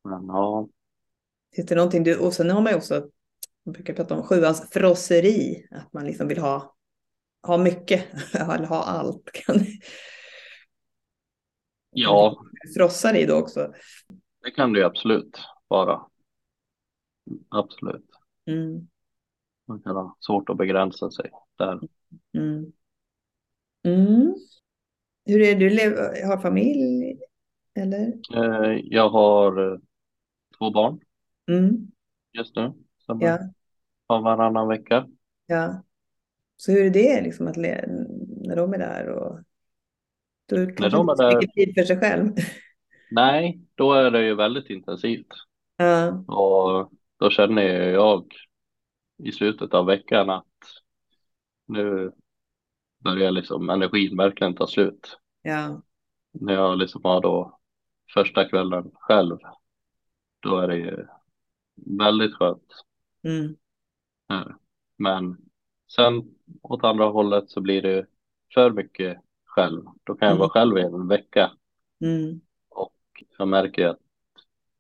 Men 0.05 0.27
ja, 0.27 0.69
Finns 1.57 1.69
det 1.69 1.75
någonting 1.75 2.05
du, 2.05 2.19
och 2.19 2.33
sen 2.33 2.51
har 2.51 2.61
man 2.61 2.73
ju 2.73 2.77
också, 2.79 3.09
man 3.65 3.73
brukar 3.73 3.95
prata 3.95 4.15
om 4.15 4.23
sjuans 4.23 4.71
frosseri, 4.71 5.67
att 5.71 5.93
man 5.93 6.05
liksom 6.07 6.29
vill 6.29 6.39
ha, 6.39 6.77
ha 7.43 7.59
mycket, 7.59 8.05
eller 8.35 8.67
ha 8.67 8.83
allt. 8.83 9.31
Kan, 9.33 9.57
ja, 11.93 12.37
frossar 12.77 13.15
i 13.15 13.27
då 13.27 13.35
också. 13.35 13.73
det 14.43 14.51
kan 14.51 14.75
ju 14.75 14.83
absolut 14.85 15.39
vara. 15.69 16.01
Absolut. 17.49 18.11
Mm, 18.47 18.89
Man 19.67 19.83
kan 19.83 19.97
ha 19.97 20.17
svårt 20.21 20.49
att 20.51 20.57
begränsa 20.57 21.11
sig 21.11 21.31
där. 21.59 21.81
mm. 22.35 22.73
Mm. 23.95 24.35
Hur 25.27 25.41
är 25.41 25.55
det, 25.57 25.69
du 25.69 26.27
har 26.27 26.39
familj 26.39 27.19
eller? 27.75 28.13
Eh, 28.35 28.81
Jag 28.85 29.09
har 29.11 29.73
eh, 29.73 29.79
två 30.59 30.71
barn 30.71 31.01
Mm, 31.51 31.77
just 32.33 32.57
nu 32.57 32.73
som 32.99 33.21
ja, 33.21 33.39
har 34.07 34.21
varannan 34.23 34.69
vecka. 34.69 35.07
ja. 35.47 35.83
Så 36.57 36.73
hur 36.73 36.87
är 36.87 36.91
det 36.91 37.21
liksom 37.23 37.47
att 37.49 37.57
le, 37.57 37.85
när 38.29 38.57
de 38.57 38.73
är 38.75 38.79
där 38.79 39.09
och 39.09 39.39
då 40.47 40.57
kanske 40.67 40.89
de 40.89 41.11
inte 41.11 41.25
är 41.25 41.31
där- 41.31 41.37
mycket 41.41 41.55
tid 41.55 41.75
för 41.75 41.83
sig 41.85 41.99
själv. 42.01 42.33
Nej, 43.11 43.61
då 43.75 43.93
är 43.93 44.11
det 44.11 44.25
ju 44.25 44.35
väldigt 44.35 44.71
intensivt. 44.71 45.27
Ja, 45.77 46.09
Och 46.29 46.93
då 47.19 47.31
känner 47.31 47.63
jag 47.91 48.35
i 49.25 49.33
slutet 49.33 49.75
av 49.75 49.87
veckan 49.87 50.31
att 50.31 50.47
nu 51.67 52.13
börjar 52.99 53.31
liksom 53.31 53.71
energin 53.71 54.17
verkligen 54.17 54.55
ta 54.55 54.67
slut. 54.67 55.19
ja, 55.43 55.83
När 56.33 56.55
jag 56.55 56.79
liksom 56.79 57.01
har 57.05 57.21
då 57.21 57.59
första 58.15 58.49
kvällen 58.49 58.91
själv, 58.95 59.39
då 60.41 60.59
är 60.59 60.69
det 60.69 60.77
ju 60.77 61.07
väldigt 61.99 62.35
skönt. 62.35 62.73
mm. 63.25 63.57
Men 64.97 65.37
sen 65.97 66.35
åt 66.63 66.85
andra 66.85 67.05
hållet 67.05 67.51
så 67.51 67.61
blir 67.61 67.83
det 67.83 68.07
för 68.55 68.71
mycket 68.71 69.19
själv. 69.45 69.85
Då 70.05 70.15
kan 70.15 70.27
jag 70.29 70.35
Mm. 70.35 70.39
vara 70.39 70.49
själv 70.51 70.79
i 70.79 70.83
en 70.83 71.09
vecka 71.09 71.51
mm. 72.01 72.41
och 72.69 72.95
jag 73.39 73.49
märker 73.49 73.87
att 73.89 73.99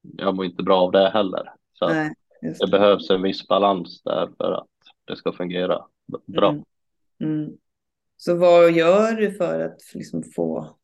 jag 0.00 0.36
mår 0.36 0.44
inte 0.44 0.62
bra 0.62 0.80
av 0.80 0.92
det 0.92 1.10
heller. 1.10 1.52
Så 1.72 1.88
Nej, 1.88 2.14
det 2.40 2.58
det. 2.58 2.70
behövs 2.70 3.10
en 3.10 3.22
viss 3.22 3.48
balans 3.48 4.02
där 4.02 4.28
för 4.38 4.52
att 4.52 4.68
det 5.04 5.16
ska 5.16 5.32
fungera 5.32 5.86
bra. 6.26 6.50
Mm. 7.20 7.56
Så 8.20 8.34
vad 8.34 8.72
gör 8.72 9.12
du 9.12 9.32
för 9.32 9.60
att 9.60 9.80
liksom 9.94 10.22
få, 10.22 10.76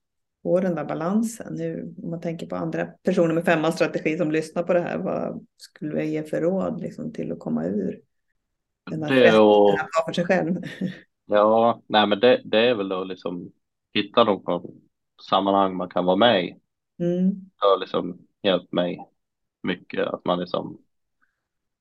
få 0.43 0.61
den 0.61 0.75
där 0.75 0.85
balansen? 0.85 1.61
Hur, 1.61 1.83
om 2.03 2.11
man 2.11 2.21
tänker 2.21 2.47
på 2.47 2.57
andra 2.57 2.87
personer 2.87 3.35
med 3.35 3.45
femman 3.45 3.73
strategi 3.73 4.17
som 4.19 4.31
lyssnar 4.31 4.63
på 4.63 4.75
det 4.75 4.81
här, 4.81 4.99
vad 4.99 5.47
skulle 5.57 5.95
du 5.95 6.05
ge 6.05 6.23
för 6.23 6.41
råd 6.41 6.81
liksom, 6.81 7.13
till 7.13 7.33
att 7.33 7.39
komma 7.39 7.65
ur 7.65 8.01
den 8.91 9.01
där 9.01 9.07
stressen 9.07 9.41
ha 9.41 10.05
för 10.07 10.13
sig 10.13 10.25
själv? 10.25 10.57
Ja, 11.27 11.83
nej 11.87 12.07
men 12.07 12.21
det, 12.21 12.43
det 12.45 12.59
är 12.59 12.75
väl 12.75 12.93
att 12.93 13.07
liksom 13.07 13.53
hitta 13.95 14.25
något 14.25 14.65
sammanhang 15.31 15.77
man 15.77 15.89
kan 15.89 16.05
vara 16.05 16.17
med 16.17 16.45
i. 16.45 16.57
Mm. 16.99 17.31
Det 17.31 17.67
har 17.67 17.81
liksom 17.81 18.19
hjälpt 18.43 18.73
mig 18.73 18.99
mycket 19.63 20.07
att 20.07 20.25
man 20.25 20.41
liksom 20.41 20.79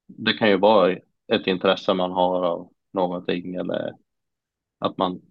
det 0.06 0.34
kan 0.34 0.50
ju 0.50 0.58
vara 0.58 0.92
ett 1.28 1.48
intresse 1.48 1.94
man 1.94 2.12
har 2.12 2.46
av 2.46 2.70
någonting 2.92 3.56
eller 3.56 3.94
att 4.80 4.98
man 4.98 5.22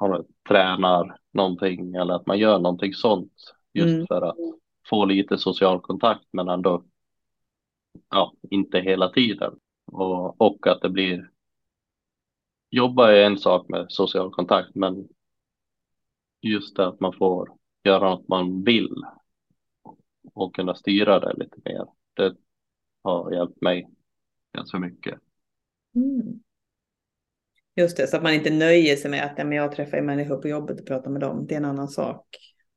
har, 0.00 0.24
tränar 0.48 1.18
någonting 1.32 1.94
eller 1.94 2.14
att 2.14 2.26
man 2.26 2.38
gör 2.38 2.58
någonting 2.58 2.94
sånt 2.94 3.32
just 3.72 3.94
Mm. 3.94 4.06
för 4.06 4.22
att 4.22 4.36
få 4.90 5.04
lite 5.04 5.38
social 5.38 5.80
kontakt 5.80 6.26
men 6.32 6.48
ändå 6.48 6.84
ja, 8.10 8.34
inte 8.50 8.78
hela 8.78 9.08
tiden 9.08 9.58
och, 9.86 10.40
och 10.40 10.66
att 10.66 10.80
det 10.80 10.88
blir 10.90 11.30
jobba 12.70 13.12
är 13.12 13.24
en 13.26 13.38
sak 13.38 13.68
med 13.68 13.86
social 13.88 14.30
kontakt 14.30 14.74
men 14.74 15.08
just 16.40 16.76
det 16.76 16.86
att 16.86 17.00
man 17.00 17.12
får 17.12 17.48
göra 17.84 18.10
något 18.10 18.28
man 18.28 18.64
vill 18.64 18.94
och 20.34 20.54
kunna 20.54 20.74
styra 20.74 21.20
det 21.20 21.34
lite 21.36 21.56
mer 21.64 21.86
det 22.14 22.36
har 23.02 23.32
hjälpt 23.32 23.60
mig 23.62 23.88
ganska 24.52 24.78
mycket. 24.78 25.18
Mm. 25.94 26.42
Just 27.76 27.96
det, 27.96 28.06
så 28.06 28.16
att 28.16 28.22
man 28.22 28.34
inte 28.34 28.50
nöjer 28.50 28.96
sig 28.96 29.10
med 29.10 29.24
att 29.24 29.34
ja, 29.36 29.44
men 29.44 29.58
jag 29.58 29.72
träffar 29.72 30.00
människor 30.00 30.36
på 30.36 30.48
jobbet 30.48 30.80
och 30.80 30.86
pratar 30.86 31.10
med 31.10 31.20
dem. 31.20 31.46
Det 31.46 31.54
är 31.54 31.58
en 31.58 31.64
annan 31.64 31.88
sak. 31.88 32.26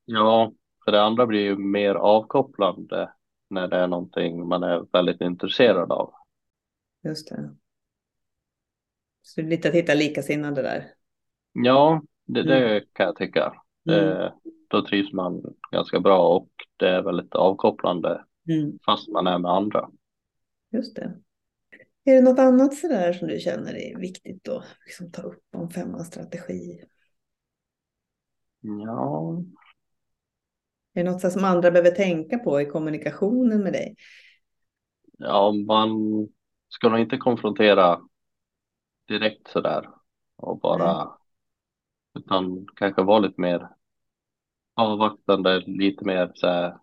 Ja, 0.05 0.53
för 0.85 0.91
det 0.91 1.01
andra 1.01 1.25
blir 1.25 1.41
ju 1.41 1.57
mer 1.57 1.95
avkopplande 1.95 3.09
när 3.49 3.67
det 3.67 3.77
är 3.77 3.87
någonting 3.87 4.47
man 4.47 4.63
är 4.63 4.85
väldigt 4.91 5.21
intresserad 5.21 5.91
av. 5.91 6.13
Just 7.03 7.29
det. 7.29 7.55
Så 9.21 9.41
det 9.41 9.47
är 9.47 9.49
lite 9.49 9.69
att 9.69 9.75
hitta 9.75 9.93
likasinnade 9.93 10.61
där. 10.61 10.91
Ja, 11.53 12.01
det, 12.25 12.43
det 12.43 12.83
kan 12.93 13.05
jag 13.05 13.15
tycka. 13.15 13.53
Mm. 13.89 13.99
Det, 13.99 14.33
då 14.67 14.85
trivs 14.85 15.13
man 15.13 15.41
ganska 15.71 15.99
bra 15.99 16.27
och 16.35 16.49
det 16.77 16.89
är 16.89 17.01
väldigt 17.01 17.35
avkopplande 17.35 18.23
Mm. 18.49 18.79
fast 18.85 19.09
man 19.09 19.27
är 19.27 19.39
med 19.39 19.51
andra. 19.51 19.89
Just 20.71 20.95
det. 20.95 21.19
Är 22.05 22.13
det 22.15 22.21
något 22.21 22.39
annat 22.39 22.73
sådär 22.75 23.13
som 23.13 23.27
du 23.27 23.39
känner 23.39 23.75
är 23.75 23.99
viktigt 23.99 24.47
att 24.49 24.63
liksom 24.85 25.11
ta 25.11 25.21
upp 25.21 25.43
om 25.55 25.69
femmans 25.69 26.07
strategi? 26.07 26.83
Ja, 28.61 29.43
Är 30.93 31.03
det 31.03 31.11
något 31.11 31.31
som 31.33 31.43
andra 31.45 31.71
behöver 31.71 31.91
tänka 31.91 32.37
på 32.39 32.61
i 32.61 32.65
kommunikationen 32.65 33.63
med 33.63 33.73
dig? 33.73 33.95
ja, 35.17 35.51
man 35.67 35.89
ska 36.69 36.89
nog 36.89 36.99
inte 36.99 37.17
konfrontera 37.17 37.99
direkt 39.07 39.47
sådär 39.47 39.89
och 40.37 40.59
bara 40.59 41.17
utan 42.19 42.67
kanske 42.75 43.03
vara 43.03 43.19
lite 43.19 43.41
mer 43.41 43.69
avvaktande, 44.75 45.59
lite 45.67 46.05
mer 46.05 46.31
så 46.35 46.47
här 46.47 46.77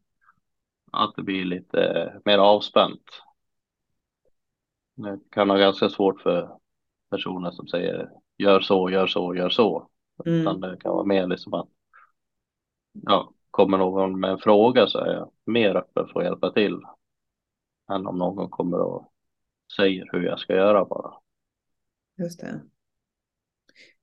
att 0.93 1.17
det 1.17 1.23
blir 1.23 1.45
lite 1.45 2.13
mer 2.25 2.39
avspänt. 2.39 3.03
Det 5.03 5.19
kan 5.31 5.49
vara 5.49 5.59
ganska 5.59 5.89
svårt 5.89 6.21
för 6.21 6.59
personer 7.11 7.51
som 7.51 7.67
säger 7.67 8.11
gör 8.39 8.61
så, 8.61 8.91
gör 8.91 9.07
så, 9.07 9.35
gör 9.35 9.51
så. 9.51 9.91
Mm. 10.27 10.41
Utan 10.41 10.61
det 10.61 10.77
kan 10.81 10.93
vara 10.93 11.05
mer 11.05 11.27
liksom 11.27 11.55
att 11.55 11.69
ja, 12.93 13.33
kommer 13.51 13.79
någon 13.79 14.21
med 14.21 14.31
en 14.31 14.39
fråga 14.39 14.87
så 14.87 14.99
är 14.99 15.13
jag 15.13 15.33
mer 15.47 15.77
öppen 15.77 16.07
för 16.13 16.21
att 16.21 16.27
hjälpa 16.27 16.53
till 16.53 16.81
än 17.93 18.07
om 18.07 18.19
någon 18.19 18.51
kommer 18.51 18.79
och 18.79 19.13
säger 19.77 20.09
hur 20.13 20.23
jag 20.23 20.39
ska 20.39 20.55
göra 20.55 20.85
bara. 20.85 21.13
Just 22.19 22.41
det. 22.41 22.61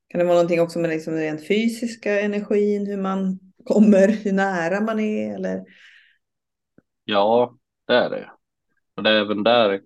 Kan 0.08 0.20
det 0.20 0.26
vara 0.26 0.36
någonting 0.36 0.62
också 0.62 0.80
med 0.80 0.90
liksom 0.90 1.14
den 1.14 1.24
rent 1.24 1.48
fysiska 1.48 2.20
energin, 2.22 2.88
hur 2.88 2.98
man 2.98 3.40
kommer, 3.66 4.08
hur 4.08 4.34
nära 4.34 4.82
man 4.82 5.00
är 5.00 5.36
eller? 5.36 5.66
Ja, 7.04 7.58
det 7.86 7.94
är 7.94 8.10
det. 8.10 8.32
Och 8.96 9.04
det 9.04 9.10
är 9.10 9.22
även 9.22 9.44
där 9.44 9.82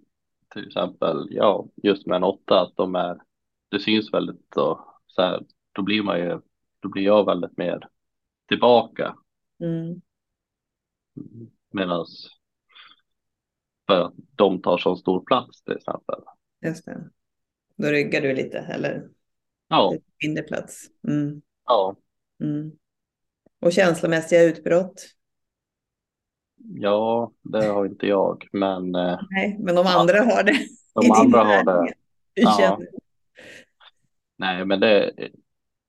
till 0.53 0.67
exempel, 0.67 1.27
ja, 1.29 1.67
just 1.83 2.07
med 2.07 2.15
en 2.15 2.23
åtta, 2.23 2.61
att 2.61 2.75
de 2.75 2.95
är, 2.95 3.21
det 3.69 3.79
syns 3.79 4.13
väldigt 4.13 4.57
och 4.57 4.79
så 5.07 5.21
här, 5.21 5.45
då 5.71 5.81
blir 5.81 6.03
man 6.03 6.19
ju, 6.19 6.41
då 6.79 6.89
blir 6.89 7.03
jag 7.03 7.25
väldigt 7.25 7.57
mer 7.57 7.87
tillbaka 8.47 9.15
Mm. 9.59 10.01
medan 11.71 12.05
för 13.87 14.01
att 14.01 14.13
de 14.35 14.61
tar 14.61 14.77
så 14.77 14.95
stor 14.95 15.23
plats 15.25 15.63
till 15.63 15.77
exempel. 15.77 16.19
Just 16.65 16.85
det. 16.85 17.09
Då 17.75 17.87
ryggar 17.87 18.21
du 18.21 18.33
lite 18.33 18.57
eller 18.59 19.09
Ja, 19.67 19.93
mindre 20.23 20.43
plats. 20.43 20.87
Mm. 21.07 21.41
ja, 21.65 21.95
Mm. 22.43 22.71
Och 23.59 23.73
känslomässiga 23.73 24.43
utbrott? 24.43 25.07
Ja, 26.63 27.31
det 27.41 27.65
har 27.65 27.85
inte 27.85 28.07
jag, 28.07 28.47
men 28.51 28.95
eh, 28.95 29.19
Nej, 29.29 29.57
men 29.59 29.75
de 29.75 29.85
andra 29.87 30.19
har 30.23 30.43
det. 30.43 30.53
de 30.93 31.11
andra 31.11 31.39
har 31.43 31.63
det. 31.63 31.93
Ja. 32.33 32.79
Nej, 34.37 34.65
men 34.65 34.79
det, 34.79 35.11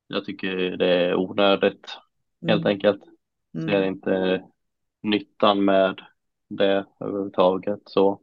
jag 0.06 0.24
tycker 0.24 0.56
det 0.56 0.88
är 0.94 1.14
onödigt 1.14 1.86
helt 2.46 2.60
Mm. 2.64 2.70
enkelt. 2.72 3.02
Ser 3.54 3.68
Mm. 3.82 3.84
inte 3.88 4.44
nyttan 5.02 5.64
med 5.64 6.00
det 6.48 6.86
överhuvudtaget 7.00 7.80
så. 7.86 8.20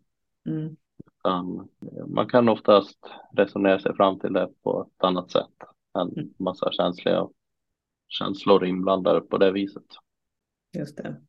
Mm. 0.47 0.76
Utan 1.20 1.70
man 2.08 2.28
kan 2.30 2.50
oftast 2.50 3.00
resonera 3.34 3.80
sig 3.80 3.95
fram 3.95 4.20
till 4.20 4.34
det 4.34 4.50
på 4.64 4.82
ett 4.97 5.04
annat 5.04 5.32
sätt 5.32 5.54
än 6.00 6.10
Mm. 6.10 6.34
massa 6.39 6.72
känsliga 6.72 7.28
känslor 8.08 8.66
inblandade 8.66 9.22
på 9.22 9.38
det 9.38 9.52
viset. 9.52 9.86
Just 10.78 10.97
det. 10.97 11.22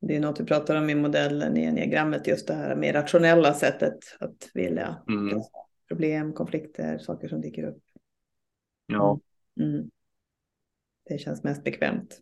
Det 0.00 0.16
är 0.16 0.20
något 0.20 0.40
vi 0.40 0.44
pratar 0.44 0.76
om 0.76 0.90
i 0.90 0.94
modellen 0.94 1.56
i 1.56 1.64
enneagrammet, 1.64 2.26
just 2.26 2.46
det 2.46 2.54
här 2.54 2.76
mer 2.76 2.92
rationella 2.92 3.54
sättet 3.54 3.98
att 4.20 4.50
vilja 4.54 4.96
Mm. 5.08 5.42
problem, 5.88 6.32
konflikter, 6.32 6.98
saker 6.98 7.28
som 7.28 7.40
dyker 7.40 7.64
upp. 7.64 7.82
Ja, 8.86 9.20
Mm. 9.60 9.90
det 11.08 11.18
känns 11.18 11.44
mest 11.44 11.64
bekvämt. 11.64 12.20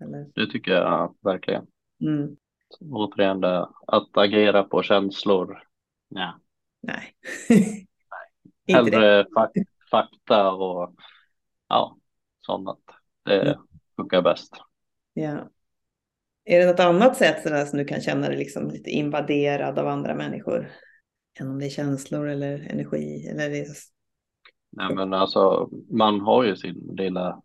Eller? 0.00 0.26
Det 0.34 0.46
tycker 0.46 0.72
jag 0.72 1.14
verkligen. 1.20 1.66
Mm. 2.00 2.36
Återigen 2.80 3.44
att 3.86 4.16
agera 4.16 4.62
på 4.62 4.82
känslor. 4.82 5.62
Ja. 6.08 6.40
Nej. 6.80 7.14
Det. 8.66 8.72
Hellre 8.72 9.26
fak 9.34 9.50
fakta 9.90 10.52
och 10.52 10.94
ja, 11.68 11.96
sånt. 12.46 12.80
Det 13.24 13.40
Mm. 13.42 13.58
funkar 13.96 14.22
bäst. 14.22 14.52
Ja. 15.12 15.48
Är 16.46 16.58
det 16.60 16.66
något 16.66 16.80
annat 16.80 17.16
sätt 17.16 17.42
sådär 17.42 17.64
som 17.64 17.78
du 17.78 17.84
kan 17.84 18.00
känna 18.00 18.28
dig 18.28 18.36
liksom 18.36 18.70
lite 18.70 18.90
invaderad 18.90 19.78
av 19.78 19.88
andra 19.88 20.14
människor? 20.14 20.70
Än 21.40 21.50
om 21.50 21.58
det 21.58 21.66
är 21.66 21.70
känslor 21.70 22.28
eller 22.28 22.70
energi 22.70 23.28
eller 23.28 23.50
det. 23.50 23.66
Nej, 24.72 24.94
men 24.94 25.12
alltså, 25.12 25.68
man 25.90 26.20
har 26.20 26.44
ju 26.44 26.56
sin 26.56 26.94
lilla 26.98 27.42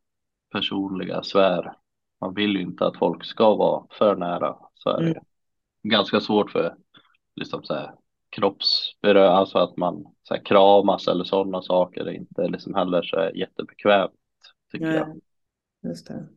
personliga 0.51 1.23
sfär. 1.23 1.73
Man 2.21 2.33
vill 2.33 2.55
ju 2.55 2.61
inte 2.61 2.85
att 2.85 2.97
folk 2.97 3.25
ska 3.25 3.55
vara 3.55 3.85
för 3.97 4.15
nära. 4.15 4.55
Så 4.73 4.89
är 4.89 5.01
det 5.01 5.09
Mm. 5.09 5.23
ganska 5.83 6.19
svårt 6.19 6.51
för 6.51 6.75
liksom 7.35 7.63
så 7.63 7.73
här, 7.73 7.91
kroppsberö, 8.29 9.27
alltså 9.27 9.57
att 9.57 9.77
man 9.77 10.05
så 10.23 10.33
här, 10.33 10.45
kramas 10.45 11.07
eller 11.07 11.23
sådana 11.23 11.61
saker. 11.61 12.03
Det 12.03 12.11
är 12.11 12.15
inte 12.15 12.47
liksom 12.47 12.75
heller 12.75 13.03
så 13.03 13.29
jättebekvämt 13.35 14.11
tycker 14.71 14.85
jag. 14.85 15.07
Nej, 15.07 15.19
just 15.83 16.07
det. 16.07 16.27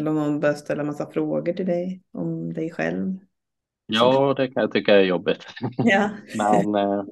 Eller 0.00 0.10
om 0.10 0.16
någon 0.16 0.40
börjar 0.40 0.54
ställa 0.54 0.84
massa 0.84 1.10
frågor 1.10 1.52
till 1.52 1.66
dig 1.66 2.02
om 2.12 2.52
dig 2.52 2.70
själv. 2.70 3.18
Ja, 3.86 4.34
det 4.36 4.48
kan 4.48 4.60
jag 4.60 4.72
tycka 4.72 4.94
är 4.94 5.04
jobbigt. 5.04 5.46
Ja. 5.76 6.10
Men, 6.38 6.74
eh, 6.74 7.04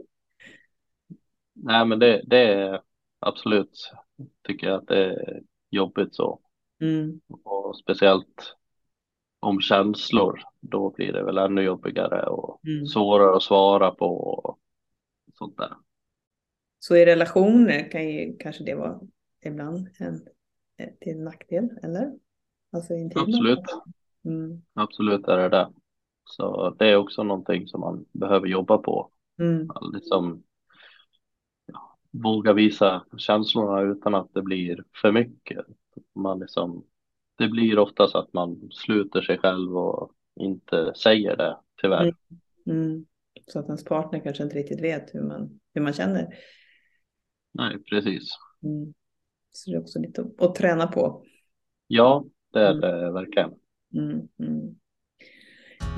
nej, 1.54 1.86
men 1.86 1.98
det, 1.98 2.22
det 2.26 2.52
är 2.52 2.80
absolut 3.20 3.92
tycker 4.46 4.66
jag 4.66 4.76
att 4.76 4.86
det 4.86 5.04
är 5.04 5.42
jobbigt 5.70 6.14
så. 6.14 6.40
Mm. 6.80 7.20
Och 7.44 7.76
speciellt 7.78 8.56
om 9.40 9.60
känslor, 9.60 10.40
då 10.60 10.90
blir 10.90 11.12
det 11.12 11.24
väl 11.24 11.38
ännu 11.38 11.62
jobbigare 11.62 12.26
och 12.26 12.60
Mm. 12.66 12.86
svårare 12.86 13.36
att 13.36 13.42
svara 13.42 13.90
på 13.90 14.06
och 14.16 14.58
sånt 15.34 15.56
där. 15.56 15.72
Så 16.78 16.96
i 16.96 17.06
relationer 17.06 17.90
kan 17.90 18.08
ju 18.08 18.36
kanske 18.36 18.64
det 18.64 18.74
vara 18.74 19.00
ibland 19.44 19.88
en, 19.98 20.20
till 21.00 21.18
nackdel, 21.18 21.68
eller? 21.82 22.12
Alltså 22.70 22.94
intima. 22.94 23.22
Absolut, 23.22 23.58
Mm. 24.24 24.62
absolut 24.74 25.28
är 25.28 25.36
det 25.38 25.48
det. 25.48 25.68
Så 26.24 26.70
det 26.78 26.86
är 26.88 26.96
också 26.96 27.22
någonting 27.22 27.66
som 27.68 27.80
man 27.80 28.04
behöver 28.12 28.46
jobba 28.46 28.78
på. 28.78 29.10
Mm. 29.40 29.70
Att 29.70 29.94
Liksom, 29.94 30.42
ja, 31.66 31.98
våga 32.10 32.52
visa 32.52 33.04
känslorna 33.16 33.80
utan 33.80 34.14
att 34.14 34.34
det 34.34 34.42
blir 34.42 34.84
för 35.02 35.12
mycket. 35.12 35.66
Man 36.14 36.38
liksom, 36.38 36.84
det 37.38 37.48
blir 37.48 37.78
oftast 37.78 38.14
att 38.14 38.32
man 38.32 38.68
sluter 38.72 39.22
sig 39.22 39.38
själv 39.38 39.76
och 39.76 40.12
inte 40.36 40.92
säger 40.96 41.36
det, 41.36 41.56
tyvärr. 41.82 42.02
Mm. 42.02 42.80
Mm. 42.82 43.06
Så 43.46 43.58
att 43.58 43.66
ens 43.66 43.84
partner 43.84 44.20
kanske 44.20 44.42
inte 44.42 44.56
riktigt 44.56 44.82
vet 44.82 45.14
hur 45.14 45.22
man, 45.22 45.60
hur 45.74 45.82
man 45.82 45.92
känner. 45.92 46.34
Nej, 47.52 47.82
precis. 47.90 48.30
Mm. 48.62 48.94
Så 49.50 49.70
det 49.70 49.76
är 49.76 49.80
också 49.80 49.98
lite 49.98 50.20
att, 50.20 50.42
att 50.42 50.54
träna 50.54 50.86
på. 50.86 51.24
Ja, 51.86 52.24
det 52.52 52.60
är 52.60 52.70
Mm. 52.70 52.80
det 52.80 53.12
verkligen. 53.12 53.50
Mm. 53.94 54.28
Mm. 54.40 54.74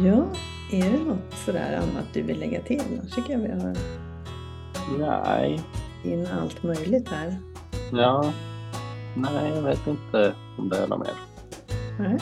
Ja, 0.06 0.26
är 0.72 0.90
det 0.92 1.04
något 1.04 1.32
sådär 1.46 1.76
annat 1.76 2.06
du 2.14 2.22
vill 2.22 2.38
lägga 2.40 2.60
till? 2.62 2.80
Annars 2.92 3.14
tycker 3.14 3.32
jag 3.32 3.40
vi 3.40 3.48
har 3.48 3.76
Nej, 4.98 5.60
in 6.04 6.26
allt 6.26 6.62
möjligt 6.62 7.08
här. 7.08 7.36
ja, 7.92 8.32
nej, 9.16 9.52
jag 9.54 9.62
vet 9.62 9.86
inte 9.86 10.34
om 10.58 10.68
det 10.68 10.76
är 10.78 10.86
något 10.86 10.98
mer. 11.06 11.14
Nej. 11.98 12.18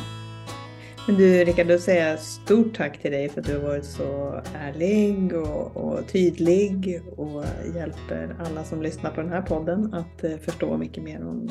Men 1.07 1.16
du 1.16 1.45
Rickard, 1.45 1.66
då 1.68 1.79
säger 1.79 2.11
jag 2.11 2.18
stort 2.20 2.74
tack 2.76 2.99
till 3.03 3.11
dig 3.11 3.29
för 3.29 3.41
att 3.41 3.47
du 3.47 3.59
har 3.59 3.68
varit 3.68 3.85
så 3.85 4.41
ärlig 4.55 5.33
och, 5.37 5.76
och 5.76 6.09
tydlig 6.12 7.03
och 7.16 7.45
hjälper 7.74 8.37
alla 8.47 8.64
som 8.64 8.83
lyssnar 8.83 9.11
på 9.11 9.20
den 9.20 9.31
här 9.33 9.43
podden 9.43 9.95
att 9.95 10.24
eh, 10.24 10.37
förstå 10.37 10.76
mycket 10.76 11.03
mer 11.05 11.26
om 11.26 11.49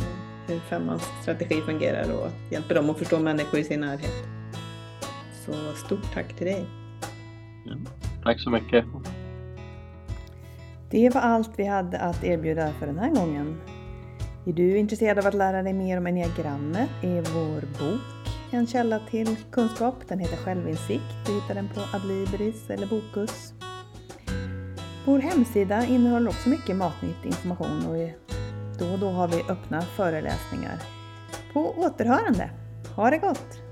hur 0.47 0.59
femmans 0.59 1.03
strategi 1.21 1.61
fungerar 1.61 2.11
och 2.13 2.27
att 2.27 2.51
hjälper 2.51 2.75
dem 2.75 2.89
att 2.89 2.97
förstå 2.97 3.19
människor 3.19 3.59
i 3.59 3.63
sin 3.63 3.79
närhet. 3.79 4.27
Så 5.45 5.53
stort 5.85 6.13
tack 6.13 6.33
till 6.37 6.45
dig. 6.45 6.65
Tack 8.23 8.39
så 8.39 8.49
mycket. 8.49 8.85
Det 10.89 11.09
var 11.09 11.21
allt 11.21 11.51
vi 11.55 11.65
hade 11.65 11.99
att 11.99 12.23
erbjuda 12.23 12.73
för 12.79 12.87
den 12.87 12.99
här 12.99 13.09
gången. 13.09 13.61
Är 14.45 14.53
du 14.53 14.77
intresserad 14.77 15.19
av 15.19 15.27
att 15.27 15.33
lära 15.33 15.63
dig 15.63 15.73
mer 15.73 15.97
om 15.97 16.07
enneagrammet 16.07 16.89
är 17.03 17.21
vår 17.21 17.61
bok 17.61 18.17
en 18.51 18.67
källa 18.67 18.99
till 18.99 19.35
kunskap. 19.51 19.95
Den 20.07 20.19
heter 20.19 20.37
Självinsikt. 20.37 21.03
Du 21.25 21.33
hittar 21.33 21.55
den 21.55 21.69
på 21.69 21.81
Adlibris 21.97 22.69
eller 22.69 22.87
Bokus. 22.87 23.53
Vår 25.05 25.19
hemsida 25.19 25.85
innehåller 25.85 26.29
också 26.29 26.49
mycket 26.49 26.75
matnyttig 26.75 27.27
information 27.27 27.85
och 27.87 27.97
då 28.79 28.85
och 28.85 28.99
då 28.99 29.09
har 29.09 29.27
vi 29.27 29.43
öppna 29.49 29.81
föreläsningar. 29.81 30.81
På 31.53 31.73
återhörande. 31.77 32.49
Ha 32.95 33.09
det 33.09 33.17
gott! 33.17 33.66